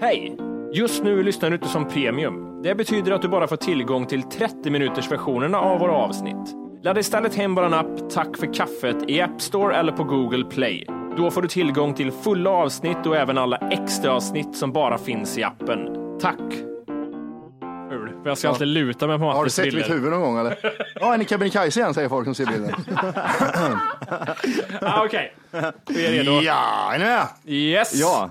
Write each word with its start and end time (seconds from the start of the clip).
Hej! 0.00 0.36
Just 0.72 1.04
nu 1.04 1.22
lyssnar 1.22 1.50
du 1.50 1.56
inte 1.56 1.68
som 1.68 1.88
premium. 1.88 2.62
Det 2.62 2.74
betyder 2.74 3.12
att 3.12 3.22
du 3.22 3.28
bara 3.28 3.48
får 3.48 3.56
tillgång 3.56 4.06
till 4.06 4.22
30 4.22 4.70
minuters 4.70 5.10
versionerna 5.10 5.58
av 5.60 5.78
våra 5.80 5.92
avsnitt. 5.92 6.54
Ladda 6.82 7.00
istället 7.00 7.34
hem 7.34 7.54
vår 7.54 7.74
app 7.74 8.10
Tack 8.10 8.36
för 8.36 8.54
kaffet 8.54 8.96
i 9.10 9.20
App 9.20 9.40
Store 9.40 9.76
eller 9.76 9.92
på 9.92 10.04
Google 10.04 10.44
Play. 10.44 10.86
Då 11.16 11.30
får 11.30 11.42
du 11.42 11.48
tillgång 11.48 11.94
till 11.94 12.12
fulla 12.12 12.50
avsnitt 12.50 13.06
och 13.06 13.16
även 13.16 13.38
alla 13.38 13.56
extra 13.56 14.12
avsnitt 14.12 14.56
som 14.56 14.72
bara 14.72 14.98
finns 14.98 15.38
i 15.38 15.42
appen. 15.42 15.88
Tack! 16.20 16.38
För 18.22 18.30
jag 18.30 18.38
ska 18.38 18.48
alltid 18.48 18.68
luta 18.68 19.06
mig 19.06 19.18
på 19.18 19.24
Har 19.24 19.32
du 19.32 19.38
Mattis 19.38 19.54
sett 19.54 19.64
bilder. 19.64 19.80
mitt 19.80 19.90
huvud 19.90 20.10
någon 20.10 20.20
gång 20.20 20.38
eller? 20.38 20.56
Ja, 21.00 21.14
är 21.14 21.18
ni 21.18 21.24
Kebnekaise 21.24 21.80
igen 21.80 21.94
säger 21.94 22.08
folk 22.08 22.24
som 22.24 22.34
ser 22.34 22.46
bilden. 22.46 22.74
Ah, 24.80 25.04
Okej, 25.04 25.34
vi 25.88 26.06
är 26.06 26.10
redo. 26.12 26.40
Ja, 26.42 26.90
är 26.94 26.98
ni 26.98 27.04
med? 27.04 27.22
Yes! 27.46 27.94
Ja. 27.94 28.30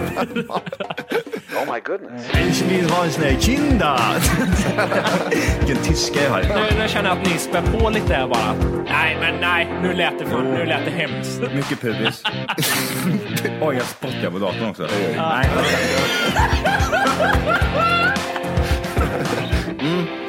Ich 2.49 2.61
vill 2.69 2.89
ha 2.89 3.03
en 3.05 3.11
sån 3.11 3.23
här 3.23 3.35
kinda. 3.39 3.99
Vilken 5.59 5.83
tyska 5.83 6.23
jag 6.23 6.29
har. 6.29 6.41
Nu, 6.41 6.79
nu 6.79 6.87
känner 6.87 7.09
jag 7.09 7.17
att 7.17 7.25
ni 7.25 7.37
spär 7.37 7.61
på 7.61 7.89
lite 7.89 8.13
här 8.13 8.27
bara. 8.27 8.55
Nej, 8.89 9.17
men 9.19 9.41
nej, 9.41 9.67
nu 9.81 9.93
lät 9.93 10.19
det, 10.19 10.25
för, 10.25 10.41
nu 10.41 10.65
lät 10.65 10.85
det 10.85 10.91
hemskt. 10.91 11.41
Mycket 11.55 11.81
pubis. 11.81 12.23
Oj, 13.61 13.75
jag 13.75 13.85
spottar 13.85 14.31
på 14.31 14.39
datorn 14.39 14.69
också. 14.69 14.87
Nej. 15.17 15.49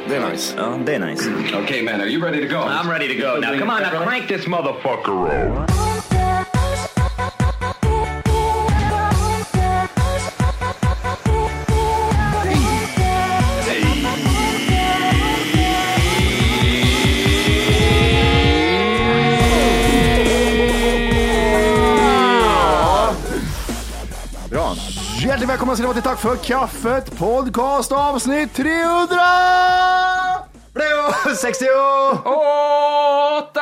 Det 0.08 0.16
är 0.16 0.30
nice. 0.30 0.54
Ja, 0.56 0.78
det 0.86 0.94
är 0.94 0.98
nice. 0.98 1.30
okay, 1.64 1.82
man, 1.82 2.00
are 2.00 2.06
you 2.06 2.22
ready 2.22 2.48
to 2.48 2.54
go? 2.54 2.60
I'm 2.60 2.90
ready 2.90 3.08
to 3.08 3.14
go 3.14 3.40
now. 3.40 3.58
Come 3.58 3.70
on, 3.70 3.82
now 3.82 4.04
crank 4.04 4.28
this 4.28 4.46
motherfucker 4.46 5.26
up. 5.26 5.91
Välkomna 25.72 25.76
ska 25.76 25.82
ni 25.82 25.86
vara 25.86 25.94
till 25.94 26.02
Tack 26.02 26.20
för 26.20 26.36
kaffet 26.36 27.18
podcast 27.18 27.92
avsnitt 27.92 28.54
300! 28.54 29.16
Blå 30.72 31.34
60! 31.36 31.64
Åtta! 32.24 33.60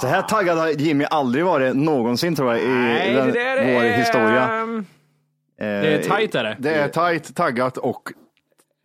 Så 0.00 0.06
här 0.06 0.22
taggad 0.22 0.58
har 0.58 0.68
Jimmy 0.68 1.04
aldrig 1.04 1.44
varit 1.44 1.76
någonsin 1.76 2.36
tror 2.36 2.52
jag 2.52 2.62
i 2.62 2.68
Nej, 2.68 3.14
den, 3.14 3.26
det 3.26 3.32
där 3.32 3.56
är... 3.56 3.74
vår 3.74 3.82
historia. 3.82 4.66
Det 5.58 5.94
är 5.94 6.08
tajt 6.08 6.34
är 6.34 6.44
det. 6.44 6.56
Det 6.58 6.74
är 6.74 6.88
tajt, 6.88 7.36
taggat 7.36 7.76
och 7.76 8.02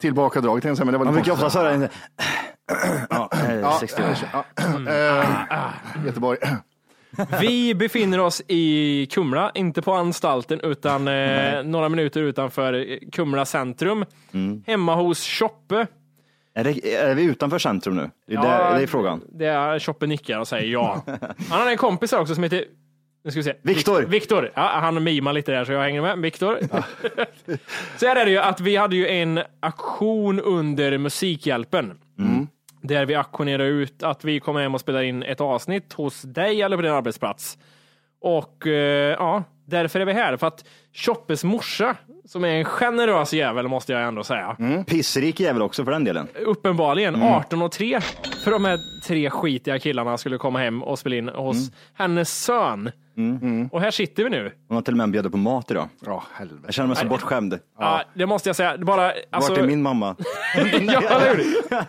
tillbakadraget 0.01 0.63
men 0.63 0.91
det 0.91 0.97
var 0.97 1.06
Man 1.06 1.13
brukar 1.13 1.31
ofta 1.31 1.50
höra 1.59 1.71
en... 1.71 1.88
Ja, 3.09 3.29
eh, 3.50 3.79
60 3.79 4.01
år. 4.01 4.07
Ja, 4.33 4.45
eh, 4.94 6.06
Göteborg. 6.06 6.38
Vi 7.41 7.75
befinner 7.75 8.19
oss 8.19 8.41
i 8.47 9.05
Kumla, 9.05 9.51
inte 9.55 9.81
på 9.81 9.93
anstalten 9.93 10.59
utan 10.63 11.07
eh, 11.07 11.63
några 11.63 11.89
minuter 11.89 12.21
utanför 12.21 12.99
Kumla 13.11 13.45
centrum. 13.45 14.05
Hemma 14.67 14.95
hos 14.95 15.27
Choppe. 15.27 15.87
Är, 16.53 16.63
det, 16.63 16.95
är 16.95 17.15
vi 17.15 17.23
utanför 17.23 17.59
centrum 17.59 17.95
nu? 17.95 18.09
Det 18.27 18.33
är, 18.33 18.41
där, 18.41 18.75
det 18.77 18.83
är 18.83 18.87
frågan. 18.87 19.21
Det 19.31 19.45
är 19.45 19.79
Choppe 19.79 20.07
nickar 20.07 20.39
och 20.39 20.47
säger 20.47 20.67
ja. 20.67 21.03
Han 21.49 21.61
har 21.61 21.71
en 21.71 21.77
kompis 21.77 22.11
här 22.11 22.19
också 22.21 22.35
som 22.35 22.43
heter 22.43 22.65
nu 23.23 23.31
ska 23.31 23.39
vi 23.39 23.43
se. 23.43 23.53
Viktor. 23.61 24.01
Viktor. 24.01 24.51
Ja, 24.55 24.61
han 24.61 25.03
mimar 25.03 25.33
lite 25.33 25.51
där 25.51 25.65
så 25.65 25.71
jag 25.71 25.81
hänger 25.81 26.01
med. 26.01 26.19
Viktor. 26.19 26.59
så 27.97 28.05
här 28.05 28.15
är 28.15 28.25
det 28.25 28.31
ju 28.31 28.37
att 28.37 28.61
vi 28.61 28.75
hade 28.75 28.95
ju 28.95 29.07
en 29.07 29.39
aktion 29.59 30.39
under 30.39 30.97
Musikhjälpen. 30.97 31.97
Där 32.81 33.06
vi 33.06 33.16
auktionerade 33.16 33.69
ut 33.69 34.03
att 34.03 34.25
vi 34.25 34.40
kommer 34.40 34.62
hem 34.62 34.73
och 34.75 34.81
spelar 34.81 35.01
in 35.01 35.23
ett 35.23 35.41
avsnitt 35.41 35.94
hos 35.94 36.22
dig 36.22 36.62
eller 36.62 36.75
på 36.78 36.81
din 36.81 36.91
arbetsplats. 36.91 37.57
Och 38.22 38.67
eh, 38.67 39.16
ja, 39.19 39.44
därför 39.66 40.00
är 40.00 40.06
vi 40.06 40.13
här. 40.13 40.38
För 40.38 40.47
att 40.47 40.66
Choppes 40.94 41.44
morsa, 41.44 41.95
som 42.25 42.44
är 42.44 42.47
en 42.50 42.66
generös 42.66 43.34
jävel 43.34 43.68
måste 43.68 43.94
jag 43.94 44.03
ändå 44.07 44.23
säga. 44.23 44.57
Pissrik 44.88 45.39
jävel 45.39 45.62
också 45.62 45.85
för 45.85 45.91
den 45.91 46.03
delen. 46.03 46.28
Uppenbarligen 46.45 47.23
18 47.23 47.62
och 47.62 47.72
3 47.72 48.00
för 48.44 48.51
de 48.51 48.66
här 48.66 48.78
tre 49.07 49.29
skitiga 49.29 49.79
killarna 49.79 50.18
skulle 50.18 50.38
komma 50.38 50.59
hem 50.59 50.84
och 50.84 51.00
spela 51.00 51.16
in 51.16 51.29
hos 51.29 51.72
hennes 51.94 52.44
son. 52.44 52.91
Och 53.72 53.81
här 53.81 53.91
sitter 53.91 54.23
vi 54.23 54.29
nu. 54.29 54.51
Hon 54.68 54.75
har 54.75 54.81
till 54.81 54.94
och 54.94 54.97
med 54.97 55.12
bjöd 55.12 55.31
på 55.31 55.38
mat 55.38 55.72
idag. 55.72 55.89
Ja, 56.06 56.23
helvete. 56.34 56.62
Jag 56.66 56.73
känner 56.73 56.88
mig 56.88 56.95
så 56.97 57.06
bortskämd. 57.06 57.59
Ja. 57.79 58.01
det 58.13 58.25
måste 58.25 58.50
jag 58.50 58.56
säga. 58.56 58.78
Det 58.78 58.85
Bara, 58.85 59.13
alltså, 59.29 59.51
Vart 59.51 59.62
är 59.62 59.68
min 59.68 59.81
mamma? 59.81 60.16
ja, 60.56 61.01
eller 61.09 61.35
hur? 61.35 61.45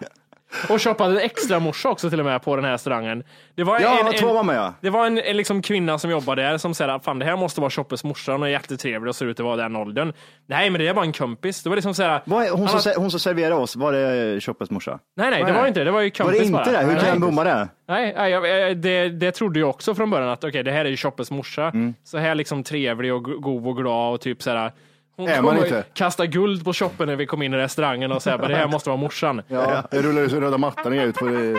Och 0.69 0.83
shoppade 0.83 1.13
en 1.13 1.19
extra 1.19 1.59
morsa 1.61 1.89
också 1.89 2.11
till 2.11 2.19
och 2.21 2.27
med 2.27 2.43
på 2.43 2.57
den 2.57 2.65
här 2.65 2.73
restaurangen. 2.73 3.25
Det 3.55 3.65
var 3.65 3.81
Ja, 3.81 3.99
en, 4.09 4.13
två 4.19 4.29
en, 4.29 4.35
mamma 4.35 4.55
ja. 4.55 4.75
det 4.81 4.91
var 4.91 5.07
en, 5.07 5.19
en 5.19 5.37
liksom 5.37 5.63
kvinna 5.63 5.99
som 5.99 6.11
jobbade 6.11 6.43
där 6.43 6.59
som 6.59 6.75
sa 6.75 7.01
fan 7.01 7.19
det 7.19 7.25
här 7.25 7.37
måste 7.37 7.61
vara 7.61 7.71
Choppes 7.71 8.05
morsa, 8.05 8.33
hon 8.33 8.43
är 8.43 8.47
jättetrevlig 8.47 9.09
och 9.09 9.17
ser 9.17 9.27
ut 9.27 9.41
att 9.41 9.45
vara 9.47 9.57
den 9.57 9.77
åldern. 9.77 10.13
Nej, 10.47 10.71
men 10.71 10.81
det 10.81 10.89
är 10.89 10.95
bara 10.95 11.05
en 11.05 11.13
kompis. 11.13 11.63
Det 11.63 11.69
var 11.69 11.77
liksom 11.77 11.95
så 11.95 12.03
här, 12.03 12.21
Vad 12.25 12.45
är, 12.45 12.51
hon, 12.51 12.67
han 12.67 12.81
som, 12.81 12.93
hon 12.97 13.11
som 13.11 13.21
serverade 13.21 13.55
oss, 13.55 13.77
var 13.77 13.93
det 13.93 14.41
Choppes 14.41 14.71
morsa? 14.71 14.99
Nej, 15.17 15.31
nej, 15.31 15.45
det 15.45 15.53
var 15.53 15.67
inte 15.67 15.85
det. 15.85 15.91
Var 15.91 16.01
ju 16.01 16.07
Var 16.11 16.25
kompis 16.25 16.39
det 16.41 16.45
inte 16.47 16.53
bara. 16.53 16.65
det? 16.65 16.79
Hur 16.87 16.97
kan 17.01 17.09
nej. 17.11 17.19
bomma 17.19 17.45
det? 17.45 17.69
Nej, 17.89 18.15
nej 18.17 18.31
jag, 18.31 18.77
det, 18.77 19.09
det 19.09 19.33
trodde 19.33 19.61
jag 19.61 19.69
också 19.71 19.95
från 19.95 20.11
början 20.11 20.29
att 20.29 20.45
okej, 20.45 20.63
det 20.63 20.73
här 20.73 20.85
är 20.85 20.89
ju 20.91 20.97
Choppes 20.97 21.31
morsa. 21.31 21.65
Mm. 21.65 21.95
Så 22.05 22.19
här 22.19 22.35
liksom 22.35 22.63
trevlig 22.63 23.15
och 23.15 23.25
go- 23.25 23.39
god 23.39 23.67
och 23.67 23.77
glad 23.77 24.15
och 24.15 24.21
typ 24.21 24.43
så 24.43 24.51
här. 24.51 24.73
Hon 25.17 25.29
Är 25.29 25.43
man 25.43 25.57
inte? 25.57 25.85
kastade 25.93 26.27
guld 26.27 26.65
på 26.65 26.73
shoppen 26.73 27.09
när 27.09 27.17
vi 27.17 27.27
kom 27.27 27.43
in 27.43 27.55
i 27.55 27.57
restaurangen 27.57 28.13
och 28.13 28.23
sa 28.23 28.37
det 28.37 28.57
här 28.57 28.69
måste 28.69 28.89
vara 28.89 28.97
morsan. 28.97 29.43
Ja, 29.49 29.85
jag 29.91 30.05
rullar 30.05 30.23
ut 30.23 30.33
röda 30.33 30.59
mattan 30.59 30.93
ut 30.93 31.15
på 31.15 31.25
vi, 31.25 31.53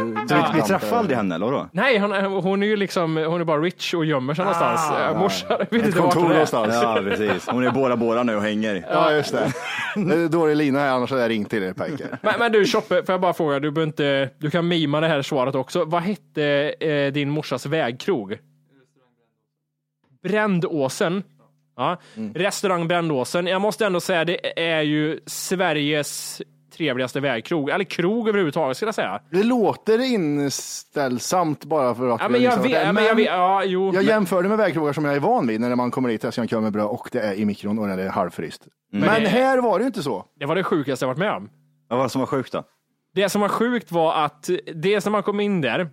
vi 0.56 0.62
träffade 0.62 0.98
aldrig 0.98 1.18
henne 1.18 1.36
eller 1.36 1.45
vadå? 1.45 1.68
Nej, 1.71 2.00
hon, 2.00 2.12
hon 2.44 2.63
är 2.63 2.68
ju 2.68 2.75
liksom, 2.75 3.18
hon 3.18 3.42
är 3.42 3.45
bara 3.45 3.62
rich 3.62 3.94
och 3.94 4.06
gömmer 4.06 4.33
sig 4.33 4.45
någonstans. 4.45 4.81
Ah. 4.92 5.09
Äh, 5.09 5.19
morsan, 5.19 5.48
jag 5.50 5.57
vet 5.59 5.74
Ett 5.81 5.86
inte 5.86 6.00
vart 6.01 6.13
kontor 6.13 6.21
hon 6.21 6.31
är. 6.31 6.33
någonstans. 6.33 6.74
Ja, 6.81 7.00
precis. 7.03 7.48
Hon 7.48 7.68
är 7.68 7.71
Bora 7.71 7.95
Bora 7.98 8.24
nu 8.24 8.36
och 8.36 8.42
hänger. 8.42 8.86
Ja, 8.92 9.12
just 9.13 9.31
det. 9.31 9.53
Det 9.95 10.15
är 10.15 10.30
dålig 10.30 10.56
lina 10.56 10.80
här, 10.80 10.89
annars 10.89 11.09
hade 11.09 11.21
jag 11.21 11.30
ringt 11.30 11.50
till 11.50 11.62
dig 11.62 11.74
Pejke. 11.74 12.07
Men, 12.21 12.33
men 12.39 12.51
du 12.51 12.65
Choppe, 12.65 13.03
får 13.06 13.13
jag 13.13 13.21
bara 13.21 13.33
fråga, 13.33 13.59
du, 13.59 13.83
inte, 13.83 14.30
du 14.38 14.50
kan 14.51 14.68
mima 14.68 15.00
det 15.00 15.07
här 15.07 15.21
svaret 15.21 15.56
också. 15.56 15.86
Vad 15.86 16.01
hette 16.01 16.74
eh, 16.80 17.13
din 17.13 17.30
morsas 17.30 17.65
vägkrog? 17.65 18.38
Brändåsen. 20.24 21.24
Ja. 21.75 21.97
Restaurang 22.35 22.88
Brändåsen. 22.88 23.47
Jag 23.47 23.62
måste 23.62 23.85
ändå 23.85 24.00
säga, 24.00 24.25
det 24.25 24.59
är 24.75 24.81
ju 24.81 25.19
Sveriges 25.25 26.41
trevligaste 26.77 27.19
vägkrog. 27.19 27.69
Eller 27.69 27.83
krog 27.85 28.29
överhuvudtaget 28.29 28.77
skulle 28.77 28.88
jag 28.88 28.95
säga. 28.95 29.21
Det 29.31 29.44
låter 29.44 30.00
inställsamt 30.13 31.65
bara 31.65 31.95
för 31.95 32.09
att 32.09 32.21
Ja, 32.21 32.29
men 32.29 32.41
jag 32.41 32.50
liksom- 32.51 32.63
vet, 32.71 32.85
ja, 32.85 32.91
men 32.91 33.03
jag 33.06 33.15
vet, 33.15 33.25
ja, 33.25 33.63
jo. 33.63 33.85
Jag 33.85 33.94
men- 33.95 34.06
jämför 34.06 34.44
det 34.44 34.50
med 34.50 34.57
vägkrogar 34.57 34.94
som 34.94 35.06
jag 35.06 35.15
är 35.15 35.19
van 35.19 35.47
vid 35.47 35.62
när 35.62 35.75
man 35.75 35.91
kommer 35.91 36.09
dit 36.09 36.23
och 36.23 36.33
ska 36.33 36.47
köra 36.47 36.62
med 36.62 36.73
bröd 36.73 36.85
och 36.85 37.09
det 37.12 37.19
är 37.19 37.33
i 37.33 37.45
mikron 37.45 37.79
och 37.79 37.88
när 37.88 37.97
det 37.97 38.03
är 38.03 38.09
halvfryst. 38.09 38.67
Men, 38.91 39.01
det- 39.24 39.29
här 39.29 39.57
var 39.57 39.79
det 39.79 39.83
ju 39.83 39.88
inte 39.88 40.03
så. 40.03 40.25
Det 40.39 40.45
var 40.45 40.56
det 40.56 40.63
sjukaste 40.63 41.06
jag 41.06 41.07
varit 41.07 41.17
med 41.19 41.31
om. 41.33 41.50
Vad 41.88 41.97
var 41.97 42.06
det 42.06 42.09
som 42.09 42.19
var 42.19 42.25
sjukt 42.25 42.51
då? 42.51 42.63
Det 43.15 43.29
som 43.29 43.41
var 43.41 43.50
sjukt 43.50 43.91
var 43.91 44.13
att 44.25 44.50
det 44.75 45.01
som 45.01 45.12
man 45.12 45.24
kom 45.24 45.39
in 45.39 45.62
där 45.62 45.89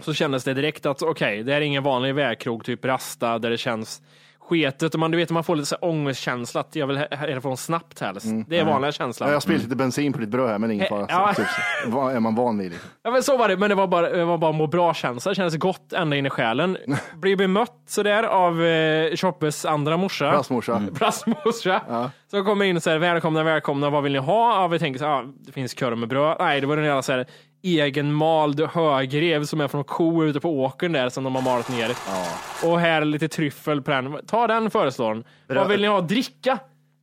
så 0.00 0.14
kändes 0.14 0.44
det 0.44 0.54
direkt 0.54 0.86
att 0.86 1.02
okej, 1.02 1.42
det 1.42 1.52
här 1.52 1.60
är 1.60 1.64
ingen 1.64 1.82
vanlig 1.82 2.14
vägkrog, 2.14 2.64
typ 2.64 2.84
Rasta, 2.84 3.38
där 3.38 3.50
det 3.50 3.58
känns 3.58 4.02
sketet 4.50 4.94
och 4.94 5.00
man, 5.00 5.10
du 5.10 5.16
vet, 5.16 5.30
man 5.30 5.44
får 5.44 5.56
lite 5.56 5.66
så 5.66 5.76
här 5.80 5.88
ångestkänsla 5.90 6.60
att 6.60 6.76
jag 6.76 6.86
vill 6.86 6.96
härifrån 6.96 7.56
snabbt 7.56 8.00
helst. 8.00 8.26
Det 8.48 8.58
är 8.58 8.64
vanliga 8.64 8.92
känslan. 8.92 9.28
Jag 9.28 9.36
har 9.36 9.40
spillt 9.40 9.62
lite 9.62 9.76
bensin 9.76 10.12
på 10.12 10.18
ditt 10.18 10.28
bröd 10.28 10.48
här 10.48 10.58
men 10.58 10.70
ingen 10.70 10.88
fara. 10.88 11.06
Ja. 11.08 11.34
Typ, 11.34 11.46
är 11.94 12.20
man 12.20 12.34
van 12.34 12.58
vid? 12.58 12.74
Ja, 13.02 13.10
men 13.10 13.22
så 13.22 13.36
var 13.36 13.48
det, 13.48 13.56
men 13.56 13.68
det 13.68 13.74
var 13.74 13.86
bara, 13.86 14.10
det 14.10 14.24
var 14.24 14.38
bara 14.38 14.52
må 14.52 14.66
bra-känsla. 14.66 15.30
Det 15.30 15.34
kändes 15.34 15.56
gott 15.56 15.92
ända 15.92 16.16
in 16.16 16.26
i 16.26 16.30
själen. 16.30 16.76
Blir 17.14 17.36
bemött 17.36 17.82
sådär 17.88 18.22
av 18.22 18.64
eh, 18.64 19.16
Choppes 19.16 19.64
andra 19.64 19.96
morsa. 19.96 20.30
Plastmorsa. 20.30 20.82
Plastmorsa. 20.94 22.10
Så 22.30 22.44
kommer 22.44 22.64
in 22.64 22.76
och 22.76 22.82
säger 22.82 22.98
välkomna, 22.98 23.42
välkomna, 23.42 23.90
vad 23.90 24.02
vill 24.02 24.12
ni 24.12 24.18
ha? 24.18 24.62
Ja, 24.62 24.68
vi 24.68 24.78
tänker 24.78 24.98
så 24.98 25.04
här, 25.04 25.12
ah, 25.12 25.24
det 25.40 25.52
finns 25.52 25.74
korv 25.74 25.98
med 25.98 26.08
bröd. 26.08 26.36
Nej, 26.40 26.60
det 26.60 26.66
var 26.66 26.76
den 26.76 26.84
jävla 26.84 27.02
så 27.02 27.12
här, 27.12 27.26
egenmald 27.62 28.60
högrev 28.60 29.44
som 29.44 29.60
är 29.60 29.68
från 29.68 29.84
ko 29.84 30.24
ute 30.24 30.40
på 30.40 30.60
åkern 30.62 30.92
där 30.92 31.08
som 31.08 31.24
de 31.24 31.34
har 31.34 31.42
malat 31.42 31.68
ner. 31.70 31.90
Och 32.64 32.80
här 32.80 33.04
lite 33.04 33.28
tryffel 33.28 33.82
på 33.82 33.90
den. 33.90 34.18
Ta 34.26 34.46
den 34.46 34.70
föreslår 34.70 35.08
hon. 35.08 35.24
Vad 35.46 35.68
vill 35.68 35.80
ni 35.80 35.86
ha? 35.86 36.00
Dricka? 36.00 36.58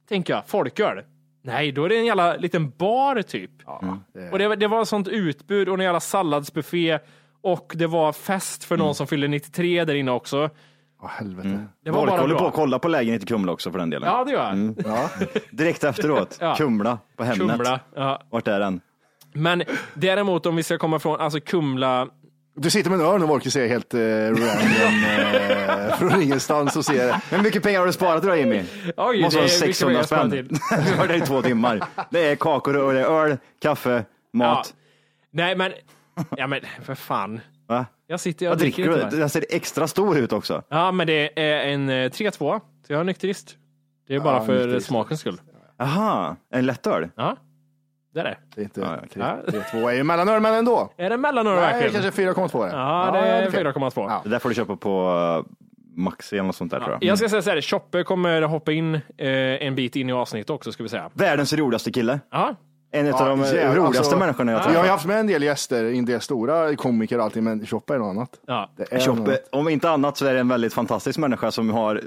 Tänker 0.09 0.33
jag. 0.33 0.44
Folköl? 0.48 1.01
Nej, 1.44 1.71
då 1.71 1.86
är 1.86 1.89
det 1.89 1.98
en 1.98 2.06
jävla 2.06 2.36
liten 2.36 2.69
bar 2.77 3.21
typ. 3.21 3.51
Och 4.31 4.39
det, 4.39 4.48
var- 4.48 4.56
det 4.56 4.68
var 4.68 4.81
ett 4.81 4.88
sånt 4.88 5.07
utbud 5.07 5.69
och 5.69 5.75
en 5.75 5.81
jävla 5.81 6.00
salladsbuffé 6.00 7.00
och 7.42 7.74
det 7.75 7.88
var 7.88 8.13
fest 8.13 8.63
för 8.63 8.77
någon 8.77 8.95
som 8.95 9.07
fyllde 9.07 9.27
93 9.27 9.86
där 9.86 9.95
inne 9.95 10.12
också. 10.12 10.50
Åh, 11.04 11.09
helvete. 11.09 11.65
Det 11.83 11.92
var 11.92 11.98
Folk 12.00 12.09
bara 12.12 12.21
håller 12.21 12.36
på 12.36 12.39
bra. 12.39 12.48
att 12.50 12.54
kolla 12.56 12.80
på 12.80 12.88
lägenhet 12.88 13.24
i 13.24 13.25
Kumla 13.25 13.51
också 13.51 13.71
för 13.71 13.80
den 13.80 13.89
delen. 13.89 14.09
Ja, 14.09 14.24
det 14.24 14.31
gör 14.31 14.50
jag. 14.56 14.75
Ja. 14.86 15.09
Direkt 15.51 15.83
efteråt. 15.83 16.38
Ja. 16.42 16.56
Kumla 16.56 17.00
på 17.18 17.24
Hemnet. 17.24 17.50
Kumla. 17.57 17.80
Ja. 17.95 18.21
Vart 18.30 18.48
är 18.48 18.59
den? 18.59 18.81
Men 19.38 19.63
däremot 19.94 20.45
om 20.45 20.56
vi 20.56 20.63
ska 20.63 20.78
komma 20.78 21.00
från, 21.00 21.19
alltså 21.19 21.39
Kumla, 21.39 22.07
Du 22.56 22.69
sitter 22.69 22.89
med 22.89 23.00
en 23.00 23.06
örn 23.06 23.24
och 23.24 23.30
Wolke 23.30 23.51
ser 23.51 23.68
helt 23.68 23.94
eh, 23.94 24.00
random 24.00 25.04
eh, 25.89 25.98
från 25.98 26.22
ingenstans 26.22 26.75
och 26.75 26.86
ser 26.86 27.16
hur 27.36 27.44
mycket 27.44 27.63
pengar 27.63 27.80
har 27.80 27.88
du 27.88 27.94
sparat 27.94 28.24
då 28.24 28.36
Jimmy? 28.36 28.63
Oj, 28.98 29.22
Måste 29.22 29.38
det 29.39 29.42
vara 29.42 29.54
är 29.54 29.62
mycket 29.62 29.75
600 29.78 29.94
mer 29.94 30.00
att 30.01 30.07
spara 30.07 30.30
spänn. 30.30 30.48
Vi 30.92 30.98
var 30.98 31.07
där 31.07 31.16
i 31.16 31.22
två 31.22 31.42
timmar. 31.42 31.81
Det 32.12 32.19
är 32.28 32.36
kakor 32.36 32.78
och 32.78 32.94
det 32.94 33.00
är 33.00 33.06
öl, 33.06 33.38
kaffe, 33.62 34.06
mat. 34.34 34.74
nej 35.31 35.56
men, 35.56 35.72
ja 36.38 36.48
men 36.48 36.62
för 36.83 36.95
fan. 36.95 37.40
Va? 37.68 37.86
Jag 38.07 38.19
sitter 38.19 38.45
jag 38.45 38.51
Vad 38.51 38.60
dricker 38.60 38.83
inte 38.94 39.10
du? 39.10 39.18
Den 39.18 39.30
ser 39.30 39.45
extra 39.50 39.88
stor 39.88 40.18
ut 40.18 40.33
också. 40.33 40.63
Ja 40.69 40.92
men 40.92 41.07
det 41.07 41.40
är 41.40 41.60
en 41.68 41.90
eh, 41.90 41.94
3-2, 41.94 42.60
så 42.88 42.94
jag 42.94 43.00
är 43.00 43.04
nykterist. 43.04 43.56
Det 44.07 44.16
är 44.16 44.19
bara 44.19 44.38
Ja, 44.38 44.45
för 44.45 44.54
nykterist. 44.57 44.88
smakens 44.88 45.19
skull. 45.19 45.42
Aha, 45.80 46.36
en 46.54 46.66
lättöl? 46.66 47.10
Ja, 47.16 47.38
det 48.18 48.22
är 48.22 48.25
det. 48.25 48.38
Det 48.56 48.62
är 48.62 48.64
inte 48.64 48.81
Ja, 48.81 48.96
okej. 48.98 49.10
tre- 49.14 49.52
tre- 49.52 49.62
två 49.81 49.90
är 49.90 49.94
ju 49.94 50.04
mellanöl 50.04 50.42
men 50.42 50.54
ändå. 50.54 50.94
Är 50.98 51.10
det 51.10 51.18
mellanöl 51.18 51.56
Nej, 51.56 51.62
verkligen? 51.81 52.04
kanske 52.04 52.22
4,2 52.24 52.64
är 52.64 52.69
det. 52.69 52.75
Ja, 52.75 53.10
det 53.14 53.19
är 53.19 53.50
okej. 53.50 53.64
4,2. 53.64 53.92
Ja. 53.96 54.22
Det 54.24 54.30
där 54.30 54.40
får 54.40 54.50
du 54.50 54.56
köpa 54.56 54.75
på 54.75 55.14
uh, 55.40 55.46
Maxi 55.96 56.36
eller 56.36 56.44
något 56.48 56.56
sånt 56.56 56.72
där 56.72 56.80
tror 56.80 56.92
jag. 56.92 57.04
Jag 57.04 57.18
ska 57.18 57.30
säga 57.30 57.42
så 57.42 57.50
här, 57.50 57.62
Choppe 57.62 58.04
kommer 58.04 58.42
hoppa 58.42 58.72
in 58.72 58.96
eh, 58.96 59.02
en 59.68 59.75
bit 59.75 59.96
in 59.96 60.10
i 60.10 60.14
avsnittet 60.14 60.50
också, 60.50 60.72
ska 60.72 60.84
vi 60.84 60.90
säga. 60.90 61.10
Världens 61.14 61.54
roligaste 61.54 61.92
kille. 61.92 62.19
Ja, 62.31 62.56
En 62.92 63.14
av 63.14 63.19
de 63.25 63.42
jävlar, 63.44 63.75
roligaste 63.75 64.00
alltså, 64.00 64.18
människorna 64.18 64.52
jag 64.52 64.60
Vi 64.60 64.64
har 64.64 64.69
ju 64.72 64.75
träffat. 64.75 64.90
haft 64.92 65.06
med 65.06 65.19
en 65.19 65.28
del 65.28 65.44
gäster, 65.44 65.84
en 65.86 66.06
del 66.06 66.22
stora 66.22 66.75
komiker 66.75 67.18
och 67.18 67.24
allting, 67.24 67.44
men 67.44 67.66
Choppa 67.66 67.96
är 67.96 68.00
något 68.00 68.10
annat. 68.10 68.30
ja. 68.48 68.69
Det 68.78 68.92
är 68.92 68.96
något 68.96 69.06
Choppe, 69.06 69.22
annat. 69.31 69.40
om 69.52 69.69
inte 69.69 69.90
annat 69.90 70.18
så 70.18 70.25
är 70.25 70.34
det 70.34 70.40
en 70.40 70.48
väldigt 70.48 70.74
fantastisk 70.74 71.19
människa 71.19 71.52
som 71.52 71.69
har 71.69 72.02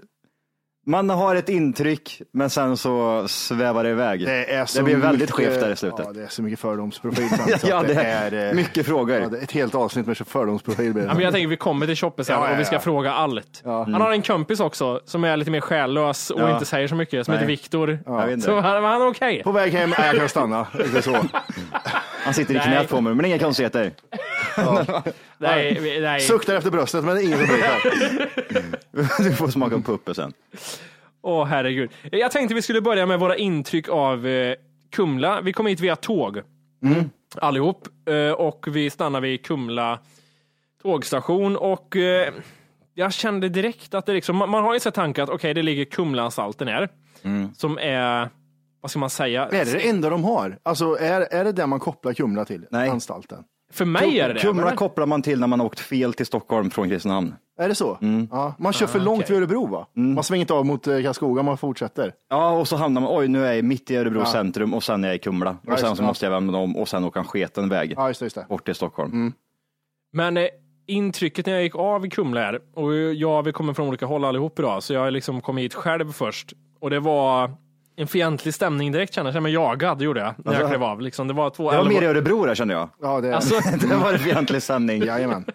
man 0.91 1.11
har 1.11 1.35
ett 1.37 1.49
intryck, 1.49 2.23
men 2.33 2.51
sen 2.51 2.77
så 2.77 3.25
svävar 3.29 3.85
det 3.85 3.91
iväg. 3.91 4.27
Det, 4.27 4.53
är 4.55 4.67
så 4.67 4.83
blir 4.83 4.97
väldigt 4.97 5.21
mycket- 5.21 5.35
skevt 5.35 5.61
där 5.61 5.71
i 5.73 5.77
slutet. 5.77 6.01
Ja, 6.07 6.13
det 6.13 6.23
är 6.23 6.27
så 6.29 6.43
mycket 6.43 6.61
fördomsprofil. 6.61 7.29
så 7.59 7.67
Ja, 7.69 7.81
att 7.81 7.87
det 7.89 7.95
är 7.95 8.49
eh, 8.49 8.55
mycket 8.55 8.87
frågor. 8.87 9.17
Ja, 9.21 9.29
det 9.29 9.39
är 9.39 9.43
ett 9.43 9.53
helt 9.53 9.75
avsnitt 9.75 10.07
med 10.07 10.17
fördomsprofil. 10.17 10.93
det. 10.95 11.01
Ja, 11.01 11.15
men 11.15 11.21
jag 11.23 11.33
tänker 11.33 11.49
vi 11.49 11.57
kommer 11.57 11.87
till 11.87 11.97
Choppe 11.97 12.25
sen 12.25 12.37
Ja, 12.37 12.47
ja, 12.49 12.53
och 12.55 12.61
vi 12.61 12.65
ska 12.65 12.79
fråga 12.79 13.13
allt. 13.13 13.63
Han 13.65 13.95
har 13.95 14.11
en 14.13 14.23
kompis 14.23 14.61
också 14.61 15.01
som 15.05 15.25
är 15.25 15.37
lite 15.37 15.51
mer 15.51 15.61
själlös 15.61 16.31
och 16.31 16.41
Ja. 16.41 16.53
inte 16.53 16.65
säger 16.67 16.89
så 16.89 16.95
mycket, 16.95 17.25
som 17.27 17.33
Nej. 17.33 17.39
heter 17.41 17.47
Viktor. 17.49 17.99
Så 18.41 18.61
han, 18.61 18.85
han 18.85 19.03
är 19.03 19.09
okej. 19.09 19.43
På 19.43 19.53
väg 19.53 19.73
hem, 19.73 19.95
jag 19.99 20.17
kan 20.17 20.29
stanna. 20.29 20.67
Det 20.93 20.99
är 20.99 21.03
så. 21.03 21.17
Han 22.25 22.35
sitter 22.35 22.55
i 22.57 22.59
knät 22.59 22.89
på 22.89 23.01
mig, 23.01 23.15
men 23.15 23.25
inga 23.25 23.39
konstigheter. 23.39 23.91
Nej, 25.39 26.01
nej. 26.03 26.21
Suktar 26.21 26.55
efter 26.55 26.71
bröstet, 26.71 27.05
men 27.05 27.15
det 27.15 27.23
är 27.23 27.25
ingen 27.27 27.39
som 27.39 27.47
bryter. 27.47 29.23
Du 29.23 29.33
får 29.37 29.49
smaka 29.49 29.77
på 29.77 29.83
puppe 29.83 30.15
sen. 30.15 30.33
Åh 31.23 31.45
herregud. 31.47 31.91
Jag 32.13 32.31
tänkte 32.31 32.55
vi 32.55 32.63
skulle 32.63 32.81
börja 32.81 33.07
med 33.07 33.21
våra 33.21 33.37
intryck 33.37 33.89
av 33.89 34.27
eh, 34.27 34.55
Kumla. 34.93 35.41
Vi 35.41 35.53
kom 35.53 35.67
hit 35.67 35.81
via 35.81 35.97
tåg. 35.97 36.41
Allihop. 37.37 37.89
Eh, 38.09 38.33
och 38.33 38.67
vi 38.71 38.91
stannade 38.91 39.29
vid 39.29 39.45
Kumla 39.45 39.99
tågstation 40.83 41.57
och 41.57 41.97
eh, 41.97 42.33
jag 42.95 43.13
kände 43.13 43.49
direkt 43.49 43.95
att 43.95 44.07
det 44.07 44.13
liksom, 44.13 44.37
man, 44.37 44.51
man 44.51 44.65
har 44.65 44.75
ju 44.75 44.81
sett 44.81 44.95
tanken 44.95 45.25
att 45.25 45.31
okej, 45.31 45.55
det 45.55 45.63
ligger 45.63 45.85
Kumlaanstalten 45.85 46.69
här. 46.69 46.89
Som 47.57 47.79
är, 47.79 48.29
vad 48.81 48.91
ska 48.91 48.99
man 49.01 49.11
säga? 49.11 49.47
Är 49.47 49.65
det 49.65 49.73
det 49.73 49.89
enda 49.89 50.11
de 50.11 50.25
har? 50.25 50.59
Alltså, 50.63 50.95
är, 51.01 51.21
är 51.21 51.45
det 51.45 51.53
det 51.53 51.67
man 51.67 51.81
kopplar 51.81 52.13
Kumla 52.13 52.45
till? 52.45 52.67
Nej. 52.71 52.89
Anstalten? 52.89 53.45
För 53.73 53.85
mig 53.85 54.21
är 54.21 54.29
det 54.29 54.35
det. 54.35 54.41
Kumla 54.41 54.65
men- 54.65 54.77
kopplar 54.77 55.07
man 55.07 55.23
till 55.23 55.41
när 55.41 55.47
man 55.47 55.61
har 55.61 55.67
åkt 55.67 55.81
fel 55.81 56.15
till 56.15 56.27
Stockholm 56.27 56.71
från 56.71 56.89
Kristinehamn. 56.89 57.35
Är 57.59 57.69
det 57.69 57.75
så? 57.75 57.99
Mm. 58.03 58.29
Ja, 58.31 58.55
man 58.59 58.73
kör 58.73 58.87
för 58.87 59.01
långt 59.01 59.31
vid 59.31 59.37
Örebro 59.39 59.67
va? 59.67 59.87
Man 59.95 60.25
svänger 60.25 60.41
inte 60.41 60.55
av 60.55 60.67
mot 60.67 60.87
eh, 60.87 61.03
Karlskoga, 61.03 61.43
man 61.43 61.59
fortsätter. 61.59 62.13
Ja, 62.31 62.51
och 62.53 62.69
så 62.69 62.77
hamnar 62.77 63.01
man, 63.01 63.11
oj 63.19 63.29
nu 63.29 63.47
är 63.47 63.53
jag 63.53 63.65
mitt 63.65 63.91
i 63.91 63.97
Örebro 63.97 64.25
centrum 64.25 64.75
och 64.75 64.83
sen 64.83 65.05
är 65.05 65.09
jag 65.09 65.15
i 65.15 65.19
Kumla. 65.19 65.57
Ja, 65.67 65.73
Och 65.73 65.79
sen 65.79 65.89
just 65.89 65.97
så 65.97 66.03
det. 66.03 66.07
måste 66.07 66.27
jag 66.27 66.31
vända 66.31 66.59
om 66.59 66.77
och 66.77 66.89
sen 66.89 67.05
åka 67.05 67.19
en 67.19 67.25
sketen 67.25 67.69
väg 67.69 67.95
Ja, 67.97 68.09
just 68.09 68.21
det. 68.21 68.25
Just 68.27 68.37
det. 68.37 68.47
bort 68.49 68.65
till 68.65 68.75
Stockholm. 68.75 69.33
Men 70.13 70.37
eh, 70.37 70.45
intrycket 70.87 71.47
när 71.47 71.53
jag 71.53 71.63
gick 71.63 71.75
av 71.77 72.07
i 72.07 72.11
Kumla 72.11 72.41
här, 72.41 72.59
och 72.75 72.95
ja, 73.15 73.43
vi 73.43 73.53
kommer 73.53 73.75
från 73.75 73.89
olika 73.89 74.07
håll 74.07 74.25
allihop 74.25 74.59
idag, 74.59 74.83
så 74.83 74.93
jag 74.93 75.13
liksom 75.13 75.41
kom 75.41 75.57
hit 75.57 75.75
själv 75.75 76.13
först. 76.13 76.53
Och 76.81 76.91
det 76.91 77.01
var 77.01 77.51
en 78.01 78.07
fientlig 78.07 78.55
stämning 78.55 78.93
direkt 78.93 79.15
kände 79.15 79.29
jag. 79.29 79.35
kände 79.35 79.43
mig 79.43 79.53
jagad, 79.53 80.03
gjorde 80.03 80.21
jag, 80.21 80.35
när 80.39 80.53
jag 80.53 80.55
Alltså, 80.55 80.69
klev 80.69 80.83
av. 80.83 81.01
Liksom, 81.01 81.29
det 81.29 81.35
var 81.35 81.51
två 81.51 81.71
Det 81.71 81.77
var 81.77 81.85
mer 81.85 82.03
i 82.03 82.07
Örebro 82.07 82.47
där 82.47 82.55
kände 82.55 82.75
jag. 82.75 82.89
Ja, 83.01 83.21
det 83.21 83.35
Alltså, 83.37 83.55
Det 83.89 83.97
var 83.97 84.13
det 84.13 84.19
fientlig 84.19 84.63
stämning. 84.63 85.03
Jajamän. 85.05 85.45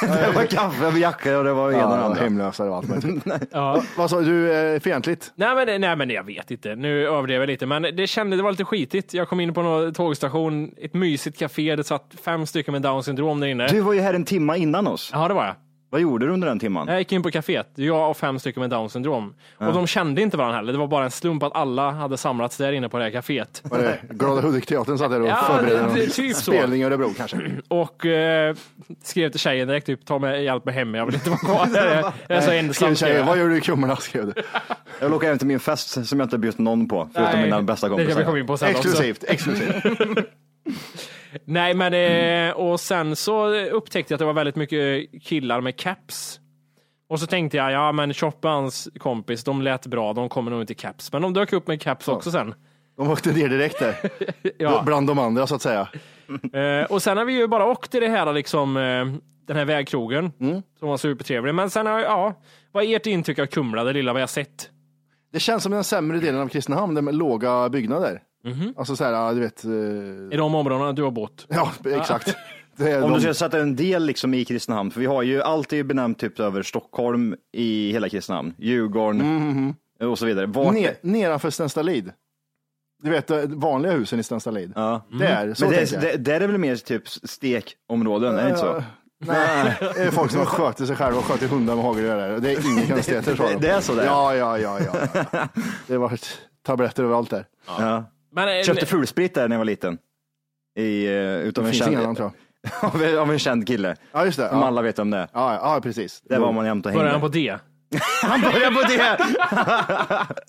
Det 0.00 0.32
var 0.34 0.44
kaffe 0.46 0.86
och 0.86 0.98
jacka 0.98 1.38
och 1.38 1.44
det 1.44 1.52
var 1.52 1.72
ena 1.72 1.86
och 1.86 2.04
andra. 2.04 2.22
hemlösare 2.22 2.70
och 2.70 2.76
allt 2.76 2.88
möjligt. 2.88 3.24
ja. 3.50 3.82
Vad 3.96 4.10
sa 4.10 4.20
du, 4.20 4.80
fientligt? 4.82 5.32
nej, 5.34 5.54
men, 5.66 5.80
nej 5.80 5.96
men 5.96 6.10
jag 6.10 6.24
vet 6.24 6.50
inte, 6.50 6.74
nu 6.74 7.06
överdrev 7.06 7.40
jag 7.40 7.46
lite, 7.46 7.66
men 7.66 7.82
det 7.82 8.06
kände, 8.06 8.36
det 8.36 8.42
var 8.42 8.50
lite 8.50 8.64
skitigt. 8.64 9.14
Jag 9.14 9.28
kom 9.28 9.40
in 9.40 9.54
på 9.54 9.62
någon 9.62 9.92
tågstation, 9.92 10.70
ett 10.76 10.94
mysigt 10.94 11.38
café, 11.38 11.76
det 11.76 11.84
satt 11.84 12.14
fem 12.24 12.46
stycken 12.46 12.72
med 12.72 12.82
down 12.82 13.02
syndrom 13.02 13.40
där 13.40 13.46
inne. 13.48 13.66
Du 13.66 13.80
var 13.80 13.92
ju 13.92 14.00
här 14.00 14.14
en 14.14 14.24
timma 14.24 14.56
innan 14.56 14.86
oss. 14.86 15.10
Ja, 15.12 15.28
det 15.28 15.34
var 15.34 15.44
jag. 15.44 15.54
Vad 15.92 16.00
gjorde 16.00 16.26
du 16.26 16.32
under 16.32 16.48
den 16.48 16.58
timman? 16.58 16.88
Jag 16.88 16.98
gick 16.98 17.12
in 17.12 17.22
på 17.22 17.30
kaféet, 17.30 17.66
jag 17.74 18.10
och 18.10 18.16
fem 18.16 18.38
stycken 18.38 18.60
med 18.60 18.70
down 18.70 18.90
syndrom. 18.90 19.34
Och 19.58 19.72
de 19.72 19.86
kände 19.86 20.22
inte 20.22 20.36
varandra 20.36 20.56
heller, 20.56 20.72
det 20.72 20.78
var 20.78 20.86
bara 20.86 21.04
en 21.04 21.10
slump 21.10 21.42
att 21.42 21.56
alla 21.56 21.90
hade 21.90 22.16
samlats 22.16 22.56
där 22.56 22.72
inne 22.72 22.88
på 22.88 22.98
det 22.98 23.04
här 23.04 23.10
kaféet. 23.10 23.60
Var 23.64 23.78
det 23.78 23.98
Glada 24.10 24.40
Hudik-teatern 24.40 24.98
satt 24.98 25.10
där 25.10 25.20
och 25.20 25.28
Ja, 25.28 25.36
förberedde 25.36 25.94
det- 25.94 26.00
det 26.06 26.10
typ 26.10 26.36
spelning 26.36 26.80
i 26.80 26.84
Örebro 26.84 27.14
kanske? 27.16 27.36
Och 27.68 28.06
eh, 28.06 28.56
skrev 29.02 29.30
till 29.30 29.40
tjejen 29.40 29.68
direkt, 29.68 29.86
typ, 29.86 30.04
ta 30.06 30.18
mig 30.18 30.44
hjälp 30.44 30.64
med 30.64 30.74
hem, 30.74 30.94
jag 30.94 31.06
vill 31.06 31.14
inte 31.14 31.30
vara 31.30 31.38
kvar 31.40 31.66
här. 31.74 32.12
Jag 32.28 32.38
är 32.38 32.40
så 32.42 32.50
ensam. 32.50 32.94
tjejen, 32.96 33.16
jag. 33.18 33.26
vad 33.26 33.38
gör 33.38 33.48
du 33.48 33.56
i 33.56 33.60
Kumla? 33.60 33.96
Skrev 33.96 34.26
du. 34.26 34.42
Jag 35.00 35.06
vill 35.06 35.14
åka 35.14 35.26
hem 35.28 35.38
till 35.38 35.46
min 35.46 35.60
fest 35.60 36.06
som 36.08 36.20
jag 36.20 36.26
inte 36.26 36.38
bjudit 36.38 36.58
någon 36.58 36.88
på, 36.88 37.08
förutom 37.14 37.32
Nej, 37.34 37.44
mina 37.44 37.62
bästa 37.62 37.88
Det 37.88 37.96
kan 37.96 38.06
vi 38.06 38.12
komma 38.12 38.24
kompisar. 38.24 38.38
in 38.40 38.46
på 38.46 38.56
sen 38.56 38.68
också. 38.76 38.88
Exklusivt, 38.88 39.24
exklusivt. 39.28 39.74
Nej, 41.44 41.74
men 41.74 41.94
eh, 42.48 42.54
och 42.56 42.80
sen 42.80 43.16
så 43.16 43.48
upptäckte 43.54 44.12
jag 44.12 44.16
att 44.16 44.18
det 44.18 44.24
var 44.24 44.32
väldigt 44.32 44.56
mycket 44.56 45.08
killar 45.22 45.60
med 45.60 45.76
caps. 45.76 46.38
Och 47.08 47.20
så 47.20 47.26
tänkte 47.26 47.56
jag, 47.56 47.72
ja 47.72 47.92
men 47.92 48.12
hans 48.42 48.88
kompis, 48.98 49.44
de 49.44 49.62
lät 49.62 49.86
bra, 49.86 50.12
de 50.12 50.28
kommer 50.28 50.50
nog 50.50 50.60
inte 50.60 50.72
i 50.72 50.76
caps. 50.76 51.12
Men 51.12 51.22
de 51.22 51.32
dök 51.34 51.52
upp 51.52 51.66
med 51.66 51.80
caps 51.80 52.08
också 52.08 52.30
sen. 52.30 52.54
De 52.96 53.10
åkte 53.10 53.32
ner 53.32 53.48
direkt 53.48 53.78
där, 53.78 53.94
Ja. 54.58 54.82
bland 54.86 55.06
de 55.06 55.18
andra 55.18 55.46
så 55.46 55.54
att 55.54 55.62
säga. 55.62 55.88
Eh, 56.52 56.84
och 56.90 57.02
sen 57.02 57.16
har 57.18 57.24
vi 57.24 57.32
ju 57.32 57.46
bara 57.48 57.66
åkt 57.66 57.90
till 57.90 58.00
det 58.00 58.08
här, 58.08 58.32
liksom, 58.32 58.76
eh, 58.76 59.06
den 59.46 59.56
här 59.56 59.64
vägkrogen, 59.64 60.32
som 60.78 60.88
var 60.88 60.96
supertrevlig. 60.96 61.54
Men 61.54 61.70
sen, 61.70 61.86
har 61.86 61.92
jag- 62.00 62.10
ja, 62.10 62.34
vad 62.72 62.84
är 62.84 62.96
ert 62.96 63.06
intryck 63.06 63.38
av 63.38 63.46
Kumla, 63.46 63.84
det 63.84 63.92
lilla 63.92 64.12
vi 64.12 64.20
har 64.20 64.26
sett? 64.26 64.70
Det 65.32 65.40
känns 65.40 65.62
som 65.62 65.72
den 65.72 65.84
sämre 65.84 66.18
delen 66.18 66.40
av 66.40 66.48
Kristinehamn, 66.48 66.94
där 66.94 67.02
med 67.02 67.14
låga 67.14 67.68
byggnader. 67.68 68.22
Mhm. 68.44 68.74
Alltså 68.76 68.96
så 68.96 69.04
här, 69.04 69.12
ja, 69.12 69.32
du 69.32 69.40
vet. 69.40 69.64
eh, 69.64 69.70
I 70.30 70.36
de 70.36 70.54
områdena 70.54 70.92
du 70.92 71.02
har 71.02 71.10
bott? 71.10 71.46
Ja, 71.48 71.72
exakt. 71.84 72.36
Det 72.76 72.90
är 72.90 73.02
Om 73.02 73.10
de- 73.10 73.14
du 73.16 73.20
ska 73.22 73.34
sätta 73.34 73.60
en 73.60 73.76
del 73.76 74.04
liksom 74.06 74.34
i 74.34 74.44
Kristinehamn, 74.44 74.90
för 74.90 75.00
vi 75.00 75.06
har 75.06 75.22
ju 75.22 75.42
alltid 75.42 75.86
benämnt 75.86 76.18
typ 76.18 76.40
över 76.40 76.62
Stockholm 76.62 77.36
i 77.52 77.92
hela 77.92 78.08
Kristinehamn, 78.08 78.54
Djurgården 78.58 79.74
och 80.00 80.18
så 80.18 80.26
vidare. 80.26 80.46
Vart, 80.46 80.74
Ne- 80.74 80.94
nedanför 81.02 81.50
Stenstalid. 81.50 82.12
Du 83.02 83.10
vet, 83.10 83.30
eh, 83.30 83.38
vanliga 83.48 83.92
husen 83.92 84.18
i 84.20 84.22
Stenstalid. 84.22 84.72
ja. 84.74 85.06
Där, 85.18 85.54
så 85.54 85.64
Men 85.64 85.74
tänker 85.74 86.00
det, 86.00 86.06
jag. 86.10 86.18
det, 86.20 86.30
där 86.30 86.40
är 86.40 86.46
väl 86.48 86.58
mer 86.58 86.76
typ 86.76 87.08
stekområden, 87.08 88.34
är 88.38 88.42
det 88.42 88.48
inte 88.48 88.60
så? 88.60 88.82
Nej, 89.26 89.76
det 89.80 90.02
är 90.02 90.10
folk 90.10 90.30
som 90.30 90.46
sköter 90.46 90.86
sig 90.86 90.96
själva 90.96 91.18
och 91.18 91.24
sköter 91.24 91.46
hundar 91.48 91.74
med 91.74 91.84
hagelgevär. 91.84 92.16
där. 92.28 92.38
Det 92.38 92.52
är 92.52 92.72
inga 92.78 92.86
konstigheter. 92.94 93.36
sa 93.36 93.46
de. 93.48 93.52
det- 93.54 93.58
det 93.60 93.68
är 93.68 93.80
så 93.80 93.94
där? 93.94 94.04
Ja, 94.04 94.34
ja, 94.36 94.58
ja, 94.58 94.78
ja. 94.80 95.48
Det 95.86 95.98
var 95.98 96.18
tabletter 96.66 97.02
överallt 97.04 97.30
där. 97.30 97.46
Ja. 97.66 98.04
Men, 98.32 98.58
eh, 98.58 98.62
Köpte 98.64 98.86
fulsprit 98.86 99.34
där 99.34 99.48
när 99.48 99.56
jag 99.56 99.58
var 99.58 99.64
liten. 99.64 99.98
I, 100.78 101.08
uh, 101.08 101.14
utav 101.14 101.66
en 101.66 101.74
ingen 101.74 101.88
annan 101.88 102.04
känd, 102.04 102.16
tror 102.16 102.30
jag. 102.82 103.18
av, 103.20 103.30
en- 103.30 103.38
känd 103.38 103.66
kille. 103.66 103.96
Ja, 104.12 104.24
just 104.24 104.38
det. 104.38 104.48
Som 104.48 104.58
Ja, 104.58 104.66
alla 104.66 104.82
vet 104.82 104.98
om 104.98 105.10
det 105.10 105.28
ja, 105.32 105.54
ja 105.54 105.80
precis. 105.82 106.20
Där 106.20 106.38
var 106.38 106.52
man 106.52 106.66
jämt 106.66 106.86
och 106.86 106.92
Börjar 106.92 107.06
han 107.12 107.20
hängde. 107.20 107.28
på 107.28 107.32
D? 107.32 107.58
Han 108.22 108.40
börjar 108.40 108.70
på 108.70 108.82
det! 108.88 109.16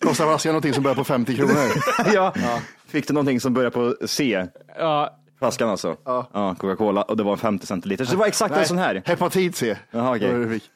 Kostar 0.07 0.25
flaskan 0.25 0.49
någonting 0.49 0.73
som 0.73 0.83
börjar 0.83 0.95
på 0.95 1.03
50 1.03 1.35
kronor. 1.35 1.53
ja. 2.13 2.33
Fick 2.87 3.07
du 3.07 3.13
någonting 3.13 3.39
som 3.39 3.53
börjar 3.53 3.69
på 3.69 3.95
C? 4.05 4.47
Ja, 4.77 5.19
Flaskan 5.39 5.69
alltså? 5.69 5.97
Ja. 6.05 6.55
Coca-Cola 6.59 7.01
och 7.01 7.17
det 7.17 7.23
var 7.23 7.31
en 7.31 7.37
50 7.37 7.65
centiliter. 7.67 8.05
Så 8.05 8.11
det 8.11 8.17
var 8.17 8.27
exakt 8.27 8.55
en 8.57 8.65
sån 8.65 8.77
här. 8.77 9.01
Hepatit 9.05 9.55
C. 9.55 9.77
Jaha, 9.91 10.19
fick. 10.49 10.71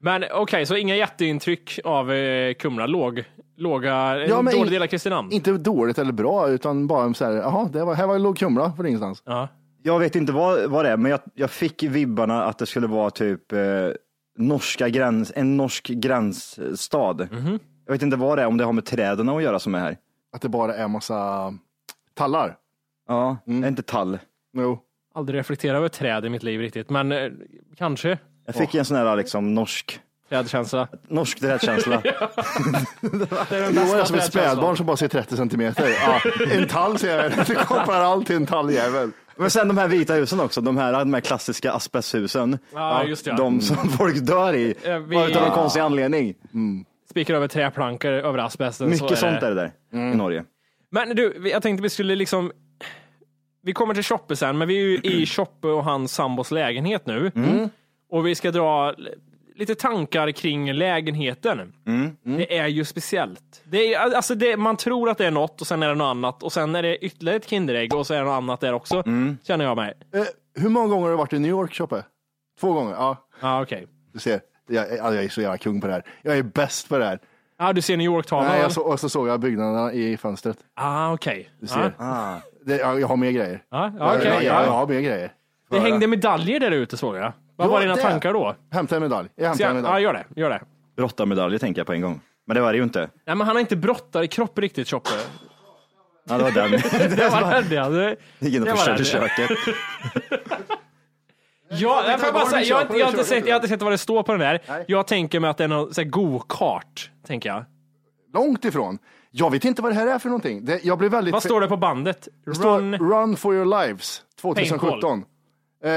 men 0.00 0.24
okej, 0.32 0.66
så 0.66 0.76
inga 0.76 0.96
jätteintryck 0.96 1.78
av 1.84 2.12
eh, 2.12 2.54
Kumla. 2.54 2.86
Låg, 2.86 3.24
låga, 3.58 3.94
en 3.94 4.28
Ja, 4.28 4.42
men 4.42 4.54
dålig 4.54 4.72
del 4.72 4.82
av 4.82 4.86
Kristinehamn. 4.86 5.32
Inte 5.32 5.52
dåligt 5.52 5.98
eller 5.98 6.12
bra, 6.12 6.48
utan 6.48 6.86
bara 6.86 7.14
så 7.14 7.24
här, 7.24 7.32
jaha, 7.32 7.68
det 7.72 7.84
var, 7.84 7.94
här 7.94 8.06
var 8.06 8.18
låg 8.18 8.38
Kumla 8.38 8.72
för 8.72 8.86
ingenstans. 8.86 9.22
Ja. 9.26 9.48
Jag 9.82 9.98
vet 9.98 10.16
inte 10.16 10.32
vad, 10.32 10.70
vad 10.70 10.84
det 10.84 10.90
är, 10.90 10.96
men 10.96 11.10
jag, 11.10 11.20
jag 11.34 11.50
fick 11.50 11.82
vibbarna 11.82 12.44
att 12.44 12.58
det 12.58 12.66
skulle 12.66 12.86
vara 12.86 13.10
typ 13.10 13.52
eh, 13.52 13.60
norska 14.38 14.88
gräns, 14.88 15.32
en 15.36 15.56
norsk 15.56 15.88
gränsstad. 15.88 17.28
Jag 17.86 17.92
vet 17.92 18.02
inte 18.02 18.16
vad 18.16 18.38
det 18.38 18.42
är, 18.42 18.46
om 18.46 18.56
det 18.56 18.64
har 18.64 18.72
med 18.72 18.84
träden 18.84 19.28
att 19.28 19.42
göra 19.42 19.58
som 19.58 19.74
är 19.74 19.78
här. 19.78 19.96
Att 20.32 20.42
det 20.42 20.48
bara 20.48 20.74
är 20.74 20.88
massa 20.88 21.54
tallar. 22.14 22.56
Ja, 23.08 23.36
är 23.46 23.68
inte 23.68 23.82
tall. 23.82 24.18
Jo. 24.56 24.78
Aldrig 25.14 25.38
reflekterat 25.38 25.76
över 25.76 25.88
träd 25.88 26.24
i 26.24 26.28
mitt 26.28 26.42
liv 26.42 26.60
riktigt, 26.60 26.90
men 26.90 27.12
eh, 27.12 27.30
kanske 27.76 28.18
Jag 28.46 28.54
fick 28.54 28.74
en 28.74 28.84
sån 28.84 28.96
här 28.96 29.16
liksom 29.16 29.54
norsk, 29.54 30.00
trädkänsla. 30.28 30.88
norsk 31.08 31.40
trädkänsla. 31.40 32.00
Det 32.02 33.56
är 33.56 33.60
den 33.60 33.72
Jo, 33.74 33.80
bästa 33.80 33.88
jag 33.96 34.00
är 34.00 34.04
som 34.04 34.16
ett 34.16 34.24
spädbarn 34.24 34.76
som 34.76 34.86
bara 34.86 34.96
ser 34.96 35.08
30 35.08 35.36
centimeter. 35.36 35.88
Ja, 36.06 36.20
en 36.52 36.68
tall 36.68 36.98
ser 36.98 37.22
jag, 37.22 37.32
det 37.46 37.54
kopplar 37.54 38.00
allt 38.00 38.26
till 38.26 38.36
en 38.36 38.46
talljävel. 38.46 39.10
Men 39.36 39.50
sen 39.50 39.68
de 39.68 39.78
här 39.78 39.88
vita 39.88 40.14
husen 40.14 40.40
också, 40.40 40.60
de 40.60 40.76
här, 40.76 40.92
de 40.92 41.14
här 41.14 41.20
klassiska 41.20 41.72
asbesthusen. 41.72 42.58
Ja, 42.74 43.04
just 43.04 43.24
det. 43.24 43.36
De 43.36 43.60
som 43.60 43.76
folk 43.88 44.16
dör 44.26 44.54
i, 44.54 44.74
vi- 45.08 45.26
utav 45.30 45.42
någon 45.42 45.50
konstig 45.50 45.80
anledning. 45.80 46.34
Spikar 47.10 47.34
över 47.34 47.48
träplankor 47.48 48.10
över 48.12 48.38
asbesten. 48.38 48.98
så 48.98 49.04
Mycket 49.04 49.18
sånt 49.18 49.42
är 49.42 49.54
det 49.54 49.54
där 49.54 49.72
i 50.12 50.16
Norge. 50.16 50.44
Men 50.90 51.16
du, 51.16 51.48
jag 51.52 51.62
tänkte 51.62 51.82
vi 51.82 51.88
skulle 51.90 52.14
liksom 52.14 52.52
vi 53.62 53.72
kommer 53.72 53.94
till 53.94 54.02
Choppe 54.04 54.36
sen, 54.36 54.58
men 54.58 54.68
vi 54.68 54.76
är 54.76 54.82
ju 54.82 54.96
i 55.20 55.26
Choppe 55.26 55.68
och 55.68 55.84
hans 55.84 56.12
sambos 56.14 56.50
lägenhet 56.50 57.06
nu. 57.06 57.30
Och 58.10 58.26
vi 58.26 58.34
ska 58.34 58.50
dra 58.50 58.94
lite 59.58 59.74
tankar 59.74 60.30
kring 60.30 60.72
lägenheten. 60.72 61.72
Det 62.22 62.58
är 62.58 62.66
ju 62.66 62.84
speciellt. 62.84 63.62
Det 63.64 63.94
är, 63.94 64.00
alltså 64.16 64.34
det, 64.34 64.56
man 64.56 64.76
tror 64.76 65.10
att 65.10 65.18
det 65.18 65.26
är 65.26 65.30
något 65.30 65.60
och 65.60 65.66
sen 65.66 65.82
är 65.82 65.88
det 65.88 65.94
något 65.94 66.04
annat 66.10 66.42
och 66.42 66.52
sen 66.52 66.74
är 66.76 66.82
det 66.82 67.04
ytterligare 67.04 67.36
ett 67.36 67.48
Kinderägg 67.48 67.94
och 67.94 68.06
så 68.06 68.14
är 68.14 68.18
det 68.18 68.24
något 68.24 68.32
annat 68.32 68.60
där 68.60 68.72
också, 68.72 69.02
känner 69.42 69.64
jag 69.64 69.76
mig. 69.76 69.94
Eh, 70.14 70.22
hur 70.54 70.68
många 70.68 70.86
gånger 70.88 71.02
har 71.02 71.10
du 71.10 71.16
varit 71.16 71.32
i 71.32 71.38
New 71.38 71.50
York, 71.50 71.74
Choppe? 71.74 72.04
Två 72.60 72.72
gånger? 72.72 72.92
Ja, 72.92 73.16
Ja, 73.40 73.62
okej. 73.62 73.86
du 74.12 74.18
ser. 74.18 74.40
Jag, 74.68 74.96
jag 74.96 75.24
är 75.24 75.28
så 75.28 75.40
jävla 75.40 75.58
kung 75.58 75.80
på 75.80 75.86
det 75.86 75.92
här. 75.92 76.02
Jag 76.22 76.38
är 76.38 76.42
bäst 76.42 76.88
på 76.88 76.98
det 76.98 77.04
här. 77.04 77.18
Ja, 77.58 77.72
du 77.72 77.82
ser 77.82 77.96
New 77.96 78.04
York-tavlan? 78.04 78.50
Nej, 78.52 78.60
jag 78.60 78.72
så, 78.72 78.82
och 78.82 79.00
så 79.00 79.08
såg 79.08 79.28
jag 79.28 79.40
byggnaderna 79.40 79.92
i 79.92 80.16
fönstret. 80.16 80.58
Ah, 80.74 81.12
okej. 81.12 81.50
Du 81.60 81.66
ser. 81.66 81.92
Det, 82.64 82.76
jag, 82.76 83.00
jag 83.00 83.08
har 83.08 83.16
mer 83.16 83.30
grejer. 83.30 83.62
Ja, 83.70 83.92
ja, 83.98 84.14
okej. 84.16 84.26
jag, 84.26 84.34
jag, 84.34 84.44
jag 84.44 84.66
ja. 84.66 84.70
har 84.70 84.86
mer 84.86 85.00
grejer. 85.00 85.32
Det 85.70 85.78
hängde 85.78 86.06
medaljer 86.06 86.60
där 86.60 86.70
ute 86.70 86.96
såg 86.96 87.16
jag. 87.16 87.32
Vad 87.58 87.68
var 87.70 87.80
dina 87.80 87.94
det. 87.94 88.02
tankar 88.02 88.32
då? 88.32 88.56
Hämta 88.72 88.96
en 88.96 89.02
medalj. 89.02 89.28
Jag 89.36 89.48
hämtar 89.48 89.64
en 89.64 89.76
jag, 89.76 89.76
ja, 89.78 89.82
medalj. 89.82 90.02
gör 90.04 90.12
det. 90.12 90.24
Gör 90.40 90.50
det. 90.50 90.60
Brottarmedaljer 90.96 91.58
tänker 91.58 91.80
jag 91.80 91.86
på 91.86 91.92
en 91.92 92.00
gång. 92.00 92.20
Men 92.46 92.54
det 92.54 92.60
var 92.60 92.72
det 92.72 92.76
ju 92.78 92.84
inte. 92.84 92.98
Nej, 93.00 93.36
men 93.36 93.40
han 93.40 93.56
har 93.56 93.60
inte 93.60 93.76
brottarkropp 93.76 94.58
riktigt, 94.58 94.88
Choppe. 94.88 95.10
Ja, 96.28 96.36
det 96.38 96.42
var 96.44 96.50
den. 96.50 96.70
Det 97.16 97.28
var 97.30 97.62
det. 97.62 97.74
ja. 97.74 97.88
Det- 97.88 98.16
Gick 98.38 98.54
in 98.54 98.62
och 98.62 98.68
förstörde 98.68 99.04
köket. 99.04 99.50
Ja, 101.70 102.02
jag, 102.10 102.18
får 102.20 102.26
jag, 102.26 102.34
bara 102.34 102.46
säga, 102.46 102.62
jag, 102.62 102.76
har 102.76 102.80
kör 102.80 102.82
inte- 102.82 102.92
på, 102.92 102.98
jag, 102.98 103.06
har 103.06 103.10
inte 103.12 103.24
sett, 103.24 103.46
jag 103.46 103.54
har 103.54 103.56
inte 103.56 103.68
sett 103.68 103.82
vad 103.82 103.92
det 103.92 103.98
står 103.98 104.22
på 104.22 104.32
den 104.32 104.40
där. 104.40 104.62
Nej. 104.68 104.84
Jag 104.88 105.06
tänker 105.06 105.40
mig 105.40 105.50
att 105.50 105.56
det 105.56 105.64
är 105.64 105.68
någon 105.68 105.94
så 105.94 106.00
här 106.00 106.08
go-kart, 106.08 107.10
tänker 107.26 107.48
jag. 107.48 107.64
Långt 108.34 108.64
ifrån. 108.64 108.98
Jag 109.30 109.50
vet 109.50 109.64
inte 109.64 109.82
vad 109.82 109.90
det 109.90 109.94
här 109.96 110.06
är 110.06 110.18
för 110.18 110.28
någonting. 110.28 110.64
Det, 110.64 110.84
jag 110.84 110.98
blev 110.98 111.10
väldigt... 111.10 111.32
Vad 111.32 111.42
står 111.42 111.60
det 111.60 111.68
på 111.68 111.76
bandet? 111.76 112.28
Det 112.46 112.54
står 112.54 112.78
Run... 112.80 112.94
Run 112.98 113.36
for 113.36 113.54
your 113.54 113.64
lives 113.86 114.22
2017. 114.40 115.24
Eh, 115.84 115.90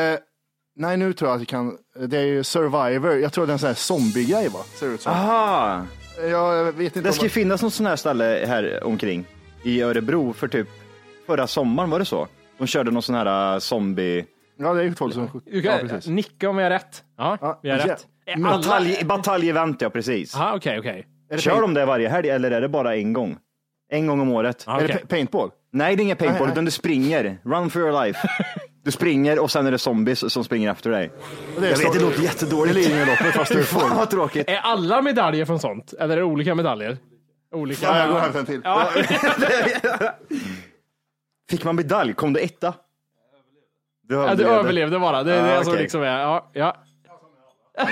nej, 0.75 0.97
nu 0.97 1.13
tror 1.13 1.29
jag 1.29 1.35
att 1.35 1.41
jag 1.41 1.47
kan. 1.47 1.77
Det 2.07 2.17
är 2.17 2.25
ju 2.25 2.43
Survivor. 2.43 3.17
Jag 3.17 3.33
tror 3.33 3.45
det 3.47 3.51
är 3.51 3.53
en 3.53 3.59
sån 3.59 3.67
här 3.67 3.73
zombie-grej 3.75 4.49
va? 4.49 4.59
Ser 4.79 4.87
det 4.87 4.93
ut 4.93 5.01
som. 5.01 5.11
Aha! 5.13 5.85
Jag 6.29 6.63
vet 6.71 6.79
inte. 6.85 7.01
Det 7.01 7.09
om- 7.09 7.13
ska 7.15 7.23
ju 7.23 7.29
finnas 7.29 7.61
något 7.61 7.73
sånt 7.73 7.89
här 7.89 7.95
ställe 7.95 8.43
här 8.47 8.83
omkring 8.83 9.25
i 9.63 9.81
Örebro 9.81 10.33
för 10.33 10.47
typ 10.47 10.67
förra 11.27 11.47
sommaren, 11.47 11.89
var 11.89 11.99
det 11.99 12.05
så? 12.05 12.27
De 12.57 12.67
körde 12.67 12.91
någon 12.91 13.01
sån 13.03 13.15
här 13.15 13.53
äh, 13.53 13.59
zombie... 13.59 14.25
Ja, 14.57 14.73
det 14.73 14.79
är 14.79 14.83
ju 14.83 14.93
2017. 14.93 15.41
Du 15.45 15.61
Ja, 15.61 15.77
precis. 15.81 16.07
nicka 16.07 16.49
om 16.49 16.57
jag 16.57 16.65
har 16.65 16.69
rätt. 16.69 17.03
Ja, 17.17 17.37
Ja, 17.41 17.59
vi 17.63 17.69
har 17.69 17.77
ja. 17.77 17.85
rätt. 17.87 18.07
Är 18.25 18.33
alla... 18.33 18.57
Batalj, 18.57 18.99
batalj-event, 19.03 19.75
ja 19.79 19.89
precis. 19.89 20.35
Aha, 20.35 20.55
okej, 20.55 20.79
okej. 20.79 21.07
Kör 21.37 21.61
de 21.61 21.73
det 21.73 21.85
varje 21.85 22.09
helg 22.09 22.29
eller 22.29 22.51
är 22.51 22.61
det 22.61 22.69
bara 22.69 22.95
en 22.95 23.13
gång? 23.13 23.37
En 23.91 24.07
gång 24.07 24.19
om 24.19 24.31
året? 24.31 24.63
Ja, 24.67 24.71
är 24.73 24.75
okej. 24.77 24.87
det 24.87 24.93
pa- 24.99 25.07
paintball? 25.07 25.49
Nej, 25.73 25.95
det 25.95 26.01
är 26.01 26.03
inga 26.03 26.15
paintball, 26.15 26.49
utan 26.51 26.65
du 26.65 26.71
springer. 26.71 27.37
Run 27.43 27.69
for 27.69 27.81
your 27.81 28.03
life. 28.05 28.27
Du 28.83 28.91
springer 28.91 29.39
och 29.39 29.51
sen 29.51 29.67
är 29.67 29.71
det 29.71 29.77
zombies 29.77 30.33
som 30.33 30.43
springer 30.43 30.71
efter 30.71 30.89
dig. 30.89 31.11
Det 31.59 31.65
är 31.67 31.71
Jag 31.71 31.77
vet, 31.77 31.93
det 31.93 31.99
låter 31.99 32.21
jättedåligt. 32.23 32.75
Det 32.75 32.81
är 32.81 32.83
Lidingöloppet 32.83 33.33
fast 33.33 33.51
det 33.53 33.59
är 33.59 33.63
Fan 33.79 33.97
vad 33.97 34.09
tråkigt. 34.09 34.49
Är 34.49 34.57
alla 34.57 35.01
medaljer 35.01 35.45
från 35.45 35.59
sånt? 35.59 35.93
Eller 35.93 36.13
är 36.13 36.21
det 36.21 36.23
olika 36.23 36.55
medaljer? 36.55 36.97
Olika. 37.55 37.85
Ja, 37.85 37.97
jag 37.97 38.07
går 38.07 38.15
och 38.15 38.21
hämtar 38.21 38.39
en 38.39 38.45
till. 38.45 38.61
Ja. 38.63 38.89
Fick 41.49 41.63
man 41.63 41.75
medalj? 41.75 42.13
Kom 42.13 42.33
du 42.33 42.39
etta? 42.39 42.73
Du 44.07 44.15
Ja, 44.15 44.35
du 44.35 44.45
överlevde 44.45 44.99
bara. 44.99 45.23
Det 45.23 45.33
är 45.33 45.57
det 45.57 45.63
som 45.63 45.71
okej. 45.73 45.81
liksom 45.83 46.01
är. 46.01 46.19
Ja, 46.19 46.49
ja. 46.53 46.77
Han 47.77 47.87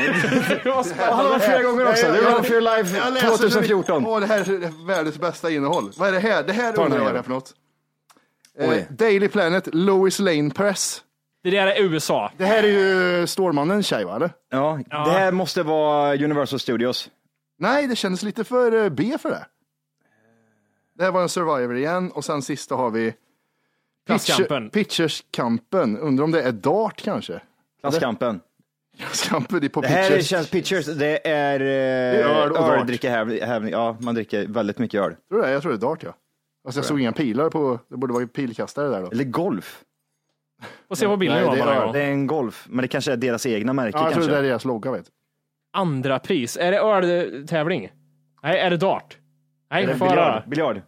spännande. 0.84 1.24
har 1.32 1.40
flera 1.40 1.64
gånger 1.64 1.90
också. 1.90 2.06
Det 2.12 2.22
Jag 2.54 2.64
life 2.64 3.10
läser- 3.12 3.38
2014. 3.38 4.06
Åh, 4.06 4.20
det 4.20 4.26
här 4.26 4.40
är 4.40 4.88
världens 4.88 5.20
bästa 5.20 5.50
innehåll. 5.52 5.92
Vad 5.98 6.08
är 6.08 6.12
det 6.14 6.20
här? 6.20 6.44
Det 6.44 6.54
här 6.54 6.80
undrar 6.80 6.84
jag 6.86 6.92
här. 6.92 7.04
vad 7.04 7.14
det 7.14 7.20
är 7.20 7.24
för 7.24 7.30
något. 7.30 7.54
Eh. 8.60 8.84
Daily 8.90 9.28
Planet, 9.28 9.68
Lois 9.76 10.20
Lane 10.20 10.50
Press. 10.50 11.04
Det 11.44 11.50
där 11.50 11.68
är 11.68 11.82
USA. 11.82 12.32
Det 12.38 12.46
här 12.46 12.64
är 12.64 12.68
ju 13.20 13.28
Stålmannens 13.28 13.88
tjej 13.88 14.06
va? 14.06 14.16
Eller? 14.16 14.32
Ja, 14.50 14.80
det 14.90 15.12
här 15.12 15.32
måste 15.32 15.64
vara 15.64 16.14
Universal 16.16 16.60
Studios. 16.60 17.10
Nej, 17.60 17.88
det 17.88 17.96
kändes 17.96 18.24
lite 18.24 18.44
för 18.44 18.84
eh, 18.84 18.90
B 18.90 19.18
för 19.22 19.30
det. 19.30 19.46
Det 20.98 21.04
här 21.04 21.12
var 21.12 21.22
en 21.22 21.30
Survivor 21.30 21.78
igen 21.78 22.12
och 22.12 22.26
sen 22.26 22.42
sista 22.42 22.76
har 22.76 22.90
vi 22.92 23.14
Klasskampen. 24.08 24.70
Pitcherskampen. 24.70 25.98
Undrar 25.98 26.24
om 26.24 26.32
det 26.32 26.42
är 26.44 26.52
dart 26.52 27.02
kanske? 27.02 27.42
Klasskampen. 27.82 28.40
Klasskampen 28.98 29.64
är 29.64 29.70
på 29.70 29.82
Det 29.82 29.88
här 29.88 30.10
pitchers. 30.10 30.28
känns 30.28 30.50
pitchers. 30.50 30.86
Det 30.86 31.28
är 31.28 31.60
är 31.60 31.60
öl 31.60 32.26
öl 32.38 32.52
och 32.52 32.58
och 32.58 32.68
dart. 32.68 32.88
dricka 32.88 33.10
häv- 33.10 33.42
häv- 33.46 33.70
Ja, 33.70 33.98
man 34.00 34.16
dricker 34.16 34.48
väldigt 34.48 34.78
mycket 34.78 35.02
öl. 35.02 35.16
Tror 35.30 35.40
du 35.42 35.46
det? 35.48 35.52
Jag 35.52 35.62
tror 35.62 35.72
det 35.72 35.78
är 35.78 35.82
dart 35.90 36.04
ja. 36.04 36.14
Alltså 36.70 36.80
jag 36.80 36.86
såg 36.86 37.00
inga 37.02 37.12
pilar 37.12 37.50
på, 37.50 37.80
det 37.90 37.98
borde 37.98 38.14
vara 38.14 38.28
pilkastare 38.28 38.88
där 38.90 39.02
då. 39.02 39.12
Eller 39.12 39.24
golf. 39.24 39.84
Får 40.88 40.96
se 40.96 41.06
på 41.06 41.18
bilden 41.18 41.46
då, 41.46 41.52
det 41.54 41.60
är 41.62 41.66
bara 41.66 41.72
en 41.76 41.78
öl. 41.80 41.84
gång. 41.86 41.94
Det 41.94 42.02
är 42.02 42.12
en 42.12 42.28
golf, 42.28 42.66
men 42.70 42.82
det 42.82 42.88
kanske 42.88 43.12
är 43.14 43.18
deras 43.18 43.46
egna 43.46 43.74
märke 43.74 43.98
Ja, 43.98 44.04
jag 44.04 44.14
tror 44.14 44.22
kanske. 44.22 44.32
det 44.32 44.38
är 44.40 44.44
deras 44.44 44.66
logga 44.66 44.92
vet. 44.92 45.06
Andra 45.74 46.20
pris. 46.20 46.58
Är 46.58 46.72
det 46.72 46.78
öltävling? 46.80 47.90
Nej, 48.44 48.60
är 48.60 48.70
det 48.70 48.78
dart? 48.78 49.18
Nej, 49.72 49.84
Är 49.84 49.88
det 49.88 49.96
får 49.96 50.08
jag 50.08 50.16
höra. 50.16 50.44
biljard? 50.48 50.74
biljard? 50.76 50.82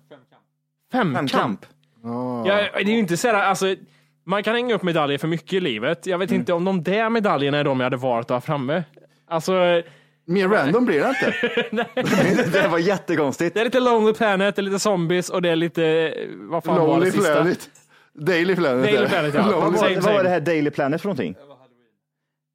Femkamp. 0.91 1.29
Femkamp? 1.31 1.65
Ja, 2.03 2.43
det 2.75 2.81
är 2.81 2.83
ju 2.85 2.99
inte 2.99 3.17
så 3.17 3.27
här, 3.27 3.33
alltså, 3.43 3.75
man 4.23 4.43
kan 4.43 4.55
hänga 4.55 4.75
upp 4.75 4.83
medaljer 4.83 5.17
för 5.17 5.27
mycket 5.27 5.53
i 5.53 5.59
livet. 5.59 6.05
Jag 6.05 6.17
vet 6.17 6.29
Mm. 6.29 6.39
inte 6.41 6.53
om 6.53 6.65
de 6.65 6.83
där 6.83 7.09
medaljerna 7.09 7.57
är 7.57 7.63
de 7.63 7.79
jag 7.79 7.85
hade 7.85 7.97
valt 7.97 8.25
att 8.31 8.35
ha 8.35 8.41
framme. 8.41 8.83
Alltså, 9.27 9.81
Mer 10.25 10.47
random 10.47 10.85
blir 10.85 10.99
det 10.99 11.09
inte. 11.09 12.49
det 12.61 12.67
var 12.67 12.77
jättekonstigt. 12.79 13.53
det 13.53 13.59
är 13.61 13.65
lite 13.65 13.79
Lonely 13.79 14.13
Planet, 14.13 14.55
det 14.55 14.59
är 14.59 14.63
lite 14.63 14.79
zombies 14.79 15.29
och 15.29 15.41
det 15.41 15.49
är 15.49 15.55
lite, 15.55 16.13
vad 16.29 16.63
fan 16.63 16.75
var 16.75 16.87
det 16.87 16.93
Lonely 16.93 17.11
sista? 17.11 17.33
Planet. 17.33 17.69
Daily 18.13 18.55
Planet. 18.55 18.83
Daily 18.83 18.97
är 18.97 19.01
det. 19.01 19.09
Planet, 19.09 19.33
ja. 19.33 19.41
Lonely 19.51 19.61
Vad 19.61 19.79
Same, 19.79 19.95
var, 19.95 20.01
same. 20.01 20.05
vad 20.05 20.13
var 20.13 20.23
det 20.23 20.29
här 20.29 20.39
Daily 20.39 20.69
Planet 20.69 21.01
för 21.01 21.07
någonting? 21.07 21.35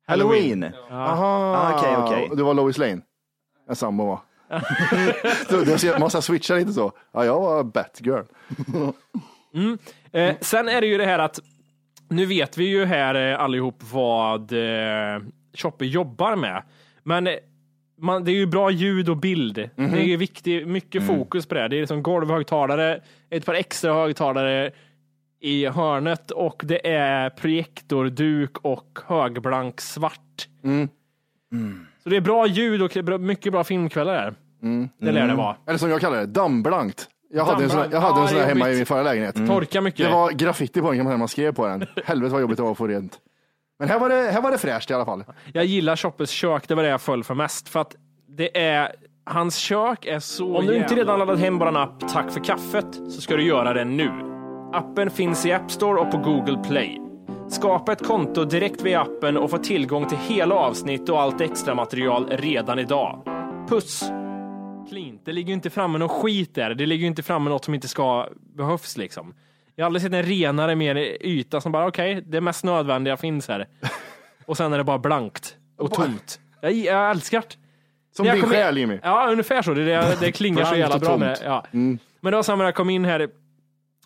Halloween. 0.07 0.65
Aha, 0.91 1.57
Ah, 1.57 1.79
okej, 1.79 1.97
okej. 1.97 2.37
Du 2.37 2.43
var 2.43 2.55
Lois 2.55 2.79
Lane? 2.79 3.01
En 3.69 3.77
sambo 3.77 4.07
var. 4.07 4.19
Så 5.49 5.87
det 5.87 5.99
måste 5.99 6.23
switcha 6.23 6.55
lite 6.55 6.73
så. 6.73 6.93
Ja, 7.13 7.25
jag 7.25 7.41
var 7.41 7.65
Batgirl. 7.65 8.23
Eh, 10.13 10.35
sen 10.41 10.69
är 10.69 10.81
det 10.81 10.87
ju 10.87 10.99
det 10.99 11.05
här 11.05 11.19
att 11.19 11.41
Nu 12.09 12.27
vet 12.27 12.59
vi 12.59 12.65
ju 12.65 12.85
här 12.85 13.33
eh, 13.33 13.41
allihop 13.41 13.77
vad 13.93 14.53
eh, 14.53 15.21
Choppe 15.55 15.87
jobbar 15.87 16.37
med. 16.37 16.63
Men 17.03 17.27
eh, 17.27 17.35
man, 17.99 18.25
det 18.25 18.31
är 18.31 18.37
ju 18.37 18.47
bra 18.47 18.71
ljud 18.71 19.09
och 19.09 19.17
bild. 19.17 19.71
Mhm. 19.77 19.91
Det 19.93 19.99
är 19.99 20.05
ju 20.07 20.17
viktigt, 20.17 20.69
mycket 20.69 21.03
Mm. 21.03 21.17
fokus 21.17 21.47
på 21.47 21.55
det. 21.55 21.69
Det 21.69 21.77
är 21.77 21.81
liksom 21.81 22.03
golvhögtalare, 22.03 23.01
ett 23.31 23.47
par 23.47 23.55
extra 23.55 23.95
högtalare 23.95 24.71
i 25.41 25.67
hörnet 25.67 26.31
och 26.31 26.63
det 26.65 26.89
är 26.89 27.31
projektorduk 27.31 28.59
och 28.59 28.99
högblank 29.07 29.81
svart. 29.81 30.49
Mm. 30.65 30.89
Så 32.03 32.09
det 32.09 32.17
är 32.17 32.21
bra 32.21 32.47
ljud 32.47 32.83
och 32.83 33.21
mycket 33.21 33.53
bra 33.53 33.65
filmkvällar 33.65 34.15
där. 34.15 34.35
Det 34.99 35.13
lär 35.13 35.29
det 35.29 35.35
vara. 35.35 35.57
Eller 35.67 35.79
som 35.79 35.91
jag 35.91 36.01
kallar 36.01 36.19
det, 36.19 36.27
dammblankt. 36.27 37.09
Jag 37.31 37.45
hade 37.45 37.65
en 37.65 37.71
sån, 37.71 37.85
jag 37.91 38.01
hade 38.01 38.21
Ja, 38.21 38.23
en 38.23 38.29
sån 38.29 38.39
här 38.39 38.47
hemma 38.47 38.71
i 38.71 38.77
min 38.77 38.87
förra 38.87 39.03
lägenhet. 39.03 39.35
Torka 39.47 39.81
mycket. 39.81 40.07
Det 40.07 40.13
var 40.13 40.31
graffiti 40.31 40.81
på 40.81 40.89
den 40.91 40.99
kan 40.99 41.07
man 41.07 41.19
man 41.19 41.29
skrev 41.29 41.53
på 41.53 41.67
den. 41.67 41.87
Helvete 42.05 42.33
vad 42.33 42.41
jobbigt 42.41 42.57
det 42.57 42.63
var 42.63 42.71
att 42.73 42.79
få 42.79 42.87
rent. 42.87 43.19
Men 43.79 43.89
här 43.89 43.99
var 43.99 44.09
det, 44.09 44.15
här 44.15 44.41
var 44.41 44.51
det 44.51 44.59
fräscht 44.59 44.91
i 44.91 44.95
alla 44.95 45.05
fall. 45.05 45.25
Jag 45.53 45.65
gillar 45.65 45.97
Choppes 45.97 46.31
kök, 46.31 46.69
det 46.69 46.75
var 46.75 46.83
det 46.83 46.89
jag 46.89 47.01
föll 47.01 47.25
för 47.25 47.35
mest. 47.35 47.69
För 47.69 47.81
att 47.81 47.97
det 48.29 48.59
är, 48.59 48.93
hans 49.25 49.57
kök 49.57 50.07
är 50.07 50.21
så 50.21 50.57
Om 50.57 50.67
du 50.67 50.77
inte 50.77 50.95
redan 50.95 51.19
laddat 51.19 51.39
hem 51.39 51.59
vår 51.59 51.77
app 51.77 52.09
Tack 52.09 52.31
för 52.31 52.45
kaffet 52.45 52.95
så 52.95 53.21
ska 53.21 53.37
du 53.37 53.43
göra 53.43 53.73
det 53.73 53.85
nu. 53.85 54.11
Appen 54.73 55.11
finns 55.11 55.47
i 55.47 55.53
App 55.53 55.71
Store 55.71 56.01
och 56.01 56.11
på 56.11 56.19
Google 56.19 56.59
Play. 56.69 57.01
Skapa 57.49 57.93
ett 57.93 58.07
konto 58.07 58.45
direkt 58.45 58.83
via 58.83 59.01
appen 59.01 59.37
och 59.37 59.51
få 59.51 59.59
tillgång 59.59 60.09
till 60.09 60.19
hela 60.19 60.55
avsnitt 60.55 61.09
och 61.09 61.21
allt 61.21 61.41
extra 61.41 61.75
material 61.75 62.29
redan 62.31 62.79
idag. 62.79 63.23
Puss! 63.69 64.11
clean. 64.89 65.19
Det 65.25 65.33
ligger 65.33 65.49
ju 65.49 65.55
inte 65.55 65.71
framme 65.71 65.99
någon 65.99 66.09
skit 66.09 66.55
där. 66.55 66.75
Det 66.75 66.87
ligger 66.87 67.01
ju 67.03 67.07
inte 67.07 67.23
framme 67.23 67.51
något 67.51 67.65
som 67.65 67.75
inte 67.75 67.89
ska 67.89 68.29
behövs 68.57 68.97
liksom. 68.97 69.35
Jag 69.79 69.85
har 69.85 69.87
aldrig 69.87 70.03
sett 70.03 70.13
en 70.13 70.23
renare, 70.23 70.77
mer 70.77 70.97
yta 71.27 71.61
som 71.61 71.73
bara 71.73 71.87
okej, 71.87 72.23
det 72.27 72.41
mest 72.41 72.65
nödvändiga 72.65 73.17
finns 73.17 73.49
här. 73.49 73.69
Och 74.47 74.57
sen 74.57 74.73
är 74.73 74.79
det 74.79 74.85
bara 74.85 74.99
blankt 74.99 75.57
och 75.79 75.93
tomt. 75.93 76.41
Jag, 76.61 76.73
jag 76.73 77.11
älskar 77.11 77.41
det. 77.41 77.57
Som 78.17 78.27
jag 78.27 78.37
din 78.37 78.45
själ 78.45 78.79
Jimmy. 78.79 78.99
Ja, 79.03 79.29
ungefär 79.31 79.63
så. 79.63 79.75
Det, 79.75 79.85
det, 79.85 80.17
det 80.21 80.33
klingar 80.33 80.65
så 80.65 80.77
jävla 80.77 80.99
bra 80.99 81.17
med. 81.17 81.39
Ja. 81.45 81.65
Men 81.71 81.99
det 82.21 82.31
var 82.31 82.43
samma 82.43 82.59
när 82.59 82.65
jag 82.65 82.75
kom 82.75 82.91
in 82.91 83.05
här 83.05 83.29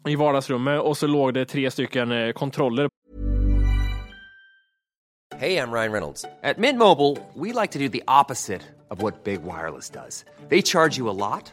i 0.09 0.17
vardagsrummet 0.17 0.81
och 0.81 0.97
så 0.97 1.07
låg 1.07 1.35
det 1.35 1.45
tre 1.45 1.71
stycken 1.71 2.12
eh, 2.12 2.33
kontroller 2.33 2.89
Hey, 5.41 5.57
I'm 5.57 5.73
Ryan 5.73 5.93
Reynolds. 5.93 6.25
At 6.43 6.59
Mint 6.59 6.79
Mobile, 6.79 7.17
we 7.35 7.53
like 7.53 7.71
to 7.73 7.79
do 7.79 7.89
the 7.89 8.03
opposite 8.07 8.61
of 8.91 9.00
what 9.00 9.25
Big 9.25 9.43
Wireless 9.43 9.89
does. 9.89 10.25
They 10.49 10.61
charge 10.61 10.99
you 10.99 11.09
a 11.09 11.17
lot, 11.17 11.53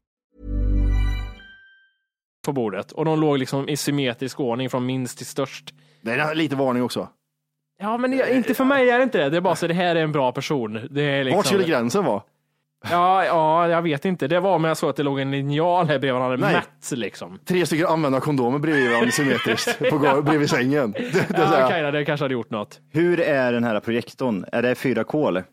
På 2.45 2.53
bordet 2.53 2.91
och 2.91 3.05
de 3.05 3.21
låg 3.21 3.37
liksom 3.37 3.69
i 3.69 3.77
symmetrisk 3.77 4.39
ordning 4.39 4.69
från 4.69 4.85
minst 4.85 5.17
till 5.17 5.27
störst. 5.27 5.73
Det 6.01 6.11
är 6.11 6.35
lite 6.35 6.55
varning 6.55 6.83
också. 6.83 7.09
Ja, 7.79 7.97
men 7.97 8.11
det, 8.11 8.35
inte 8.35 8.53
för 8.53 8.65
mig 8.65 8.89
är 8.89 8.97
det 8.97 9.03
inte 9.03 9.17
det. 9.17 9.29
Det 9.29 9.37
är 9.37 9.41
bara 9.41 9.55
så 9.55 9.67
det 9.67 9.73
här 9.73 9.95
är 9.95 10.03
en 10.03 10.11
bra 10.11 10.31
person. 10.31 10.87
Det 10.89 11.01
är 11.03 11.23
liksom, 11.23 11.37
Vart 11.37 11.45
skulle 11.45 11.63
gränsen 11.63 12.05
vara? 12.05 12.21
Ja, 12.89 13.25
ja, 13.25 13.67
jag 13.67 13.81
vet 13.81 14.05
inte. 14.05 14.27
Det 14.27 14.39
var 14.39 14.55
om 14.55 14.63
jag 14.63 14.77
såg 14.77 14.89
att 14.89 14.95
det 14.95 15.03
låg 15.03 15.19
en 15.19 15.31
linjal 15.31 15.87
här 15.87 15.99
bredvid 15.99 16.21
han 16.21 16.31
hade 16.31 16.37
Nej. 16.37 16.53
mätt 16.53 16.91
liksom. 16.91 17.39
Tre 17.45 17.65
stycken 17.65 17.87
använda 17.87 18.19
kondomer 18.19 18.59
bredvid 18.59 18.89
varandra 18.89 19.11
symmetriskt 19.11 19.79
på 19.89 20.21
bredvid 20.21 20.49
sängen. 20.49 20.91
Det, 20.97 20.99
det, 20.99 21.27
Ja, 21.37 21.83
då, 21.83 21.91
det 21.91 22.05
kanske 22.05 22.23
hade 22.23 22.33
gjort 22.33 22.49
något. 22.49 22.79
Hur 22.91 23.19
är 23.19 23.53
den 23.53 23.63
här 23.63 23.79
projektorn? 23.79 24.45
Är 24.51 24.61
det 24.61 24.73
4K 24.73 25.27
eller? 25.27 25.43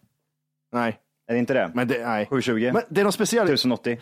Nej, 0.73 0.97
Är 1.29 1.33
det 1.33 1.39
inte 1.39 1.55
det? 1.55 1.71
men 1.75 1.89
det, 1.89 2.07
nej. 2.07 2.27
720? 2.27 2.71
Men 2.73 2.83
det 2.89 3.01
är 3.01 3.05
något 3.05 3.15
speciellt. 3.15 3.51
1080? 3.51 3.99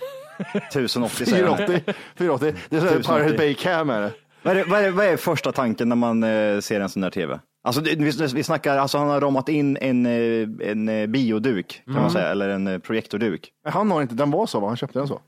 1080 0.54 1.24
säger 1.26 1.44
jag. 1.44 1.56
480. 1.58 1.94
480. 2.16 2.54
Det 2.68 2.76
är 2.76 2.80
så 2.80 2.86
här 2.86 2.92
1080. 2.96 3.24
Pirate 3.24 3.38
Bay 3.38 3.54
Cam 3.54 3.90
är 3.90 4.00
det. 4.00 4.12
Vad 4.42 4.56
är, 4.56 4.64
vad, 4.64 4.80
är, 4.84 4.90
vad 4.90 5.06
är 5.06 5.16
första 5.16 5.52
tanken 5.52 5.88
när 5.88 5.96
man 5.96 6.22
eh, 6.22 6.60
ser 6.60 6.80
en 6.80 6.88
sån 6.88 7.02
där 7.02 7.10
tv? 7.10 7.40
Alltså, 7.64 7.80
det- 7.82 7.94
vi, 7.94 8.10
vi 8.34 8.42
snackar, 8.42 8.76
alltså 8.78 8.98
han 8.98 9.08
har 9.08 9.20
ramat 9.20 9.48
in 9.48 9.76
en, 9.76 10.06
eh, 10.06 10.48
en 10.70 10.88
eh, 10.88 11.06
bioduk 11.06 11.82
kan 11.84 11.94
man 11.94 12.10
säga, 12.10 12.28
eller 12.28 12.48
en 12.48 12.66
eh, 12.66 12.78
projektorduk. 12.78 13.50
Men 13.64 13.72
Han 13.72 13.90
har 13.90 14.02
inte, 14.02 14.14
den 14.14 14.30
var 14.30 14.46
så 14.46 14.60
va? 14.60 14.66
Han 14.68 14.76
köpte 14.76 14.98
den 14.98 15.08
så. 15.08 15.20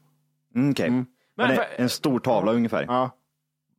Mm, 0.55 0.71
Okej, 0.71 0.91
Men 0.91 1.07
Men 1.37 1.49
det 1.49 1.55
för- 1.55 1.63
är 1.63 1.69
en 1.83 1.89
stor 1.89 2.19
tavla 2.19 2.53
ungefär. 2.53 2.85
Ja. 2.89 3.11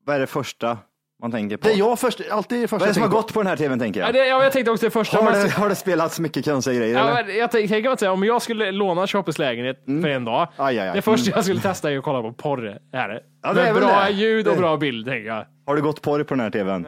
Vad 0.05 0.15
är 0.15 0.19
det 0.19 0.27
första 0.27 0.77
man 1.21 1.31
tänker 1.31 1.57
på? 1.57 1.67
Det 1.67 1.73
är 1.73 1.77
jag 1.77 1.99
först, 1.99 2.21
alltid 2.31 2.61
det 2.61 2.67
första 2.67 2.77
Vad 2.77 2.83
är 2.83 2.87
det 2.87 2.93
som 2.93 3.03
har 3.03 3.09
gått 3.09 3.33
på 3.33 3.39
den 3.39 3.47
här 3.47 3.55
tvn 3.57 3.79
tänker 3.79 3.99
Ja, 3.99 4.05
jag? 4.05 4.13
det, 4.15 4.27
ja, 4.27 4.43
jag 4.43 4.51
tänkte 4.51 4.71
också 4.71 4.85
det 4.85 4.89
första. 4.91 5.17
Har 5.17 5.23
man- 5.23 5.33
det, 5.33 5.49
har 5.51 5.69
det 5.69 5.75
spelats 5.75 6.19
mycket 6.19 6.45
konstiga 6.45 6.75
grejer 6.79 6.97
Ja, 6.97 7.19
eller? 7.19 7.33
jag 7.33 7.51
tänker 7.51 7.89
att 7.89 7.99
säga, 7.99 8.11
om 8.11 8.23
jag 8.23 8.41
skulle 8.41 8.71
låna 8.71 9.07
Choppes 9.07 9.39
lägenhet 9.39 9.83
för 9.85 10.07
en 10.07 10.25
dag. 10.25 10.47
Aj, 10.57 10.79
aj, 10.79 10.87
aj. 10.87 10.95
Det 10.95 11.01
första 11.01 11.31
jag 11.31 11.43
skulle 11.43 11.61
testa 11.61 11.91
är 11.91 11.97
att 11.97 12.03
kolla 12.03 12.21
på 12.21 12.33
porr. 12.33 12.77
Är 12.93 13.07
det. 13.09 13.21
Ja, 13.43 13.53
det 13.53 13.61
är 13.61 13.65
Med 13.65 13.73
väl 13.73 13.83
bra 13.83 14.03
det. 14.05 14.11
ljud 14.11 14.47
och 14.47 14.53
Det- 14.53 14.59
bra 14.59 14.77
bild, 14.77 15.05
tänker 15.07 15.27
jag. 15.27 15.45
Har 15.65 15.75
du 15.75 15.81
gått 15.81 16.01
porr 16.01 16.23
på 16.23 16.33
den 16.33 16.39
här 16.43 16.49
tvn? 16.51 16.87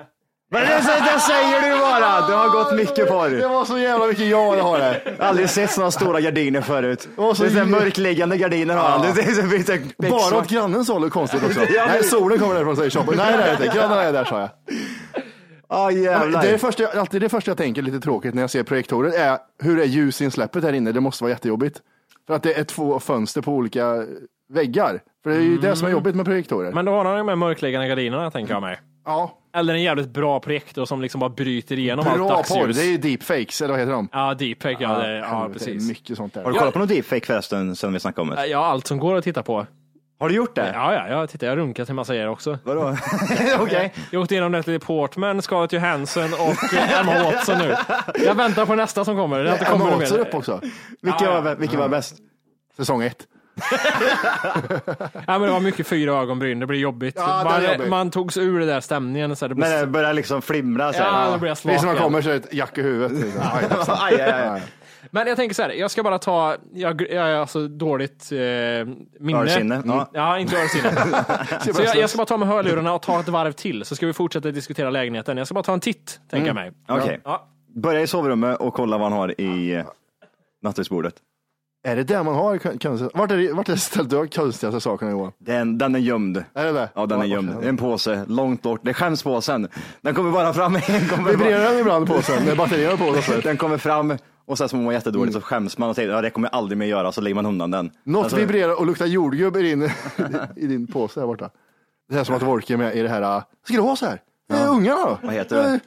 Men 0.53 0.61
det, 0.61 0.67
det 0.67 1.19
säger 1.19 1.61
du 1.73 1.79
bara! 1.79 2.27
Det 2.27 2.33
har 2.35 2.49
gått 2.49 2.73
mycket 2.75 2.95
Det 2.95 3.05
porr. 3.05 3.49
var 3.49 3.65
så 3.65 3.77
jävla 3.77 4.05
mycket 4.07 4.25
ja 4.25 4.55
det 4.55 4.61
har 4.61 4.77
det. 4.79 5.01
Aldrig 5.19 5.49
sett 5.49 5.71
sådana 5.71 5.91
stora 5.91 6.21
gardiner 6.21 6.61
förut. 6.61 7.09
Det 7.15 7.21
är 7.21 7.33
så 7.33 7.43
här 7.43 8.35
gardiner 8.37 8.75
har 8.75 8.89
han. 8.89 9.03
Ja. 9.07 9.13
Det 9.15 9.21
är 9.21 9.33
så- 9.33 9.41
det 9.41 10.07
är 10.07 10.09
så 10.09 10.15
Bara 10.31 10.37
åt 10.41 10.47
grannens 10.49 10.89
håll 10.89 11.03
är 11.03 11.09
konstigt 11.09 11.43
också. 11.43 11.59
Ja, 11.73 11.85
Nej, 11.87 12.03
solen 12.03 12.39
kommer 12.39 12.53
därifrån 12.53 12.75
säger 12.75 12.89
Chopper. 12.89 13.15
Nej, 13.15 13.37
det 13.37 13.43
är 13.43 13.57
det 13.57 13.65
inte. 13.65 13.77
Grannarna 13.77 14.03
är 14.03 14.13
där 14.13 14.25
sa 14.25 14.39
jag. 14.39 14.49
Ah, 15.67 15.89
Men 15.91 16.03
jävlar. 16.03 16.41
Det 16.41 16.47
är 16.47 16.51
det 16.51 16.57
första, 16.57 16.83
jag- 16.83 16.97
alltid 16.97 17.21
det 17.21 17.29
första 17.29 17.51
jag 17.51 17.57
tänker 17.57 17.81
lite 17.81 17.99
tråkigt 17.99 18.33
när 18.33 18.41
jag 18.43 18.49
ser 18.49 18.63
projektorer 18.63 19.11
är 19.19 19.37
hur 19.63 19.79
är 19.79 19.85
ljusinsläppet 19.85 20.63
här 20.63 20.73
inne? 20.73 20.91
Det 20.91 20.99
måste 20.99 21.23
vara 21.23 21.31
jättejobbigt. 21.31 21.77
För 22.27 22.33
att 22.35 22.43
det 22.43 22.53
är 22.59 22.63
två 22.63 22.99
fönster 22.99 23.41
på 23.41 23.51
olika 23.51 24.05
väggar. 24.53 24.99
För 25.23 25.29
det 25.29 25.35
är 25.35 25.39
ju 25.41 25.57
det 25.57 25.75
som 25.75 25.87
är 25.87 25.91
jobbigt 25.91 26.15
med 26.15 26.25
projektorer. 26.25 26.71
Men 26.71 26.85
då 26.85 26.91
har 26.91 27.05
han 27.05 27.17
de 27.17 27.27
här 27.27 27.35
mörkläggande 27.35 27.87
gardinerna, 27.87 28.31
tänker 28.31 28.53
jag 28.53 28.61
mig. 28.61 28.79
Ja, 29.05 29.37
Eller 29.55 29.73
en 29.73 29.81
jävligt 29.81 30.09
bra 30.09 30.39
projektor 30.39 30.85
som 30.85 31.01
liksom 31.01 31.19
bara 31.19 31.29
bryter 31.29 31.79
igenom 31.79 32.07
allt 32.07 32.17
bra 32.17 32.29
dagsljus. 32.29 32.59
porr. 32.59 32.67
Det 32.73 32.81
är 32.81 32.91
ju 32.91 32.97
deepfakes, 32.97 33.61
eller 33.61 33.71
vad 33.73 33.79
heter 33.79 33.91
de? 33.93 34.09
Ja, 34.11 34.33
deepfake, 34.33 34.77
ja, 34.79 34.97
det, 34.97 35.17
ja, 35.17 35.49
precis. 35.53 35.87
Mycket 35.87 36.17
sånt 36.17 36.33
där. 36.33 36.43
Har 36.43 36.51
du 36.51 36.59
kollat 36.59 36.73
på 36.73 36.79
någon 36.79 36.87
deepfake 36.87 37.25
förresten 37.25 37.75
sen 37.75 37.93
vi 37.93 37.99
snackade 37.99 38.29
om 38.29 38.35
det? 38.35 38.47
Ja, 38.47 38.65
allt 38.65 38.87
som 38.87 38.99
går 38.99 39.15
att 39.15 39.23
titta 39.23 39.43
på. 39.43 39.65
Har 40.19 40.29
du 40.29 40.35
gjort 40.35 40.55
det? 40.55 40.71
Ja, 40.73 40.93
ja, 40.93 41.07
jag 41.07 41.29
tittar, 41.29 41.47
jag 41.47 41.51
har 41.51 41.57
runkat 41.57 41.85
till 41.85 41.95
massa 41.95 42.15
er 42.15 42.29
också. 42.29 42.57
Vadå? 42.63 42.81
Okej. 43.59 43.93
Jag 44.11 44.21
åkte 44.21 44.33
igenom 44.33 44.51
Natalie 44.51 44.79
Portman, 44.79 45.41
Scarlett 45.41 45.73
Johansson 45.73 46.33
och 46.33 46.73
eh, 46.73 46.99
Emma 46.99 47.23
Watson 47.23 47.57
nu. 47.57 47.75
Jag 48.25 48.35
väntar 48.35 48.65
på 48.65 48.75
nästa 48.75 49.05
som 49.05 49.15
kommer. 49.15 49.43
Det 49.43 49.49
har 49.49 49.57
inte 49.57 49.65
Emma 49.71 49.77
kommit 49.79 49.99
Watson 49.99 50.17
mer. 50.17 50.25
upp 50.27 50.33
också. 50.35 50.61
Vilken, 51.01 51.27
var, 51.27 51.55
vilken 51.55 51.79
var 51.79 51.89
bäst? 51.89 52.15
Säsong 52.77 53.03
ett. 53.03 53.27
Ja, 55.27 55.39
men 55.39 55.41
det 55.41 55.51
var 55.51 55.59
mycket 55.59 55.87
fyra 55.87 56.13
ögonbryn, 56.21 56.59
det 56.59 56.65
blir 56.67 56.79
jobbigt. 56.79 57.15
Ja, 57.17 57.43
det 57.43 57.49
är 57.49 57.61
man, 57.61 57.71
jobbigt. 57.73 57.89
man 57.89 58.11
togs 58.11 58.37
ur 58.37 58.59
det 58.59 58.65
där 58.65 58.81
stämningen. 58.81 59.35
Så 59.35 59.47
det 59.47 59.55
blev... 59.55 59.69
När 59.69 59.79
det 59.81 59.87
börjar 59.87 60.13
liksom 60.13 60.41
flimra 60.41 60.93
så 60.93 61.03
här. 61.03 61.25
Ja, 61.25 61.31
det 61.31 61.37
blir 61.39 61.49
jag 61.49 61.57
Precis 61.57 61.65
när 61.65 61.73
man 61.73 61.81
slaken. 61.81 62.03
kommer 62.03 62.21
så 62.21 62.29
är 62.29 62.33
det 62.33 62.39
ett 62.39 62.53
jack 62.53 62.77
i 62.77 62.81
huvudet. 62.81 63.11
liksom. 63.11 63.41
Aj. 63.53 63.65
Aj, 63.87 64.21
aj, 64.21 64.47
aj. 64.47 64.61
Men 65.11 65.27
jag 65.27 65.37
tänker 65.37 65.55
så 65.55 65.61
här, 65.61 65.69
jag 65.69 65.91
ska 65.91 66.03
bara 66.03 66.19
ta, 66.19 66.55
jag, 66.73 67.01
jag 67.01 67.11
är 67.29 67.35
alltså 67.35 67.67
dåligt 67.67 68.31
eh, 68.31 68.37
minne. 69.19 69.39
Örsinne, 69.39 69.75
Mm. 69.75 69.89
ja. 69.89 70.09
Ja, 70.13 70.39
inte 70.39 70.55
örsinne. 70.57 70.91
så 71.73 71.81
jag, 71.83 71.95
jag 71.95 72.09
ska 72.09 72.17
bara 72.17 72.25
ta 72.25 72.37
med 72.37 72.47
hörlurarna 72.47 72.93
och 72.93 73.01
ta 73.01 73.19
ett 73.19 73.27
varv 73.27 73.51
till, 73.51 73.85
så 73.85 73.95
ska 73.95 74.05
vi 74.07 74.13
fortsätta 74.13 74.51
diskutera 74.51 74.89
lägenheten. 74.89 75.37
Jag 75.37 75.47
ska 75.47 75.53
bara 75.53 75.63
ta 75.63 75.73
en 75.73 75.79
titt, 75.79 76.19
tänker 76.29 76.47
jag 76.47 76.55
mig. 76.55 76.71
Okej. 76.87 77.21
Ja. 77.23 77.47
Börja 77.75 78.01
i 78.01 78.07
sovrummet 78.07 78.57
och 78.59 78.73
kolla 78.73 78.97
vad 78.97 79.09
han 79.11 79.19
har 79.19 79.41
i 79.41 79.73
eh, 79.75 79.85
nattduksbordet. 80.63 81.13
Är 81.83 81.95
det 81.95 82.03
där 82.03 82.23
man 82.23 82.35
har 82.35 83.17
vart 83.17 83.31
är 83.31 83.37
det, 83.37 83.53
vart 83.53 83.69
är 83.69 83.73
det 83.73 83.79
ställt 83.79 84.09
du 84.09 84.15
har 84.15 84.25
konstigaste 84.25 84.81
sakerna 84.81 85.11
Johan? 85.11 85.31
Den, 85.37 85.77
den 85.77 85.95
är 85.95 85.99
gömd. 85.99 86.43
Är 86.53 86.65
det 86.65 86.71
det? 86.71 86.89
Ja, 86.95 87.05
den 87.05 87.21
är 87.21 87.25
gömd. 87.25 87.55
Det 87.61 87.69
en 87.69 87.77
påse 87.77 88.25
långt 88.27 88.61
bort. 88.61 88.79
Det 88.83 88.89
är 88.89 88.93
skämspåsen. 88.93 89.67
Den 90.01 90.13
kommer 90.15 90.31
bara 90.31 90.53
fram 90.53 90.75
en 90.75 91.07
gång. 91.07 91.25
Vibrerar 91.27 91.63
den 91.63 91.79
ibland 91.79 92.07
på 92.07 92.21
sen 92.21 92.45
när 92.45 92.55
batterierna 92.55 92.97
på? 92.97 93.21
så? 93.21 93.31
Den 93.43 93.57
kommer 93.57 93.77
fram 93.77 94.17
Och 94.45 94.57
sen 94.57 94.69
så 94.69 94.75
mår 94.75 94.83
man 94.83 94.93
jättedåligt 94.93 95.33
så 95.33 95.41
skäms 95.41 95.77
man 95.77 95.89
och 95.89 95.95
säger 95.95 96.09
ja, 96.09 96.21
det 96.21 96.29
kommer 96.29 96.47
jag 96.51 96.57
aldrig 96.57 96.77
mer 96.77 96.85
göra, 96.85 97.11
så 97.11 97.21
lägger 97.21 97.35
man 97.35 97.45
undan 97.45 97.71
den. 97.71 97.91
Något 98.03 98.23
Alltså, 98.23 98.37
vibrerar 98.37 98.79
och 98.79 98.85
luktar 98.85 99.05
jordgubb 99.05 99.57
i 99.57 99.61
din, 99.61 99.83
i 100.55 100.67
din 100.67 100.87
påse 100.87 101.19
här 101.19 101.27
borta. 101.27 101.49
Det 102.09 102.17
är 102.17 102.23
som 102.23 102.35
att 102.35 102.41
Wolke 102.41 102.73
är 102.73 102.77
med 102.77 102.95
i 102.95 103.01
det 103.01 103.09
här, 103.09 103.21
äh, 103.21 103.43
ska 103.67 103.75
du 103.75 103.81
ha 103.81 103.95
så 103.95 104.05
här? 104.05 104.21
Det 104.49 104.55
är 104.55 104.69
ungarna 104.69 105.05
då? 105.05 105.17
Vad 105.23 105.33
heter 105.33 105.55
det? 105.55 105.79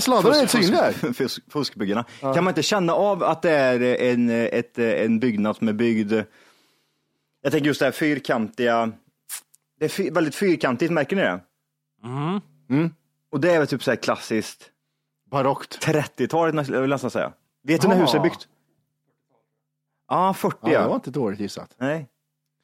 Sladdarna 0.00 0.34
är 0.34 0.38
helt 0.38 0.50
synliga 0.50 0.80
här. 0.80 0.92
fusk, 0.92 1.16
fusk, 1.16 1.42
fuskbyggena. 1.52 2.04
Kan 2.20 2.44
man 2.44 2.48
inte 2.48 2.62
känna 2.62 2.92
av 2.92 3.22
att 3.22 3.42
det 3.42 3.50
är 3.50 3.80
en, 4.12 4.30
ett, 4.30 4.78
en 4.78 5.20
byggnad 5.20 5.56
som 5.56 5.68
är 5.68 5.72
byggd, 5.72 6.12
jag 7.42 7.52
tänker 7.52 7.66
just 7.66 7.78
det 7.80 7.84
här 7.86 7.92
fyrkantiga, 7.92 8.92
det 9.78 9.84
är 9.84 9.88
fy, 9.88 10.10
väldigt 10.10 10.34
fyrkantigt, 10.34 10.92
märker 10.92 11.16
ni 11.16 11.22
det? 11.22 11.40
Mm. 12.04 12.90
Och 13.32 13.40
det 13.40 13.52
är 13.52 13.58
väl 13.58 13.68
typ 13.68 13.82
så 13.82 13.90
här 13.90 13.96
klassiskt 13.96 14.70
Barockt. 15.30 15.84
30-talet 15.86 16.54
nästan- 16.54 16.74
jag 16.74 16.80
vill 16.80 16.90
nästan 16.90 17.10
säga. 17.10 17.32
Vet 17.62 17.80
du 17.82 17.88
när 17.88 17.94
Ja. 17.94 18.00
huset 18.00 18.16
är 18.16 18.20
byggt? 18.22 18.48
Ja, 20.08 20.34
40 20.34 20.56
Ja, 20.62 20.68
det 20.68 20.78
var 20.78 20.84
ja. 20.90 20.94
inte 20.94 21.10
dåligt 21.10 21.40
gissat. 21.40 21.74
Nej. 21.78 22.06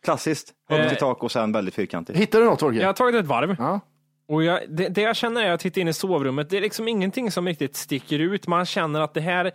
Klassiskt, 0.04 0.52
högt 0.68 0.92
i 0.92 0.94
Eh. 0.94 0.98
tak 0.98 1.22
och 1.22 1.32
sen 1.32 1.52
väldigt 1.52 1.74
fyrkantigt. 1.74 2.18
Hittar 2.18 2.38
du 2.40 2.44
något 2.44 2.62
Wolke? 2.62 2.80
Jag 2.80 2.86
har 2.88 2.92
tagit 2.92 3.14
ett 3.20 3.26
varv. 3.26 3.56
Ja. 3.58 3.80
Och 4.28 4.44
jag, 4.44 4.60
det, 4.68 4.88
det 4.88 5.00
jag 5.00 5.16
känner 5.16 5.42
är 5.44 5.50
att 5.52 5.60
titta 5.60 5.80
in 5.80 5.88
i 5.88 5.92
sovrummet, 5.92 6.50
det 6.50 6.56
är 6.56 6.60
liksom 6.60 6.88
ingenting 6.88 7.30
som 7.30 7.46
riktigt 7.46 7.76
sticker 7.76 8.18
ut. 8.18 8.46
Man 8.46 8.66
känner 8.66 9.00
att 9.00 9.14
det 9.14 9.20
här... 9.20 9.50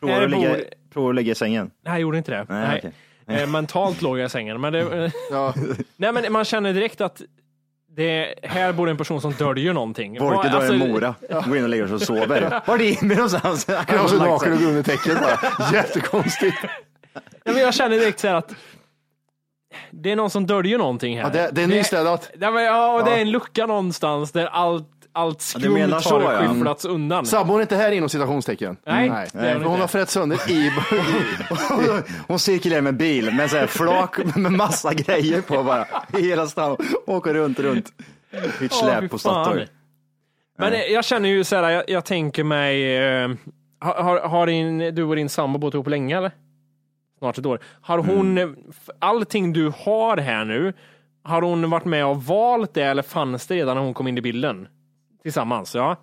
Prova 0.00 0.14
här 0.14 0.22
att 0.22 0.30
bor- 0.94 1.08
att 1.10 1.14
ligga 1.14 1.32
i 1.32 1.34
sängen. 1.34 1.70
Nej, 1.84 1.92
jag 1.92 2.00
gjorde 2.00 2.18
inte 2.18 2.30
det. 2.30 2.46
Nej, 2.48 2.68
Nej. 2.68 2.92
okej. 3.26 3.42
Eh, 3.42 3.48
mentalt 3.48 4.02
låg 4.02 4.18
jag 4.18 4.26
i 4.26 4.28
sängen. 4.28 4.60
Men, 4.60 4.72
det, 4.72 5.04
eh, 5.04 5.10
Ja. 5.30 5.54
nej, 5.96 6.12
men 6.12 6.32
man 6.32 6.44
känner 6.44 6.72
direkt 6.72 7.00
att 7.00 7.22
det, 7.96 8.34
här 8.42 8.72
bor 8.72 8.88
en 8.88 8.96
person 8.96 9.20
som 9.20 9.32
döljer 9.32 9.72
någonting. 9.72 10.18
Folke 10.18 10.48
drar 10.48 10.56
alltså, 10.56 10.72
en 10.72 10.78
mora, 10.78 11.14
går 11.46 11.56
in 11.56 11.62
och 11.62 11.68
lägger 11.68 11.86
sig 11.86 11.94
och 11.94 12.02
sover. 12.02 12.60
Var 12.66 12.78
är 12.78 12.82
Jimmy 12.82 13.14
någonstans? 13.14 13.64
Jag 13.68 13.90
är 13.90 14.06
så 14.08 14.16
naken 14.16 14.52
och 14.52 14.58
går 14.58 14.68
under 14.68 14.82
täcket 14.82 15.20
bara. 15.20 15.72
Jättekonstigt. 15.72 16.56
Ja, 17.44 17.52
men 17.52 17.58
jag 17.62 17.74
känner 17.74 17.96
direkt 17.98 18.20
så 18.20 18.28
här 18.28 18.34
att 18.34 18.54
det 19.90 20.12
är 20.12 20.16
någon 20.16 20.30
som 20.30 20.46
döljer 20.46 20.78
någonting 20.78 21.16
här. 21.16 21.24
Ja, 21.24 21.30
det, 21.30 21.50
det 21.52 21.62
är 21.62 21.66
nystädat. 21.66 22.30
Ja, 22.40 22.50
men, 22.50 22.64
ja, 22.64 22.94
och 22.94 23.04
det 23.04 23.10
är 23.10 23.18
en 23.18 23.30
lucka 23.30 23.66
någonstans 23.66 24.32
där 24.32 24.46
allt, 24.46 24.88
allt 25.12 25.40
skumt 25.40 25.94
så, 26.00 26.20
har 26.20 26.32
ja. 26.32 26.48
skyfflats 26.48 26.84
undan. 26.84 27.26
Sambon 27.26 27.56
är 27.56 27.62
inte 27.62 27.76
här 27.76 27.92
inom 27.92 28.08
citationstecken. 28.08 28.76
Nej, 28.86 29.10
Nej. 29.10 29.28
det 29.32 29.38
är 29.38 29.54
hon 29.54 29.64
Hon 29.64 29.80
har 29.80 29.88
frätt 29.88 30.10
sönder 30.10 30.50
i... 30.50 30.72
Hon 32.28 32.38
cirkulerar 32.38 32.80
med 32.80 32.96
bil 32.96 33.34
med 33.34 33.50
så 33.50 33.56
här 33.56 33.66
flak 33.66 34.36
med 34.36 34.52
massa 34.52 34.94
grejer 34.94 35.40
på 35.40 35.62
bara. 35.62 35.86
I 36.18 36.22
hela 36.22 36.46
stan. 36.46 36.76
Åker 37.06 37.34
runt, 37.34 37.58
runt. 37.58 37.92
I 38.60 38.64
ett 38.64 38.72
släp 38.72 39.10
på 39.10 39.18
fan. 39.18 39.44
Statoil. 39.44 39.68
Men 40.58 40.72
jag 40.92 41.04
känner 41.04 41.28
ju 41.28 41.44
så 41.44 41.56
här, 41.56 41.70
jag, 41.70 41.84
jag 41.90 42.04
tänker 42.04 42.44
mig, 42.44 42.96
eh, 42.96 43.28
har, 43.80 44.02
har, 44.02 44.20
har 44.20 44.46
din, 44.46 44.78
du 44.78 45.02
och 45.02 45.16
din 45.16 45.28
sambo 45.28 45.58
bott 45.58 45.74
ihop 45.74 45.88
länge 45.88 46.16
eller? 46.16 46.32
Snart 47.22 47.38
ett 47.38 47.46
år. 47.46 47.58
Har 47.80 47.98
hon, 47.98 48.38
Mm. 48.38 48.50
eh, 48.50 48.56
f- 48.70 48.90
allting 48.98 49.52
du 49.52 49.72
har 49.76 50.16
här 50.16 50.44
nu, 50.44 50.72
har 51.22 51.42
hon 51.42 51.70
varit 51.70 51.84
med 51.84 52.06
och 52.06 52.24
valt 52.24 52.74
det 52.74 52.82
eller 52.82 53.02
fanns 53.02 53.46
det 53.46 53.54
redan 53.54 53.76
när 53.76 53.82
hon 53.84 53.94
kom 53.94 54.08
in 54.08 54.18
i 54.18 54.20
bilden? 54.20 54.68
Tillsammans, 55.22 55.74
ja. 55.74 55.96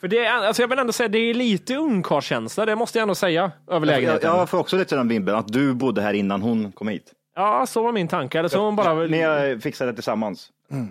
För 0.00 0.08
det 0.08 0.24
är, 0.24 0.32
alltså 0.46 0.62
jag 0.62 0.68
vill 0.68 0.78
ändå 0.78 0.92
säga, 0.92 1.08
det 1.08 1.18
är 1.18 1.34
lite 1.34 1.74
ungkarlskänsla, 1.76 2.66
det 2.66 2.76
måste 2.76 2.98
jag 2.98 3.02
ändå 3.02 3.14
säga, 3.14 3.52
över 3.68 3.86
Jag, 3.86 3.86
lägenheten. 3.86 4.30
jag 4.36 4.48
får 4.50 4.58
också 4.58 4.76
lite 4.76 4.96
den 4.96 5.08
vibben 5.08 5.34
att 5.34 5.48
du 5.48 5.74
bodde 5.74 6.02
här 6.02 6.12
innan 6.14 6.42
hon 6.42 6.72
kom 6.72 6.88
hit. 6.88 7.12
Ja, 7.36 7.66
så 7.66 7.82
var 7.82 7.92
min 7.92 8.08
tanke. 8.08 8.38
Eller 8.38 8.48
så 8.48 8.64
hon 8.64 8.76
bara... 8.76 8.94
Ni 8.94 9.20
har 9.22 9.60
fixat 9.60 9.88
det 9.88 9.94
tillsammans. 9.94 10.48
Mm. 10.72 10.88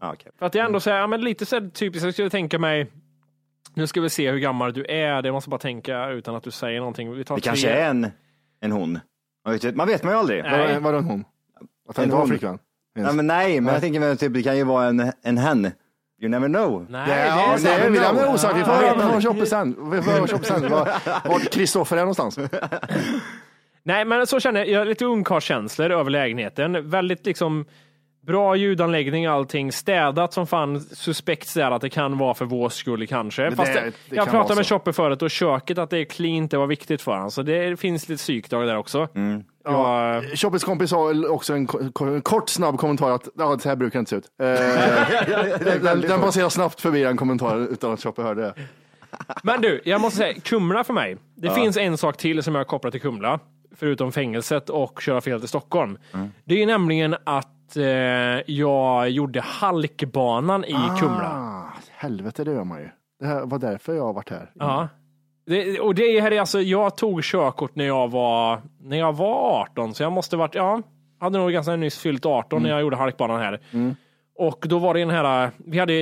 Ja, 0.00 0.12
okej. 0.12 0.32
För 0.38 0.46
att 0.46 0.54
jag 0.54 0.66
ändå 0.66 0.80
säger, 0.80 0.98
ja, 0.98 1.06
men 1.06 1.20
lite 1.20 1.46
så 1.46 1.70
typiskt, 1.70 2.04
jag 2.04 2.12
skulle 2.14 2.30
tänka 2.30 2.58
mig, 2.58 2.86
nu 3.74 3.86
ska 3.86 4.00
vi 4.00 4.10
se 4.10 4.30
hur 4.30 4.38
gammal 4.38 4.72
du 4.72 4.84
är, 4.84 5.22
det 5.22 5.32
måste 5.32 5.50
bara 5.50 5.58
tänka 5.58 6.08
utan 6.08 6.34
att 6.34 6.42
du 6.42 6.50
säger 6.50 6.78
någonting. 6.80 7.12
Vi 7.14 7.24
tar 7.24 7.34
Det 7.36 7.40
tre- 7.40 7.48
kanske 7.48 7.70
är 7.70 7.90
en, 7.90 8.10
en 8.60 8.72
hon. 8.72 8.98
Man 9.44 9.52
vet, 9.58 9.74
man 9.76 9.86
vet 9.86 10.02
man 10.02 10.12
ju 10.12 10.18
aldrig. 10.18 10.42
Nej. 10.42 10.80
Vadå 10.80 10.98
en 10.98 11.04
hon? 11.04 11.24
Att 11.88 11.96
han 11.96 12.02
En 12.02 12.04
inte 12.04 12.12
var 12.14 12.20
hon. 12.20 12.28
flickvän? 12.28 12.58
Ja, 12.94 13.12
men 13.12 13.26
nej, 13.26 13.60
men 13.60 13.72
jag 13.72 13.82
tänker 13.82 14.00
mig 14.00 14.16
typ, 14.16 14.34
det 14.34 14.42
kan 14.42 14.56
ju 14.56 14.64
vara 14.64 14.86
en, 14.86 15.12
en 15.22 15.38
hen. 15.38 15.70
You 16.22 16.28
never 16.30 16.48
know. 16.48 16.86
Nej, 16.88 17.08
Det, 17.08 17.26
ja, 17.26 17.54
är 17.54 17.90
det 17.90 17.98
är 17.98 18.34
osäker. 18.34 18.54
Vi 18.54 18.64
får 18.64 18.74
Ja, 18.74 18.78
höra 18.80 18.86
jag 18.86 18.96
vet 18.96 19.48
från. 19.48 19.90
Vi 19.90 20.02
får 20.02 20.10
höra 20.12 20.22
sen. 20.44 20.70
Var- 20.70 21.28
Vart 21.28 21.50
Kristoffer 21.52 21.96
är 21.96 22.00
någonstans. 22.00 22.38
Nej, 23.82 24.04
men 24.04 24.26
så 24.26 24.40
känner 24.40 24.60
jag, 24.60 24.68
jag 24.68 24.78
har 24.78 24.84
lite 24.86 25.04
ungkarlskänslor 25.04 25.90
över 25.90 26.10
lägenheten. 26.10 26.90
Väldigt 26.90 27.26
liksom 27.26 27.64
bra 28.20 28.56
ljudanläggning 28.56 29.26
allting, 29.26 29.72
städat 29.72 30.32
som 30.32 30.46
fan, 30.46 30.80
suspekt 30.80 31.48
sådär 31.48 31.70
att 31.70 31.80
det 31.82 31.90
kan 31.90 32.18
vara 32.18 32.34
för 32.34 32.44
vår 32.44 32.68
skull 32.68 33.06
kanske. 33.06 33.42
Men 33.42 33.56
Fast 33.56 33.72
det- 33.74 33.80
det, 33.80 33.92
det 34.10 34.16
jag 34.16 34.30
pratade 34.30 34.54
med. 34.56 34.66
Choppe 34.66 34.92
förut 34.92 35.22
och 35.22 35.30
köket, 35.30 35.78
att 35.78 35.90
det 35.90 35.98
är 35.98 36.04
cleant, 36.04 36.50
det 36.50 36.58
var 36.58 36.66
viktigt 36.66 37.02
för 37.02 37.12
honom. 37.12 37.30
Så 37.30 37.42
det 37.42 37.80
finns 37.80 38.08
lite 38.08 38.18
psykdrag 38.22 38.66
där 38.66 38.76
också. 38.76 39.08
Mm. 39.14 39.44
Ja, 39.64 40.14
Jag, 40.14 40.38
Shoppes 40.38 40.64
kompis 40.64 40.92
har 40.92 41.30
också 41.30 41.54
en, 41.54 41.66
ko- 41.66 41.92
ko- 41.92 42.04
en 42.04 42.22
kort 42.22 42.48
snabb 42.48 42.78
kommentar 42.78 43.10
att 43.10 43.28
ja, 43.38 43.58
så 43.58 43.68
här 43.68 43.76
brukar 43.76 43.98
det 43.98 44.00
inte 44.00 44.10
se 44.10 44.16
ut. 44.16 44.28
Eh, 44.42 45.78
den, 45.84 46.00
den, 46.00 46.20
passerar 46.20 46.48
snabbt 46.48 46.80
förbi 46.80 47.02
den 47.02 47.16
kommentaren 47.16 47.68
utan 47.68 47.92
att 47.92 48.02
Shoppe 48.02 48.22
hörde 48.22 48.42
det. 48.42 48.54
Men 49.42 49.60
du, 49.60 49.80
jag 49.84 50.00
måste 50.00 50.16
säga, 50.18 50.34
Kumla 50.40 50.84
för 50.84 50.94
mig. 50.94 51.16
Det 51.36 51.50
finns 51.50 51.76
en 51.76 51.98
sak 51.98 52.16
till 52.16 52.42
som 52.42 52.54
jag 52.54 52.66
kopplar 52.66 52.90
till 52.90 53.00
Kumla, 53.00 53.40
förutom 53.76 54.12
fängelset 54.12 54.70
och 54.70 55.00
köra 55.02 55.20
fel 55.20 55.40
till 55.40 55.48
Stockholm. 55.48 55.98
Mm. 56.14 56.28
Det 56.44 56.62
är 56.62 56.66
nämligen 56.66 57.16
att 57.24 57.48
eh, 57.76 57.84
jag 58.46 59.10
gjorde 59.10 59.40
halkbanan 59.40 60.64
i 60.64 60.76
Kumla. 61.00 61.30
Ah, 61.34 61.72
helvete, 61.90 62.44
det 62.44 62.52
gör 62.52 62.64
man 62.64 62.80
ju. 62.80 62.88
Det 63.20 63.26
här 63.26 63.46
var 63.46 63.58
därför 63.58 63.94
jag 63.94 64.04
har 64.04 64.12
varit 64.12 64.30
här. 64.30 64.50
Ja. 64.54 64.88
Det, 65.46 65.80
och 65.80 65.94
det 65.94 66.20
här 66.20 66.30
är 66.32 66.40
alltså, 66.40 66.60
jag 66.60 66.96
tog 66.96 67.22
körkort 67.24 67.74
när 67.74 67.84
jag 67.86 68.10
var, 68.10 68.60
när 68.80 68.98
jag 68.98 69.12
var 69.16 69.60
18, 69.62 69.94
så 69.94 70.02
jag 70.02 70.12
måste 70.12 70.36
varit, 70.36 70.54
ja, 70.54 70.82
hade 71.20 71.38
nog 71.38 71.52
ganska 71.52 71.76
nyss 71.76 71.98
fyllt 71.98 72.26
18 72.26 72.62
när 72.62 72.70
jag 72.70 72.80
gjorde 72.80 72.96
halkbanan 72.96 73.40
här. 73.40 73.60
Och 74.38 74.66
då 74.68 74.78
var 74.78 74.94
det 74.94 75.00
den 75.00 75.10
här, 75.10 75.50
vi 75.56 75.78
hade, 75.78 75.92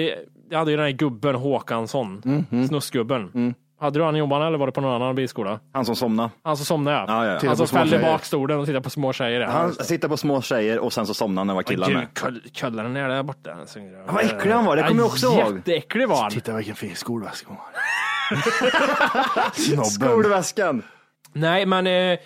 jag 0.50 0.58
hade 0.58 0.70
ju 0.70 0.76
den 0.76 0.86
här 0.86 0.92
gubben 0.92 1.34
Håkansson, 1.34 2.22
snuskgubben. 2.68 3.54
Hade 3.80 3.98
du 3.98 4.04
han 4.04 4.16
i 4.16 4.18
jobban 4.18 4.42
eller 4.42 4.58
var 4.58 4.66
det 4.66 4.72
på 4.72 4.80
någon 4.80 5.02
annan 5.02 5.14
bilskola? 5.14 5.60
Han 5.72 5.84
som 5.84 5.96
somnade. 5.96 6.30
Han 6.42 6.56
som 6.56 6.66
somnade 6.66 6.96
Ja, 6.96 7.04
ja, 7.08 7.24
ja. 7.24 7.30
Han 7.30 7.40
Tittar 7.40 7.54
som 7.54 7.66
fällde 7.66 7.98
tjejer. 7.98 8.12
bakstolen 8.12 8.58
och 8.58 8.66
tittade 8.66 8.82
på 8.82 8.90
små 8.90 9.12
tjejer. 9.12 9.40
ja. 9.40 9.50
Han 9.50 9.74
sitter 9.74 10.08
på 10.08 10.16
små 10.16 10.42
tjejer 10.42 10.78
och 10.78 10.92
sen 10.92 11.06
så 11.06 11.14
somnar 11.14 11.40
han 11.40 11.46
när 11.46 11.54
han 11.54 11.56
var 11.56 11.62
killar 11.62 11.90
med. 11.90 12.06
Köllaren 12.52 12.96
är 12.96 13.08
där 13.08 13.22
borta. 13.22 13.56
Vad 14.06 14.24
äcklig 14.24 14.52
han 14.52 14.64
var, 14.64 14.76
det 14.76 14.82
kommer 14.82 15.00
jag 15.02 15.06
också 15.06 15.26
ihåg. 15.26 15.56
Jätteäcklig 15.56 16.08
var 16.08 16.22
han. 16.22 16.30
Titta 16.30 16.56
vilken 16.56 16.74
fin 16.74 16.96
skolväska 16.96 17.48
hon 17.48 17.56
har. 17.56 17.66
Skolväskan. 19.84 20.82
Nej, 21.32 21.66
men 21.66 21.86
eh, 21.86 22.18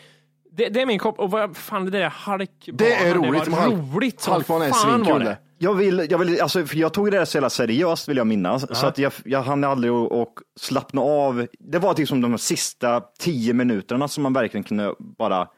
det, 0.53 0.69
det 0.69 0.83
är 0.83 0.87
min 0.87 0.99
kopp. 0.99 1.19
Och 1.19 1.31
vad 1.31 1.57
fan, 1.57 1.85
det 1.85 1.91
där 1.91 2.09
halkbanan. 2.09 2.77
Det 2.77 2.93
är 2.95 3.15
roligt 3.15 3.45
Det 3.45 3.51
var 3.51 3.67
roligt 3.67 4.27
halkbanan 4.27 4.63
är 4.63 4.71
var 4.71 4.77
svinkul 4.79 5.25
det. 5.25 5.39
Jag 5.62 5.75
vill, 5.75 6.07
jag 6.11 6.18
vill, 6.18 6.40
alltså, 6.40 6.66
för 6.66 6.77
jag 6.77 6.92
tog 6.92 7.11
det 7.11 7.18
där 7.18 7.25
så 7.25 7.37
jävla 7.37 7.51
seriöst 7.51 8.09
vill 8.09 8.16
jag 8.16 8.27
minnas. 8.27 8.79
Så 8.79 8.87
att 8.87 8.99
jag, 8.99 9.12
jag 9.25 9.42
hann 9.42 9.64
aldrig 9.64 9.92
att 9.92 10.12
att 10.12 10.29
slappna 10.61 11.01
av. 11.01 11.46
Det 11.59 11.79
var 11.79 11.94
typ 11.94 12.09
som 12.09 12.20
de 12.20 12.38
sista 12.38 13.01
tio 13.18 13.53
minuterna 13.55 14.09
som 14.09 14.23
man 14.23 14.33
verkligen 14.33 14.64
kunde 14.64 14.94
bara, 14.99 15.49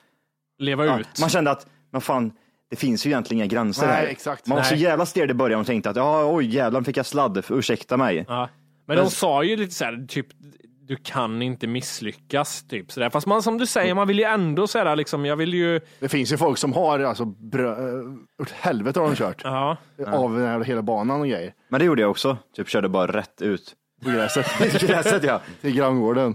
Leva 0.59 0.87
ja, 0.87 1.01
ut. 1.01 1.21
man 1.21 1.29
kände 1.29 1.51
att, 1.51 1.67
men 1.91 2.01
fan, 2.01 2.33
det 2.71 2.77
finns 2.77 3.07
ju 3.07 3.11
egentligen 3.11 3.39
inga 3.43 3.47
gränser 3.47 3.87
Nej, 3.87 3.97
här. 3.97 4.07
exakt. 4.07 4.47
Man 4.47 4.57
var 4.57 4.65
så 4.65 4.75
jävla 4.75 5.07
stirrig 5.07 5.31
i 5.31 5.35
början 5.35 5.61
och 5.61 5.67
tänkte 5.67 5.91
att, 5.91 5.97
ja, 5.97 6.35
oj 6.35 6.55
jävlar 6.55 6.83
fick 6.83 6.97
jag 6.97 7.07
sladd, 7.07 7.45
ursäkta 7.51 7.97
mig. 7.97 8.25
Ja. 8.29 8.49
Men 8.87 8.97
de 8.97 9.11
sa 9.11 9.43
ju 9.43 9.57
lite 9.57 9.75
så 9.75 9.85
här, 9.85 10.07
typ, 10.09 10.27
du 10.93 10.97
kan 10.97 11.43
inte 11.43 11.67
misslyckas. 11.67 12.65
Typ, 12.69 12.93
så 12.93 13.01
där. 13.01 13.11
Fast 13.11 13.27
man, 13.27 13.43
som 13.43 13.59
du 13.59 13.67
säger, 13.67 13.95
man 13.95 14.09
vill 14.09 14.19
ju 14.19 14.25
ändå 14.25 14.67
så 14.67 14.95
liksom, 14.95 15.25
jag 15.25 15.37
vill 15.37 15.55
ju, 15.55 15.81
Det 16.01 16.09
finns 16.09 16.33
ju 16.33 16.37
folk 16.37 16.59
som 16.59 16.73
har 16.73 17.01
alltså 17.01 17.25
brö, 17.25 18.03
åt 18.43 18.51
helvete 18.51 19.01
har 19.01 19.07
de 19.07 19.17
kört. 19.17 19.41
ja. 19.45 19.77
Av 20.07 20.35
den 20.35 20.47
här 20.47 20.61
hela 20.61 20.83
banan 20.83 21.21
och 21.21 21.29
grejer. 21.29 21.53
Men 21.69 21.79
det 21.79 21.85
gjorde 21.85 22.03
jag 22.03 22.11
också, 22.11 22.37
typ 22.57 22.69
körde 22.69 22.89
bara 22.89 23.13
rätt 23.13 23.43
ut. 23.43 23.73
På 24.05 24.11
gräset. 24.11 24.47
Gräset 24.81 25.25
ja. 25.25 25.41
Till 25.61 25.75
granngården. 25.77 26.35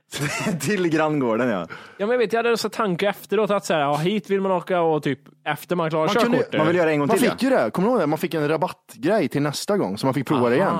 Till 0.60 0.88
granngården 0.88 1.48
ja. 1.48 1.66
Ja, 1.96 2.06
men 2.06 2.10
jag 2.10 2.18
vet, 2.18 2.32
jag 2.32 2.42
hade 2.44 2.56
så 2.56 2.68
tanke 2.68 3.08
efteråt 3.08 3.50
att 3.50 3.64
säga, 3.64 3.80
ja, 3.80 3.96
hit 3.96 4.30
vill 4.30 4.40
man 4.40 4.52
åka 4.52 4.80
och 4.80 5.02
typ 5.02 5.20
efter 5.44 5.76
man 5.76 5.90
klarar 5.90 6.06
Man 6.06 6.14
körkortet. 6.14 6.58
Man 6.58 6.66
vill 6.66 6.76
göra 6.76 6.90
en 6.90 6.98
gång 6.98 7.08
Man 7.08 7.18
till 7.18 7.30
fick 7.30 7.42
ju 7.42 7.50
det, 7.50 7.70
kommer 7.70 7.88
du 7.88 7.92
ihåg 7.92 8.00
det? 8.02 8.06
Man 8.06 8.18
fick 8.18 8.34
en 8.34 8.48
rabattgrej 8.48 9.28
till 9.28 9.42
nästa 9.42 9.76
gång 9.76 9.98
så 9.98 10.06
man 10.06 10.14
fick 10.14 10.26
prova 10.26 10.48
det 10.48 10.56
igen. 10.56 10.74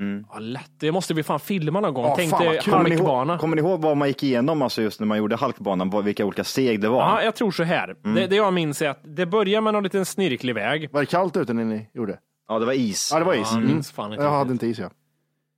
Aha. 0.00 0.20
Ja, 0.32 0.38
lätt. 0.38 0.70
Det 0.78 0.92
måste 0.92 1.14
vi 1.14 1.22
fan 1.22 1.40
filma 1.40 1.80
någon 1.80 1.94
gång. 1.94 2.04
Ja, 2.04 2.14
Tänk 2.16 2.38
dig 2.38 2.60
kul. 2.62 2.72
Kommer 2.72 2.84
ni, 2.88 2.96
halkbana. 2.96 3.32
ihåg, 3.32 3.40
kommer 3.40 3.56
ni 3.56 3.62
ihåg 3.62 3.80
vad 3.82 3.96
man 3.96 4.08
gick 4.08 4.22
igenom 4.22 4.62
alltså 4.62 4.82
just 4.82 5.00
när 5.00 5.06
man 5.06 5.18
gjorde 5.18 5.36
halkbanan, 5.36 5.90
vad- 5.90 6.04
vilka 6.04 6.24
olika 6.24 6.44
steg 6.44 6.80
det 6.80 6.88
var? 6.88 7.00
Ja, 7.00 7.22
jag 7.22 7.34
tror 7.34 7.50
så 7.50 7.62
här. 7.62 7.94
Det, 8.14 8.26
det 8.26 8.36
jag 8.36 8.52
minns 8.52 8.82
är 8.82 8.88
att 8.88 9.00
det 9.04 9.26
börjar 9.26 9.60
med 9.60 9.72
någon 9.72 9.82
liten 9.82 10.04
snirklig 10.06 10.54
väg. 10.54 10.88
Var 10.92 11.00
det 11.00 11.06
kallt 11.06 11.36
ute 11.36 11.52
när 11.52 11.64
ni 11.64 11.86
gjorde? 11.94 12.18
Ja, 12.48 12.58
det 12.58 12.66
var 12.66 12.72
is. 12.72 13.10
Ja, 13.12 13.18
det 13.18 13.24
var 13.24 13.34
is. 13.34 13.38
Ja, 13.40 13.46
jag 13.52 13.62
Mm. 13.62 13.74
minns 13.74 13.92
fan 13.92 14.12
inte 14.12 14.24
Jag 14.24 14.30
hade 14.30 14.52
inte 14.52 14.66
is 14.66 14.78
ja. 14.78 14.90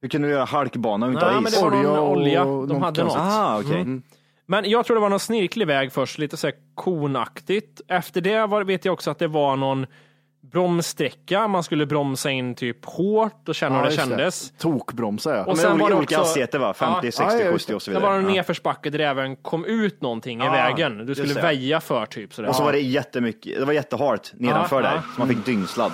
Hur 0.03 0.09
kunde 0.09 0.29
du 0.29 0.33
göra 0.35 0.45
halkbana 0.45 1.07
utan 1.09 1.43
Nej, 1.43 1.51
is? 1.53 1.63
men 1.63 1.71
det 1.73 1.77
var 1.77 1.83
någon 1.97 1.99
Olja 2.19 2.45
De 2.45 2.83
hade 2.83 3.05
något. 3.05 3.17
Ah, 3.17 3.59
okej. 3.61 3.81
Mm. 3.81 4.03
Men 4.47 4.71
jag 4.71 4.87
tror 4.87 4.95
det 4.97 5.01
var 5.01 5.09
någon 5.11 5.21
snirklig 5.21 5.67
väg 5.67 5.93
först, 5.93 6.19
lite 6.19 6.37
så 6.37 6.47
här 6.47 6.55
konaktigt. 6.75 7.81
Efter 7.89 8.21
det 8.21 8.47
var, 8.47 8.65
vet 8.65 8.85
jag 8.85 8.93
också 8.93 9.11
att 9.11 9.19
det 9.19 9.27
var 9.29 9.57
någon 9.57 9.87
bromssträcka, 10.43 11.49
man 11.49 11.63
skulle 11.63 11.87
bromsa 11.87 12.31
in 12.31 12.55
typ 12.55 12.85
hårt 12.85 13.49
och 13.49 13.55
känna 13.55 13.79
hur 13.79 13.85
det 13.85 13.93
kändes. 13.97 14.53
Tokbromsar 14.59 15.35
ja. 15.37 15.45
Och 15.45 15.59
sen 15.59 15.79
var 15.79 15.89
det 15.89 15.95
olika 15.95 16.15
också- 16.15 16.19
hastigheter 16.29 16.59
va? 16.59 16.75
50, 16.75 16.95
Ja. 17.07 17.13
60, 17.13 17.23
Ja, 17.23 17.33
ja, 17.45 17.51
just 17.51 17.65
70 17.67 17.75
och 17.75 17.83
så 17.83 17.91
Det 17.91 17.95
var 17.95 18.01
vidare. 18.01 18.19
en 18.19 18.25
Ja. 18.29 18.31
nedförsbacke 18.35 18.91
där 18.91 18.99
det 18.99 19.07
även 19.07 19.37
kom 19.37 19.65
ut 19.65 20.03
någonting 20.03 20.41
i 20.43 20.45
Ja, 20.45 20.53
vägen. 20.53 21.07
Du 21.07 21.15
skulle 21.15 21.35
det. 21.35 21.43
väja 21.43 21.81
för 21.81 22.07
typ 22.07 22.35
sådär. 22.35 22.49
Och 22.49 22.57
så 22.57 22.65
var 22.65 22.73
det 22.73 22.79
jättemycket, 22.81 23.59
det 23.59 23.65
var 23.65 23.73
jättehart 23.73 24.31
nedanför 24.35 24.77
Ja, 24.77 24.83
där, 24.83 24.95
ja. 24.97 25.03
så 25.15 25.19
man 25.21 25.29
fick 25.29 25.47
dyngsladd. 25.47 25.93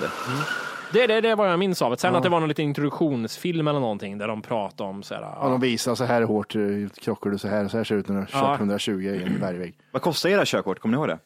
Det, 0.93 1.07
det, 1.07 1.21
det 1.21 1.35
var 1.35 1.47
jag 1.47 1.59
minns 1.59 1.83
av 1.83 1.91
det. 1.91 1.97
Sen 1.97 2.17
att 2.17 2.23
det 2.23 2.29
var 2.29 2.41
någon 2.41 2.49
liten 2.49 2.65
introduktionsfilm 2.65 3.69
eller 3.69 3.81
någonting 3.81 4.19
där 4.19 4.29
de 4.29 4.43
pratade 4.43 4.91
om 4.91 5.03
såhär, 5.03 5.23
Ja, 5.23 5.49
de 5.49 5.61
visar 5.61 5.95
så 5.95 6.05
här 6.05 6.23
hårt 6.23 6.55
eh, 6.55 6.61
krockar 7.01 7.31
du 7.31 7.39
så 7.39 7.49
här, 7.49 7.69
så 7.69 7.77
här 7.77 7.85
ser 7.85 7.95
det 7.95 8.01
ut 8.01 8.09
när 8.09 8.15
du 8.15 8.21
har 8.21 8.29
Ja. 8.43 8.49
kört 8.49 8.59
120 8.61 8.93
i 9.01 9.23
en 9.23 9.41
bergvägg. 9.41 9.75
Vad 9.93 10.03
kostar 10.03 10.29
era 10.31 10.43
körkort? 10.45 10.79
Kommer 10.79 10.97
ni 10.97 11.01
ihåg 11.01 11.09
det? 11.09 11.19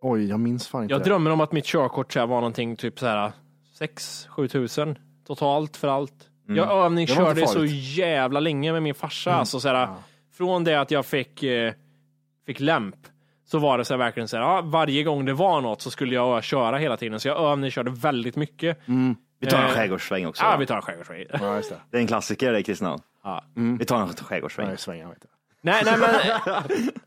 Oj, 0.00 0.28
jag 0.28 0.40
minns 0.40 0.68
fan 0.68 0.82
inte 0.82 0.94
Jag 0.94 1.00
det. 1.00 1.04
drömmer 1.04 1.30
om 1.30 1.40
att 1.40 1.52
mitt 1.52 1.64
körkort 1.64 2.12
så 2.12 2.18
här 2.20 2.26
var 2.26 2.36
någonting 2.36 2.76
typ 2.76 2.98
så 2.98 3.06
här 3.06 3.32
6-7 3.80 4.48
tusen 4.48 4.98
totalt 5.26 5.76
för 5.76 5.88
allt. 5.88 6.28
Jag 6.46 6.56
Det 6.56 6.60
var 6.74 6.84
övningskörde 6.84 7.46
så 7.46 7.64
jävla 7.64 8.40
länge 8.40 8.72
med 8.72 8.82
min 8.82 8.94
farsa. 8.94 9.34
Alltså, 9.34 9.60
så 9.60 9.68
här, 9.68 9.88
Från 10.32 10.64
det 10.64 10.80
att 10.80 10.90
jag 10.90 11.06
fick, 11.06 11.42
eh, 11.42 11.72
fick 12.46 12.60
lämp 12.60 12.96
så 13.44 13.58
var 13.58 13.78
det 13.78 13.84
så 13.84 13.94
här, 13.94 13.98
verkligen 13.98 14.28
så 14.28 14.36
här, 14.36 14.44
ja, 14.44 14.60
varje 14.64 15.02
gång 15.04 15.24
det 15.24 15.32
var 15.32 15.60
något 15.60 15.80
så 15.82 15.90
skulle 15.90 16.14
jag 16.14 16.44
köra 16.44 16.78
hela 16.78 16.96
tiden. 16.96 17.20
Så 17.20 17.28
jag 17.28 17.38
övningskörde 17.38 17.90
väldigt 17.90 18.36
mycket. 18.36 18.78
Vi 19.40 19.46
tar 19.46 19.58
en 19.58 19.64
Eh, 19.64 19.70
skärgårdssväng 19.70 20.26
också. 20.26 20.44
Ja, 20.44 20.50
va? 20.50 20.56
vi 20.56 20.66
tar 20.66 20.76
en 20.76 20.82
skärgårdsväg. 20.82 21.26
Ja, 21.32 21.56
just 21.56 21.70
det. 21.70 21.76
Det 21.90 21.96
är 21.96 22.00
en 22.00 22.06
klassiker 22.06 22.52
det 22.52 22.58
i 22.58 22.62
Kristinehamn. 22.62 23.02
Ja. 23.24 23.44
Vi 23.78 23.84
tar 23.84 24.00
en 24.02 24.08
skärgårdssväng. 24.08 24.76
Jag. 25.00 25.16
Nej, 25.62 25.82
nej, 25.84 25.94
men 25.98 26.10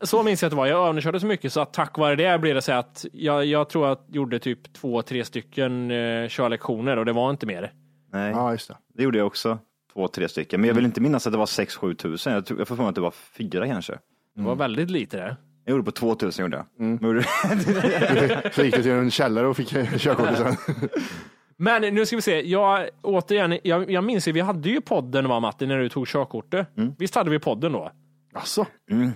så 0.06 0.22
minns 0.22 0.42
jag 0.42 0.46
att 0.46 0.52
det 0.52 0.56
var. 0.56 0.66
Jag 0.66 0.88
övningskörde 0.88 1.20
så 1.20 1.26
mycket 1.26 1.52
så 1.52 1.60
att 1.60 1.72
tack 1.72 1.98
vare 1.98 2.16
det 2.16 2.38
blev 2.40 2.54
det 2.54 2.62
så 2.62 2.72
att 2.72 3.04
jag, 3.12 3.44
jag 3.46 3.68
tror 3.68 3.92
att 3.92 4.04
jag 4.06 4.16
gjorde 4.16 4.38
typ 4.38 4.72
två, 4.72 5.02
tre 5.02 5.24
stycken 5.24 5.90
eh, 5.90 6.28
körlektioner 6.28 6.96
och 6.96 7.04
det 7.04 7.12
var 7.12 7.30
inte 7.30 7.46
mer. 7.46 7.72
Nej, 8.12 8.30
Ja, 8.30 8.52
just 8.52 8.68
det. 8.68 8.76
det 8.94 9.02
gjorde 9.02 9.18
jag 9.18 9.26
också. 9.26 9.58
Två, 9.92 10.08
tre 10.08 10.28
stycken. 10.28 10.60
Men 10.60 10.68
jag 10.68 10.74
vill 10.74 10.84
inte 10.84 11.00
minnas 11.00 11.26
att 11.26 11.32
det 11.32 11.38
var 11.38 11.46
6-7 11.46 11.94
tusen. 11.94 12.32
Jag, 12.32 12.46
tror- 12.46 12.58
jag 12.60 12.68
får 12.68 12.76
för 12.76 12.82
mig 12.82 12.88
att 12.88 12.94
det 12.94 13.00
var 13.00 13.10
fyra 13.38 13.66
kanske. 13.66 13.92
Det 14.36 14.42
var 14.42 14.54
väldigt 14.56 14.90
lite 14.90 15.16
det. 15.16 15.36
Jag 15.64 15.72
gjorde 15.72 15.84
på 15.84 15.90
2000 15.90 16.42
gjorde 16.44 16.56
jag. 16.56 16.66
Mm. 16.86 16.98
Men 17.00 17.10
gjorde- 17.10 18.50
Så 18.54 18.62
gick 18.64 18.76
du 18.76 18.82
till 18.82 18.90
en 18.92 19.10
källare 19.10 19.46
och 19.46 19.56
fick 19.56 19.68
körkortet 19.98 20.38
sen. 20.38 20.56
Men 21.56 21.94
nu 21.94 22.06
ska 22.06 22.16
vi 22.16 22.22
se, 22.22 22.48
jag, 22.50 22.88
återigen, 23.02 23.58
jag, 23.62 23.90
jag 23.90 24.04
minns 24.04 24.28
ju, 24.28 24.32
vi 24.32 24.40
hade 24.40 24.68
ju 24.68 24.80
podden 24.80 25.28
va 25.28 25.40
Matti, 25.40 25.66
när 25.66 25.78
du 25.78 25.88
tog 25.88 26.06
körkortet. 26.08 26.68
Visst 26.98 27.14
hade 27.14 27.30
vi 27.30 27.38
podden 27.38 27.72
då? 27.72 27.90
Alltså, 28.34 28.66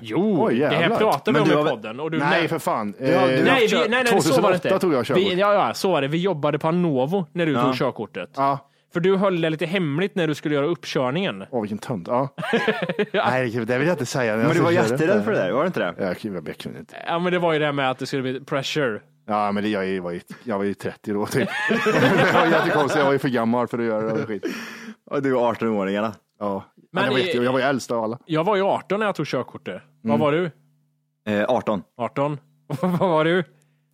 Jo, 0.00 0.44
Oj, 0.46 0.58
det 0.58 0.66
här 0.68 0.96
pratade 0.96 1.38
vi 1.38 1.44
om 1.44 1.50
i 1.50 1.54
har- 1.54 1.70
podden. 1.70 2.00
Och 2.00 2.10
du, 2.10 2.18
nej 2.18 2.48
för 2.48 2.58
fan. 2.58 2.94
har- 3.00 3.06
Eh, 3.06 3.12
du 3.12 3.18
har- 3.18 3.26
nej, 3.28 3.60
vi, 3.62 3.68
kört- 3.68 3.86
nej, 3.90 4.04
nej, 4.04 4.06
så 4.06 4.40
var 4.40 4.52
det 4.52 4.58
2008 4.58 4.68
inte. 4.68 4.78
tog 4.78 4.94
jag 4.94 5.06
körkort. 5.06 5.22
Vi, 5.22 5.34
ja, 5.34 5.54
ja, 5.54 5.74
så 5.74 5.90
var 5.90 6.02
det. 6.02 6.08
Vi 6.08 6.18
jobbade 6.18 6.58
på 6.58 6.68
Anovo 6.68 7.26
när 7.32 7.46
du 7.46 7.52
Ja. 7.52 7.62
tog 7.62 7.74
körkortet. 7.74 8.30
Ja. 8.36 8.58
För 8.92 9.00
du 9.00 9.16
höll 9.16 9.40
det 9.40 9.50
lite 9.50 9.66
hemligt 9.66 10.14
när 10.14 10.26
du 10.26 10.34
skulle 10.34 10.54
göra 10.54 10.66
uppkörningen. 10.66 11.44
Åh, 11.50 11.60
vilken 11.60 11.78
tönt. 11.78 12.08
Ja. 12.08 12.28
Nej, 13.12 13.50
det 13.50 13.78
vill 13.78 13.88
jag 13.88 13.94
inte 13.94 14.06
säga. 14.06 14.36
jag 14.36 14.46
Men 14.46 14.56
du 14.56 14.62
var 14.62 14.70
jätterädd 14.70 15.16
det. 15.18 15.22
för 15.22 15.32
det 15.32 15.38
där, 15.38 15.52
var 15.52 15.60
det 15.62 15.66
inte 15.66 15.80
det? 15.80 15.94
Jag, 15.98 16.16
jag, 16.22 16.48
jag 16.48 16.58
kunde 16.58 16.78
inte. 16.78 16.94
Ja, 17.06 17.18
men 17.18 17.32
det 17.32 17.38
var 17.38 17.52
ju 17.52 17.58
det 17.58 17.64
här 17.64 17.72
med 17.72 17.90
att 17.90 17.98
det 17.98 18.06
skulle 18.06 18.22
bli 18.22 18.40
pressure. 18.40 19.00
Ja, 19.26 19.52
men 19.52 19.62
det, 19.62 19.68
jag, 19.68 20.02
var 20.02 20.10
ju, 20.10 20.20
jag 20.44 20.58
var 20.58 20.64
ju 20.64 20.74
30 20.74 21.12
då 21.12 21.26
typ. 21.26 21.48
det 21.68 22.32
var 22.34 22.46
jättekonstigt. 22.46 22.98
Jag 22.98 23.04
var 23.04 23.12
ju 23.12 23.18
för 23.18 23.28
gammal 23.28 23.68
för 23.68 23.78
att 23.78 23.84
göra 23.84 24.14
det. 24.14 24.26
Skit. 24.26 24.44
Och 25.10 25.22
du 25.22 25.30
var 25.32 25.54
18-åringarna. 25.54 26.12
Ja. 26.40 26.64
Men 26.92 27.04
jag, 27.04 27.10
var 27.12 27.18
i- 27.18 27.26
jätte, 27.26 27.38
jag 27.38 27.52
var 27.52 27.58
ju 27.60 27.64
äldst 27.64 27.90
av 27.90 28.04
alla. 28.04 28.18
Jag 28.26 28.44
var 28.44 28.56
ju 28.56 28.62
18 28.62 29.00
när 29.00 29.06
jag 29.06 29.14
tog 29.14 29.26
körkortet. 29.26 29.74
Mm. 29.74 29.82
Vad 30.02 30.18
var 30.18 30.32
du? 30.32 30.50
Eh, 31.32 31.44
18. 31.48 31.82
18? 31.96 32.38
Vad 32.80 32.98
var 32.98 33.24
du? 33.24 33.44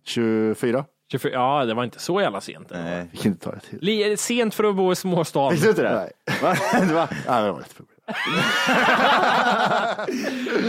24. 0.05 0.85
24? 1.11 1.33
Ja, 1.33 1.65
det 1.65 1.73
var 1.73 1.83
inte 1.83 1.99
så 1.99 2.21
jävla 2.21 2.41
sent. 2.41 2.67
Nej. 2.71 3.07
Vi 3.11 3.17
kan 3.17 3.31
inte 3.31 3.45
ta 3.45 3.51
det 3.51 3.59
till. 3.59 3.79
Li- 3.81 4.17
Sent 4.17 4.53
för 4.55 4.63
att 4.63 4.75
bo 4.75 4.91
i 4.91 4.95
småstad. 4.95 5.49
Visste 5.49 5.65
du 5.65 5.69
inte 5.69 5.83
det? 5.83 5.95
Nej. 5.95 6.11
Va? 6.41 6.55
Det 6.87 6.93
var... 6.93 7.07
Nej, 7.27 7.43
det 7.43 7.51
var 7.51 7.63
problem. 7.75 7.91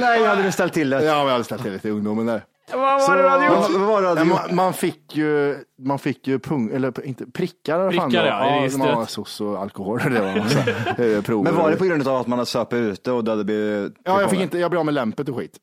Nej, 0.00 0.24
hade 0.26 0.42
du 0.42 0.52
ställt 0.52 0.72
till 0.72 0.90
det? 0.90 1.04
Ja, 1.04 1.14
men 1.14 1.24
jag 1.24 1.32
hade 1.32 1.44
ställt 1.44 1.62
till 1.62 1.72
lite 1.72 1.88
i 1.88 1.90
ungdomen 1.90 2.26
där. 2.26 2.42
Vad 2.72 2.80
var 3.08 3.16
det 3.16 3.22
du 3.22 3.28
hade 3.28 3.46
gjort? 3.46 3.70
Vad 3.70 3.80
vad 3.80 4.02
var 4.02 4.16
det 4.16 4.24
man, 4.24 4.54
man 4.54 4.72
fick 4.74 5.16
ju, 5.16 5.56
man 5.78 5.98
fick 5.98 6.26
ju 6.26 6.38
pung, 6.38 6.70
eller 6.74 7.06
inte, 7.06 7.26
prickar. 7.26 7.78
fan 7.92 8.08
Prickar, 8.10 8.22
var. 8.24 8.46
ja, 8.46 8.66
i 8.66 8.70
ja, 8.78 8.86
ja, 8.88 9.06
sos 9.06 9.40
och 9.40 9.58
alkohol. 9.58 10.00
Det 10.10 10.20
var 10.20 10.36
massa 10.36 10.58
eh, 11.04 11.22
prover. 11.22 11.44
Men 11.50 11.54
var 11.62 11.70
det 11.70 11.76
på 11.76 11.84
grund 11.84 12.08
av 12.08 12.16
att 12.16 12.26
man 12.26 12.38
hade 12.38 12.46
söpit 12.50 12.78
ute 12.78 13.12
och 13.12 13.24
det 13.24 13.30
hade 13.30 13.44
blivit... 13.44 13.92
Ja, 14.04 14.20
jag 14.20 14.30
fick 14.30 14.40
inte, 14.40 14.58
jag 14.58 14.70
blev 14.70 14.78
av 14.78 14.84
med 14.84 14.94
lämpet 14.94 15.28
och 15.28 15.36
skit. 15.36 15.56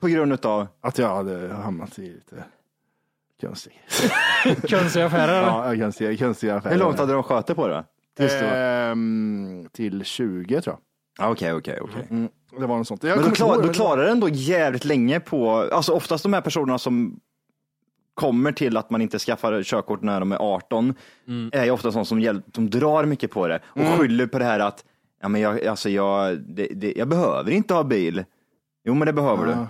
På 0.00 0.06
grund 0.08 0.46
av... 0.46 0.66
Att 0.80 0.98
jag 0.98 1.08
hade 1.16 1.54
hamnat 1.54 1.98
i 1.98 2.02
lite 2.02 2.44
konstig. 3.40 3.82
Konstiga 4.70 5.06
affärer? 5.06 5.42
Ja, 5.42 5.84
konstiga, 5.84 6.16
konstiga 6.16 6.54
affärer. 6.56 6.72
Hur 6.72 6.80
långt 6.80 6.98
hade 6.98 7.12
de 7.12 7.22
sköt 7.22 7.56
på 7.56 7.68
det? 7.68 7.84
Tills 8.16 8.32
Ehm, 8.42 9.68
till 9.72 10.04
20 10.04 10.60
tror 10.60 10.76
jag. 10.76 10.80
Okej, 11.18 11.52
okej, 11.52 11.78
okej. 11.82 12.06
Mm, 12.10 12.28
det 12.60 12.66
var 12.66 12.76
något 12.78 12.86
sånt. 12.86 13.02
Jag 13.02 13.16
Men 13.16 13.24
då, 13.24 13.30
klar, 13.30 13.62
då 13.62 13.68
klarar 13.72 14.02
det 14.04 14.10
ändå 14.10 14.28
jävligt 14.28 14.84
länge 14.84 15.20
på, 15.20 15.50
alltså 15.50 15.92
oftast 15.92 16.22
de 16.22 16.32
här 16.32 16.40
personerna 16.40 16.78
som 16.78 17.20
kommer 18.14 18.52
till 18.52 18.76
att 18.76 18.90
man 18.90 19.02
inte 19.02 19.18
skaffar 19.18 19.62
körkort 19.62 20.02
när 20.02 20.20
de 20.20 20.32
är 20.32 20.36
18 20.36 20.94
är 21.52 21.64
ju 21.64 21.70
ofta 21.70 21.92
sådana 21.92 22.04
som 22.04 22.20
hjäl- 22.20 22.42
de 22.46 22.70
drar 22.70 23.04
mycket 23.04 23.30
på 23.30 23.48
det 23.48 23.60
och 23.66 23.80
Mm. 23.80 23.98
skyller 23.98 24.26
på 24.26 24.38
det 24.38 24.44
här 24.44 24.60
att 24.60 24.84
ja, 25.22 25.28
men 25.28 25.40
jag, 25.40 25.66
alltså 25.66 25.88
jag, 25.90 26.38
det, 26.40 26.66
det, 26.74 26.92
jag 26.96 27.08
behöver 27.08 27.50
inte 27.50 27.74
ha 27.74 27.82
bil. 27.84 28.24
Jo, 28.84 28.94
men 28.94 29.06
det 29.06 29.12
behöver 29.12 29.44
du. 29.46 29.50
Ja. 29.50 29.66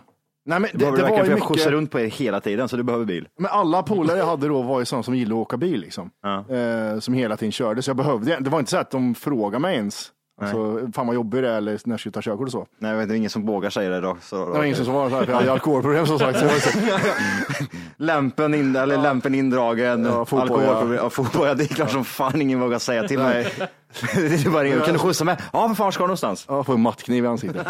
Nej, 0.49 0.61
men 0.61 0.71
Det, 0.73 0.79
det, 0.79 0.91
det 0.91 0.97
du 0.97 1.03
var 1.03 1.09
ju 1.19 1.25
för 1.25 1.31
jag 1.31 1.43
skjutsar 1.43 1.55
mycket, 1.55 1.73
runt 1.73 1.91
på 1.91 2.01
er 2.01 2.07
hela 2.07 2.41
tiden, 2.41 2.69
så 2.69 2.77
du 2.77 2.83
behöver 2.83 3.05
bil. 3.05 3.29
men 3.39 3.51
alla 3.51 3.83
polare 3.83 4.19
jag 4.19 4.27
hade 4.27 4.49
då 4.49 4.63
var 4.63 4.79
ju 4.79 4.85
sådana 4.85 5.03
som 5.03 5.15
gillade 5.15 5.41
att 5.41 5.47
åka 5.47 5.57
bil 5.57 5.81
liksom. 5.81 6.11
Ja. 6.23 6.55
Eh, 6.57 6.99
som 6.99 7.15
hela 7.15 7.37
tiden 7.37 7.53
körde, 7.53 7.83
så 7.83 7.91
jag 7.91 7.97
behövde, 7.97 8.37
det 8.41 8.51
var 8.51 8.59
inte 8.59 8.71
så 8.71 8.77
att 8.77 8.91
de 8.91 9.15
frågade 9.15 9.59
mig 9.59 9.77
ens. 9.77 10.13
Alltså, 10.41 10.89
fan 10.95 11.07
vad 11.07 11.15
jobbig 11.15 11.43
det 11.43 11.49
är 11.51 11.57
eller 11.57 11.81
när 11.85 11.93
jag 11.93 12.01
skulle 12.01 12.13
ta 12.13 12.23
körkort 12.23 12.47
och 12.47 12.53
så. 12.53 12.67
Nej, 12.79 12.91
jag 12.91 12.99
vet, 12.99 13.09
det 13.09 13.15
är 13.15 13.17
ingen 13.17 13.31
som 13.31 13.47
vågar 13.47 13.71
säga 13.71 13.91
det 13.91 14.01
då. 14.01 14.17
Så, 14.23 14.37
Det 14.37 14.59
var 14.59 14.65
ingen 14.65 14.77
som 14.77 14.85
svarade 14.85 15.11
så 15.11 15.17
här, 15.17 15.25
för 15.25 15.33
jag 15.33 15.39
hade 15.39 15.53
alkoholproblem 15.59 16.07
som 16.07 16.19
sagt. 16.19 16.39
Så 16.39 16.47
Lämpen, 17.97 18.55
in, 18.55 18.77
eller 18.77 18.99
lämpen 18.99 19.35
indragen, 19.35 20.05
Ja, 20.05 20.19
alkoholproblem. 20.21 20.95
Ja, 20.95 21.11
fotboja, 21.11 21.55
det 21.55 21.65
är 21.65 21.75
klart 21.75 21.91
som 21.91 22.05
fan 22.05 22.41
ingen 22.43 22.61
vågar 22.61 22.79
säga 22.79 23.09
till 23.09 23.19
mig. 23.19 23.53
det 24.15 24.47
är 24.47 24.51
bara, 24.51 24.85
kan 24.85 24.93
du 24.93 24.99
skjutsa 24.99 25.25
med? 25.25 25.43
Ja, 25.53 25.69
för 25.69 25.75
fan 25.75 25.93
ska 25.93 26.03
du 26.03 26.07
någonstans? 26.07 26.45
jag 26.49 26.67
får 26.67 26.75
en 26.75 26.81
mattkniv 26.81 27.25
i 27.25 27.27
ansiktet. 27.27 27.67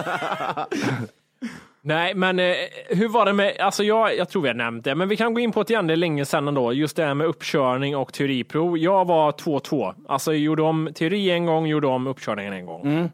Nej, 1.87 2.15
men 2.15 2.39
eh, 2.39 2.55
hur 2.89 3.09
var 3.09 3.27
det 3.27 3.33
med, 3.33 3.57
alltså 3.61 3.85
jag, 3.85 4.17
jag 4.17 4.29
tror 4.29 4.43
vi 4.43 4.49
har 4.49 4.55
nämnt 4.55 4.85
det, 4.85 4.95
men 4.95 5.09
vi 5.09 5.17
kan 5.17 5.35
gå 5.35 5.41
in 5.41 5.53
på 5.53 5.63
det 5.63 5.71
igen, 5.73 5.87
det 5.87 5.95
är 5.95 5.97
länge 5.97 6.25
sedan 6.25 6.49
ändå, 6.49 6.73
just 6.73 6.97
det 6.97 7.05
här 7.05 7.15
med 7.15 7.27
uppkörning 7.27 7.97
och 7.97 8.13
teoriprov. 8.13 8.79
Jag 8.79 9.05
var 9.05 9.33
2-2, 9.33 9.95
alltså 10.09 10.33
jag 10.33 10.41
gjorde 10.41 10.63
om 10.63 10.89
teori 10.95 11.31
en 11.31 11.47
gång, 11.47 11.67
gjorde 11.67 11.87
om 11.87 12.07
uppkörningen 12.07 12.53
en 12.53 12.67
gång. 12.67 13.11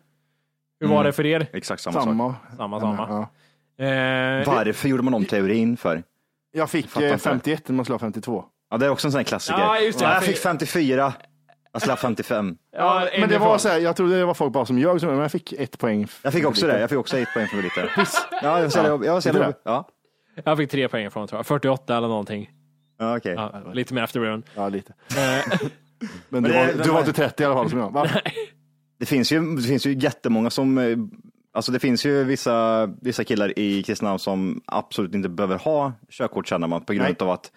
Hur 0.80 0.88
var 0.88 1.04
det 1.04 1.12
för 1.12 1.26
er? 1.26 1.46
Exakt 1.52 1.82
samma, 1.82 1.94
sak. 1.94 2.04
Samma. 2.04 2.34
Samma, 2.56 2.80
samma. 2.80 3.28
Ja. 3.78 3.84
Eh, 3.84 4.46
Varför 4.46 4.88
gjorde 4.88 5.02
man 5.02 5.14
om 5.14 5.24
teorin 5.24 5.76
för? 5.76 6.02
Jag 6.52 6.70
fick 6.70 6.96
eh, 6.96 7.02
inte. 7.02 7.18
51 7.18 7.68
när 7.68 7.76
man 7.76 7.84
skulle 7.84 7.94
ha 7.94 7.98
52. 7.98 8.44
Ja, 8.70 8.76
det 8.78 8.86
är 8.86 8.90
också 8.90 9.08
en 9.08 9.12
sån 9.12 9.18
här 9.18 9.24
klassiker. 9.24 9.60
Ja, 9.60 9.78
just 9.78 9.98
det. 9.98 10.04
jag 10.04 10.22
fick 10.22 10.38
54. 10.38 11.12
Jag 11.72 11.82
slapp 11.82 11.98
55. 11.98 12.56
ja, 12.76 13.08
Men 13.20 13.28
det 13.28 13.38
var 13.38 13.58
så 13.58 13.68
här, 13.68 13.78
jag 13.78 13.96
trodde 13.96 14.18
det 14.18 14.24
var 14.24 14.34
folk 14.34 14.52
bara 14.52 14.66
som 14.66 14.78
ljög, 14.78 15.02
men 15.02 15.18
jag 15.18 15.32
fick 15.32 15.52
ett 15.52 15.78
poäng. 15.78 16.06
Jag 16.22 16.32
fick 16.32 16.46
också 16.46 16.66
det. 16.66 16.80
Jag 16.80 16.90
fick 16.90 16.98
också 16.98 17.18
ett 17.18 17.28
poäng 17.34 17.48
för 17.48 17.62
lite. 17.62 17.88
Ja, 18.42 18.56
jag 18.56 18.62
var 18.62 18.68
så 18.68 18.78
jävla- 18.78 19.06
jag 19.06 19.24
jävla- 19.26 19.46
det? 19.46 19.54
Ja, 19.64 19.88
Jag 20.44 20.56
fick 20.58 20.70
tre 20.70 20.88
poäng 20.88 21.10
från 21.10 21.28
tror 21.28 21.38
jag, 21.38 21.46
48 21.46 21.96
eller 21.96 22.08
någonting. 22.08 22.50
ja 22.98 23.16
okej. 23.16 23.34
Ja, 23.34 23.62
lite 23.74 23.94
mer 23.94 24.02
afterburn. 24.02 24.42
Ja, 24.54 24.68
lite. 24.68 24.92
Eh, 25.10 25.58
Men 26.28 26.42
du, 26.42 26.48
det- 26.50 26.58
var, 26.58 26.66
det 26.66 26.72
du 26.72 26.78
var 26.78 26.92
var- 26.92 27.00
inte 27.00 27.12
30 27.12 27.42
i 27.42 27.46
alla 27.46 27.54
fall 27.54 27.70
som 27.70 27.78
jag. 27.78 27.90
Va? 27.92 28.08
Det 28.98 29.06
finns 29.06 29.32
ju, 29.32 29.56
det 29.56 29.62
finns 29.62 29.86
ju 29.86 29.92
jättemånga 29.94 30.50
som, 30.50 30.78
eh, 30.78 30.96
alltså 31.54 31.72
det 31.72 31.78
finns 31.78 32.06
ju 32.06 32.24
vissa, 32.24 32.86
vissa 32.86 33.24
killar 33.24 33.58
i 33.58 33.82
Kristinehamn 33.82 34.18
som 34.18 34.60
absolut 34.66 35.14
inte 35.14 35.28
behöver 35.28 35.58
ha 35.58 35.92
körkort 36.10 36.48
känner 36.48 36.66
man 36.66 36.84
på 36.84 36.92
grund 36.92 37.06
Nej. 37.08 37.16
av 37.20 37.30
att 37.30 37.52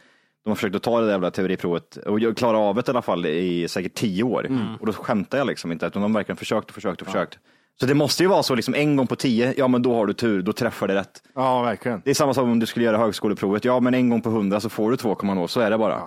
de 0.45 0.49
har 0.49 0.55
försökt 0.55 0.75
att 0.75 0.83
ta 0.83 0.99
det 0.99 1.05
där 1.05 1.11
jävla 1.11 1.31
teoriprovet 1.31 1.97
och 1.97 2.19
jag 2.19 2.37
klarar 2.37 2.69
av 2.69 2.75
det 2.75 2.87
i 2.87 2.91
alla 2.91 3.01
fall 3.01 3.25
i 3.25 3.67
säkert 3.67 3.93
tio 3.93 4.23
år. 4.23 4.47
Och 4.79 4.85
då 4.85 4.93
skämtar 4.93 5.37
jag 5.37 5.47
liksom 5.47 5.71
inte, 5.71 5.85
utan 5.85 6.01
de 6.01 6.11
har 6.11 6.19
verkligen 6.19 6.37
försökt 6.37 6.69
och 6.69 6.75
försökt 6.75 7.01
och 7.01 7.07
försökt. 7.07 7.39
Så 7.79 7.85
det 7.85 7.93
måste 7.93 8.23
ju 8.23 8.29
vara 8.29 8.43
så 8.43 8.55
liksom 8.55 8.75
en 8.75 8.95
gång 8.95 9.07
på 9.07 9.15
tio, 9.15 9.53
ja 9.57 9.67
men 9.67 9.81
då 9.81 9.95
har 9.95 10.05
du 10.05 10.13
tur, 10.13 10.41
då 10.41 10.53
träffar 10.53 10.87
det 10.87 10.95
rätt. 10.95 11.23
Ja, 11.35 11.61
verkligen. 11.61 12.01
Det 12.05 12.09
är 12.09 12.13
samma 12.13 12.33
sak 12.33 12.43
om 12.43 12.59
du 12.59 12.65
skulle 12.65 12.85
göra 12.85 12.97
högskoleprovet, 12.97 13.65
ja 13.65 13.79
men 13.79 13.93
en 13.93 14.09
gång 14.09 14.21
på 14.21 14.29
hundra 14.29 14.59
så 14.59 14.69
får 14.69 14.91
du 14.91 14.97
2,0, 14.97 15.47
så 15.47 15.59
är 15.59 15.69
det 15.69 15.77
bara. 15.77 16.01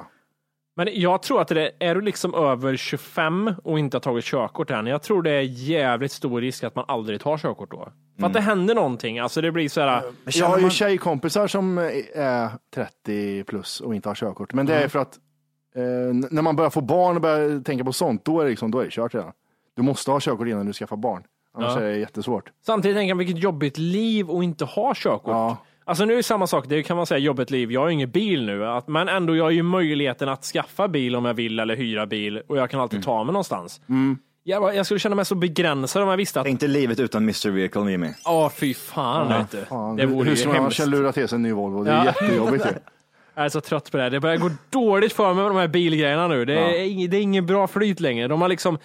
Men 0.78 0.88
jag 0.92 1.22
tror 1.22 1.40
att 1.40 1.48
det 1.48 1.62
är, 1.62 1.72
är 1.90 1.94
du 1.94 2.00
liksom 2.00 2.34
över 2.34 2.76
25 2.76 3.54
och 3.64 3.78
inte 3.78 3.96
har 3.96 4.00
tagit 4.00 4.24
körkort 4.24 4.70
än, 4.70 4.86
jag 4.86 5.02
tror 5.02 5.22
det 5.22 5.30
är 5.30 5.40
jävligt 5.42 6.12
stor 6.12 6.40
risk 6.40 6.64
att 6.64 6.74
man 6.74 6.84
aldrig 6.88 7.20
tar 7.20 7.38
körkort 7.38 7.70
då. 7.70 7.88
För 8.20 8.26
att 8.26 8.32
det 8.32 8.40
händer 8.40 8.74
någonting, 8.74 9.18
alltså 9.18 9.40
det 9.40 9.52
blir 9.52 9.68
så 9.68 9.80
här, 9.80 10.02
Jag 10.24 10.46
har 10.46 10.58
ju 10.58 10.70
tjejkompisar 10.70 11.46
som 11.46 11.78
är 11.78 12.50
30 12.74 13.44
plus 13.44 13.80
och 13.80 13.94
inte 13.94 14.08
har 14.08 14.14
körkort. 14.14 14.52
Men 14.52 14.66
det 14.66 14.74
är 14.74 14.88
för 14.88 14.98
att 14.98 15.18
eh, 15.74 15.82
när 16.30 16.42
man 16.42 16.56
börjar 16.56 16.70
få 16.70 16.80
barn 16.80 17.16
och 17.16 17.22
börjar 17.22 17.60
tänka 17.60 17.84
på 17.84 17.92
sånt, 17.92 18.24
då 18.24 18.40
är 18.40 18.44
det, 18.44 18.50
liksom, 18.50 18.70
då 18.70 18.80
är 18.80 18.84
det 18.84 18.90
kört 18.90 19.14
redan. 19.14 19.32
Du 19.76 19.82
måste 19.82 20.10
ha 20.10 20.20
körkort 20.20 20.48
innan 20.48 20.66
du 20.66 20.72
skaffar 20.72 20.96
barn. 20.96 21.22
Annars 21.54 21.76
Ja. 21.76 21.82
är 21.82 21.90
det 21.90 21.96
jättesvårt. 21.96 22.52
samtidigt 22.66 22.96
tänker 22.96 23.08
jag 23.08 23.16
vilket 23.16 23.38
jobbigt 23.38 23.78
liv 23.78 24.30
att 24.30 24.42
inte 24.44 24.64
ha 24.64 24.92
körkort. 24.96 25.32
Ja. 25.32 25.56
Alltså 25.88 26.04
nu 26.04 26.12
är 26.12 26.16
det 26.16 26.22
samma 26.22 26.46
sak, 26.46 26.64
det 26.68 26.82
kan 26.82 26.96
man 26.96 27.06
säga 27.06 27.18
jobbet 27.18 27.50
liv. 27.50 27.72
Jag 27.72 27.80
har 27.80 27.88
ju 27.88 27.92
ingen 27.94 28.10
bil 28.10 28.44
nu, 28.46 28.66
att, 28.66 28.88
men 28.88 29.08
ändå 29.08 29.36
jag 29.36 29.44
har 29.44 29.50
ju 29.50 29.62
möjligheten 29.62 30.28
att 30.28 30.44
skaffa 30.44 30.88
bil 30.88 31.16
om 31.16 31.24
jag 31.24 31.34
vill 31.34 31.58
eller 31.60 31.76
hyra 31.76 32.06
bil 32.06 32.42
och 32.48 32.56
jag 32.56 32.70
kan 32.70 32.80
alltid 32.80 33.02
ta 33.04 33.24
mig 33.24 33.32
någonstans. 33.32 33.80
Jag, 34.44 34.62
bara- 34.62 34.74
jag 34.74 34.86
skulle 34.86 35.00
känna 35.00 35.16
mig 35.16 35.24
så 35.24 35.34
begränsad 35.34 36.02
om 36.02 36.08
jag 36.08 36.16
visste 36.16 36.40
att, 36.40 36.46
Tänk 36.46 36.60
dig 36.60 36.68
livet 36.68 37.00
utan 37.00 37.22
Mr 37.22 37.50
Vehicle 37.50 37.80
Mimi. 37.84 38.14
åh 38.24 38.48
fy 38.50 38.74
fan, 38.74 39.28
vet 39.28 39.50
du. 39.50 39.64
Fan, 39.64 39.96
det 39.96 40.06
vore 40.06 40.28
hur 40.28 40.36
ska 40.36 40.48
man 40.48 40.56
hemskt. 40.56 40.86
lura 40.86 41.12
till 41.12 41.28
sig 41.28 41.36
en 41.36 41.42
ny 41.42 41.52
Volvo? 41.52 41.84
Det 41.84 41.90
är 41.90 41.96
Ja. 41.96 42.04
jättejobbigt 42.04 42.66
ju. 42.66 42.70
Jag 43.34 43.44
är 43.44 43.48
så 43.48 43.60
trött 43.60 43.90
på 43.90 43.96
det 43.96 44.02
här. 44.02 44.10
Det 44.10 44.20
börjar 44.20 44.36
gå 44.36 44.50
dåligt 44.70 45.12
för 45.12 45.34
mig 45.34 45.42
med 45.42 45.50
de 45.50 45.56
här 45.56 45.68
bilgrejerna 45.68 46.28
nu. 46.28 46.44
Det 46.44 46.54
är, 46.58 46.84
ing- 46.84 47.08
det 47.08 47.16
är 47.16 47.20
ingen 47.20 47.46
bra 47.46 47.66
flyt 47.66 48.00
längre. 48.00 48.28
De 48.28 48.40
har 48.42 48.48
liksom, 48.48 48.78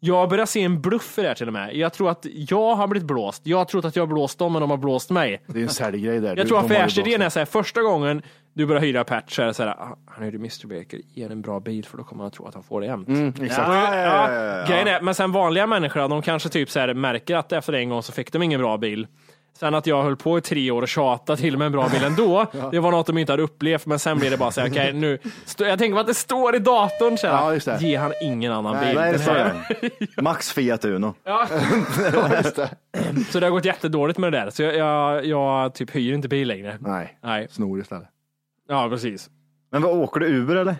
jag 0.00 0.28
börjar 0.28 0.46
se 0.46 0.62
en 0.62 0.80
bluff 0.80 1.18
i 1.18 1.22
det 1.22 1.28
här 1.28 1.34
till 1.34 1.46
och 1.46 1.52
med. 1.52 1.76
Jag 1.76 1.92
tror 1.92 2.10
att 2.10 2.26
jag 2.32 2.74
har 2.74 2.86
blivit 2.86 3.06
blåst. 3.06 3.42
Jag 3.44 3.58
har 3.58 3.64
trott 3.64 3.84
att 3.84 3.96
jag 3.96 4.02
har 4.02 4.06
blåst 4.14 4.38
dem, 4.38 4.52
men 4.52 4.60
de 4.60 4.70
har 4.70 4.76
blåst 4.76 5.10
mig. 5.10 5.42
Det 5.46 5.58
är 5.58 5.62
en 5.62 5.68
säljgrej 5.68 6.20
där. 6.20 6.28
Jag 6.28 6.36
Du- 6.36 6.44
tror 6.44 6.58
affärsidén 6.60 7.12
är 7.14 7.18
blåst. 7.18 7.32
så 7.32 7.38
här, 7.38 7.46
första 7.46 7.82
gången 7.82 8.22
du 8.52 8.66
börjar 8.66 8.82
hyra 8.82 9.04
patch 9.04 9.36
så 9.36 9.42
är 9.42 9.46
det 9.46 9.54
så 9.54 9.62
här, 9.62 9.70
ah, 9.70 9.96
han 10.06 10.24
är 10.26 10.30
ju 10.32 10.36
Mr 10.38 10.66
Baker, 10.66 11.00
ge 11.14 11.24
en 11.24 11.42
bra 11.42 11.60
bil 11.60 11.84
för 11.84 11.98
då 11.98 12.04
kommer 12.04 12.22
han 12.24 12.30
tro 12.30 12.46
att 12.46 12.54
han 12.54 12.62
får 12.62 12.80
det 12.80 12.86
jämt. 12.86 13.08
Mm, 13.08 13.28
exakt. 13.42 13.68
Ja, 13.68 13.94
ja, 13.94 13.96
ja, 13.96 14.32
ja, 14.32 14.58
ja. 14.58 14.66
Grejen 14.66 14.88
är, 14.88 15.00
men 15.00 15.14
sen 15.14 15.32
vanliga 15.32 15.66
människor, 15.66 16.08
de 16.08 16.22
kanske 16.22 16.48
typ 16.48 16.70
så 16.70 16.80
här 16.80 16.94
märker 16.94 17.36
att 17.36 17.52
efter 17.52 17.72
en 17.72 17.88
gång 17.88 18.02
så 18.02 18.12
fick 18.12 18.32
de 18.32 18.42
ingen 18.42 18.60
bra 18.60 18.76
bil. 18.76 19.06
Sen 19.58 19.74
att 19.74 19.86
jag 19.86 20.02
höll 20.02 20.16
på 20.16 20.38
i 20.38 20.40
tre 20.40 20.70
år 20.70 20.82
och 20.82 20.88
tjatade 20.88 21.40
till 21.40 21.58
med 21.58 21.66
en 21.66 21.72
bra 21.72 21.88
bil 21.88 22.04
ändå, 22.04 22.46
det 22.70 22.78
var 22.78 22.90
något 22.90 23.06
de 23.06 23.18
inte 23.18 23.32
hade 23.32 23.42
upplevt, 23.42 23.86
men 23.86 23.98
sen 23.98 24.18
blev 24.18 24.30
det 24.30 24.36
bara 24.36 24.50
så 24.50 24.60
här, 24.60 24.68
okej 24.70 24.92
nu, 24.92 25.18
jag 25.58 25.78
tänker 25.78 25.94
på 25.94 26.00
att 26.00 26.06
det 26.06 26.14
står 26.14 26.56
i 26.56 26.58
datorn 26.58 27.18
så 27.18 27.26
här, 27.26 27.34
Ja, 27.34 27.52
just 27.54 27.66
det. 27.66 27.78
ge 27.80 27.96
han 27.96 28.12
ingen 28.22 28.52
annan 28.52 28.84
bil. 28.86 28.94
Nej, 28.94 29.12
det 29.12 29.18
står. 29.18 30.22
Max 30.22 30.52
Fiat 30.52 30.84
Uno. 30.84 31.14
Ja. 31.24 31.46
så 33.30 33.40
det 33.40 33.46
har 33.46 33.50
gått 33.50 33.64
jättedåligt 33.64 34.18
med 34.18 34.32
det 34.32 34.38
där, 34.38 34.50
så 34.50 34.62
jag, 34.62 34.76
jag, 34.76 35.24
jag 35.26 35.74
typ 35.74 35.96
hyr 35.96 36.12
inte 36.12 36.28
bil 36.28 36.48
längre. 36.48 36.78
Nej, 36.80 37.18
Nej, 37.22 37.48
snor 37.50 37.80
istället. 37.80 38.08
ja 38.68 38.88
precis. 38.88 39.30
Men 39.72 39.82
vad 39.82 39.92
åker 39.96 40.20
du 40.20 40.26
Uber 40.26 40.56
eller? 40.56 40.76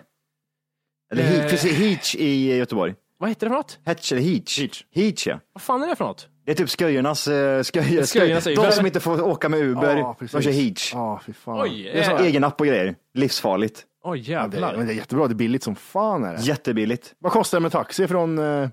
Eller 1.11 1.23
Eh. 1.23 1.73
Heach 1.73 2.15
i 2.15 2.55
Göteborg? 2.57 2.95
Vad 3.19 3.29
heter 3.29 3.45
det 3.45 3.49
för 3.49 3.57
något? 3.57 3.79
Hatch 3.85 4.11
eller 4.11 4.21
Heach? 4.21 4.59
Heach, 4.95 5.27
ja. 5.27 5.39
Vad 5.53 5.61
fan 5.61 5.83
är 5.83 5.87
det 5.87 5.95
för 5.95 6.05
något? 6.05 6.27
Det 6.47 6.51
är 6.51 6.55
typ 6.55 6.69
sköjarnas, 6.69 7.27
uh, 7.27 7.33
sköj, 7.63 7.63
Sköjarnas 8.05 8.43
De 8.43 8.51
Uber. 8.51 8.71
som 8.71 8.85
inte 8.85 8.99
får 8.99 9.21
åka 9.21 9.49
med 9.49 9.59
Uber, 9.59 9.97
Ja, 9.97 10.15
de 10.19 10.27
kör 10.41 10.51
Heach. 10.51 10.91
Ja, 10.93 11.21
fy 11.25 11.33
fan. 11.33 11.61
Oj, 11.61 11.83
Det 11.93 11.99
är 12.05 12.11
eh, 12.11 12.17
så 12.17 12.23
egen 12.23 12.43
app 12.43 12.61
och 12.61 12.67
grejer. 12.67 12.95
Livsfarligt. 13.13 13.83
oj 14.03 14.31
Ja, 14.31 14.47
det, 14.47 14.57
jävlar. 14.57 14.77
men 14.77 14.87
det 14.87 14.93
är 14.93 14.95
jättebra, 14.95 15.27
det 15.27 15.31
är 15.33 15.35
billigt 15.35 15.63
som 15.63 15.75
fan 15.75 16.23
är 16.23 16.33
det. 16.33 16.41
Jättebilligt. 16.41 17.13
Vad 17.19 17.31
kostar 17.31 17.57
det 17.57 17.61
med 17.61 17.71
taxi 17.71 18.07
från, 18.07 18.39
eh, 18.39 18.69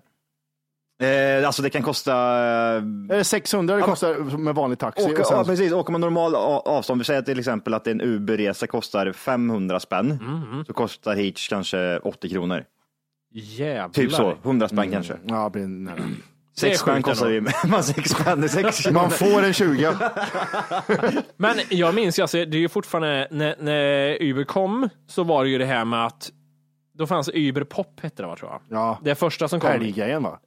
Eh, 1.02 1.46
alltså 1.46 1.62
det 1.62 1.70
kan 1.70 1.82
kosta... 1.82 2.12
eh, 2.12 2.76
är 2.76 3.16
det 3.16 3.24
600 3.24 3.76
det 3.76 3.82
kostar 3.82 4.38
med 4.38 4.54
vanlig 4.54 4.78
taxi? 4.78 5.04
Åka, 5.04 5.20
och 5.20 5.26
sen, 5.26 5.36
ja, 5.38 5.44
precis, 5.44 5.72
åker 5.72 5.92
man 5.92 6.00
normal 6.00 6.34
a- 6.34 6.62
avstånd, 6.64 7.00
vi 7.00 7.04
säger 7.04 7.22
till 7.22 7.38
exempel 7.38 7.74
att 7.74 7.86
en 7.86 8.00
Uberresa 8.00 8.66
kostar 8.66 9.12
500 9.12 9.80
spänn, 9.80 10.08
Mhm. 10.08 10.64
så 10.64 10.72
kostar 10.72 11.14
Heach 11.16 11.48
kanske 11.48 11.98
80 11.98 12.28
kronor. 12.28 12.64
Jävlar. 13.32 13.88
Typ 13.88 14.12
så, 14.12 14.34
100 14.42 14.68
spänn 14.68 14.90
kanske. 14.90 15.14
ja, 15.28 15.44
det 15.44 15.50
blir 15.50 15.66
nära. 15.68 15.96
6 16.56 16.78
spänn 16.80 17.02
kostar 17.02 17.28
det 17.28 17.34
ju. 17.34 17.40
Man 17.68 17.84
6 17.84 18.10
spänn, 18.10 18.40
det 18.40 18.46
är 18.46 18.48
6 18.48 18.80
kronor. 18.80 18.94
Man 19.00 19.10
får 19.10 19.42
en 19.42 19.52
20. 19.52 19.94
Men 21.36 21.56
jag 21.68 21.94
minns 21.94 22.18
ju, 22.18 22.22
alltså, 22.22 22.36
det 22.36 22.56
är 22.56 22.60
ju 22.60 22.68
fortfarande, 22.68 23.28
när, 23.30 23.56
när 23.60 24.22
Uber 24.22 24.44
kom 24.44 24.88
så 25.06 25.24
var 25.24 25.44
det 25.44 25.50
ju 25.50 25.58
det 25.58 25.66
här 25.66 25.84
med 25.84 26.06
att 26.06 26.30
då 26.98 27.06
fanns 27.06 27.30
Uber 27.34 27.64
Pop 27.64 28.00
hette 28.02 28.22
det 28.22 28.26
va, 28.26 28.36
tror 28.36 28.50
jag. 28.50 28.60
Ja, 28.78 28.98
Det 29.02 29.14
första 29.14 29.48
som 29.48 29.60
kom. 29.60 29.70
helggrejen 29.70 30.22
va? 30.22 30.38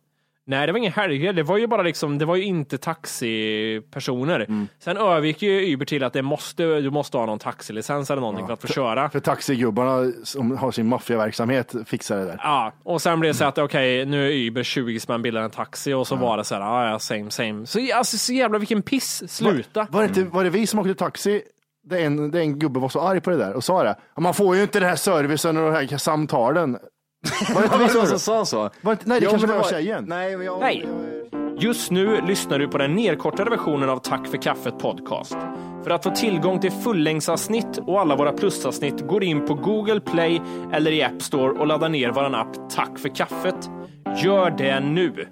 Nej, 0.50 0.66
det 0.68 0.72
var 0.74 0.80
ingen 0.80 0.92
helgare. 0.94 1.32
Det 1.32 1.44
var 1.44 1.58
ju 1.58 1.68
bara 1.68 1.82
liksom, 1.82 2.18
det 2.18 2.26
var 2.26 2.36
ju 2.36 2.44
inte 2.44 2.78
taxipersoner. 2.78 4.40
Mm. 4.40 4.68
Sen 4.80 4.98
övergick 4.98 5.42
ju 5.42 5.74
Uber 5.74 5.86
till 5.86 6.04
att 6.04 6.14
det 6.14 6.22
måste, 6.22 6.64
du 6.82 6.90
måste 6.90 7.18
ha 7.18 7.26
någon 7.26 7.40
taxilicens 7.40 8.12
eller 8.12 8.22
någonting 8.22 8.46
för 8.48 8.54
att 8.54 8.62
få 8.62 8.68
köra. 8.68 9.10
För 9.10 9.20
taxigubbarna 9.20 10.12
som 10.24 10.58
har 10.58 10.72
sin 10.72 10.88
maffiaverksamhet 10.88 11.76
fixar 11.86 12.18
det 12.18 12.26
där. 12.26 12.40
Ja, 12.44 12.74
och 12.84 13.02
sen 13.02 13.20
blev 13.20 13.34
det 13.34 13.38
så 13.38 13.46
att 13.46 13.58
okej, 13.58 14.06
nu 14.06 14.28
är 14.28 14.48
Uber 14.48 14.64
20 14.64 15.00
spänn 15.00 15.22
billigare 15.22 15.46
än 15.46 15.52
taxi 15.52 15.94
och 15.94 16.08
så 16.08 16.16
var 16.16 16.38
det 16.38 16.44
så 16.44 16.56
här, 16.56 16.62
ja, 16.62 16.90
ja, 16.92 17.00
same, 17.00 17.32
same. 17.32 17.66
Så, 17.66 17.80
alltså, 17.96 18.18
så 18.18 18.34
jävla 18.34 18.58
vilken 18.58 18.82
piss, 18.82 19.24
sluta. 19.34 19.88
Var 19.92 20.02
det, 20.02 20.08
inte, 20.08 20.24
var 20.24 20.44
det 20.44 20.50
vi 20.50 20.68
som 20.68 20.80
åkte 20.80 20.96
taxi? 20.96 21.42
Det 21.90 22.02
är, 22.02 22.06
en, 22.06 22.32
det 22.32 22.38
är 22.40 22.42
en 22.42 22.60
gubbe 22.60 22.80
var 22.80 22.90
så 22.90 23.02
arg 23.02 23.22
på 23.22 23.30
det 23.30 23.38
där 23.38 23.54
och 23.54 23.64
sa 23.64 23.84
det. 23.84 23.96
"Ja, 24.16 24.22
Man 24.22 24.34
får 24.34 24.56
ju 24.56 24.62
inte 24.62 24.80
den 24.80 24.90
här 24.90 24.96
servicen 24.96 25.58
och 25.58 25.64
de 25.74 25.90
här 25.90 25.98
samtalen. 25.98 26.78
Var 27.54 27.62
det 27.62 27.84
inte 27.84 28.00
vi 28.02 28.08
som 28.08 28.20
sa 28.20 28.46
så? 28.46 28.70
var 28.82 28.96
det, 28.96 29.02
Nej, 29.06 29.20
det 29.20 29.24
Ja, 29.24 29.30
kanske 29.30 29.48
var 29.48 29.58
det 29.58 29.70
tjejen. 29.70 30.06
Nej, 30.08 30.38
men 30.38 30.46
jag... 30.46 30.60
Nej. 30.60 30.88
Just 31.60 31.92
nu 31.92 32.22
lyssnar 32.22 32.60
du 32.60 32.68
på 32.68 32.78
den 32.78 32.96
nedkortade 32.96 33.50
versionen 33.50 33.90
av 33.90 33.98
Tack 33.98 34.28
för 34.28 34.38
kaffet 34.38 34.80
podcast. 34.80 35.38
För 35.84 35.90
att 35.90 36.04
få 36.04 36.12
tillgång 36.12 36.60
till 36.60 36.72
fullängdsavsnitt 36.72 37.78
och 37.78 38.02
alla 38.02 38.16
våra 38.16 38.32
plusavsnitt 38.32 39.08
går 39.08 39.24
in 39.24 39.46
på 39.46 39.54
Google 39.54 40.00
Play 40.00 40.42
eller 40.74 40.92
i 40.92 41.04
App 41.04 41.22
Store 41.22 41.60
och 41.60 41.68
laddar 41.68 41.90
ner 41.90 42.12
vår 42.12 42.36
app 42.36 42.70
Tack 42.70 43.00
för 43.00 43.16
kaffet. 43.16 43.70
Gör 44.24 44.52
det 44.52 44.80
nu! 44.80 45.28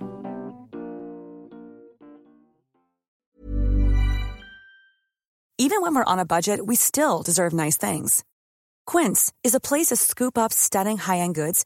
Even 5.58 5.82
when 5.82 5.95
we're 5.95 6.13
on 6.13 6.19
a 6.19 6.26
budget, 6.26 6.60
we 6.67 6.76
still 6.76 7.21
deserve 7.26 7.54
nice 7.54 7.78
things. 7.91 8.24
Quince 8.91 9.32
is 9.43 9.56
a 9.56 9.60
place 9.60 9.86
to 9.88 9.95
scoop 9.95 10.38
up 10.38 10.52
stunning 10.54 10.98
high-end 10.98 11.36
goods 11.36 11.65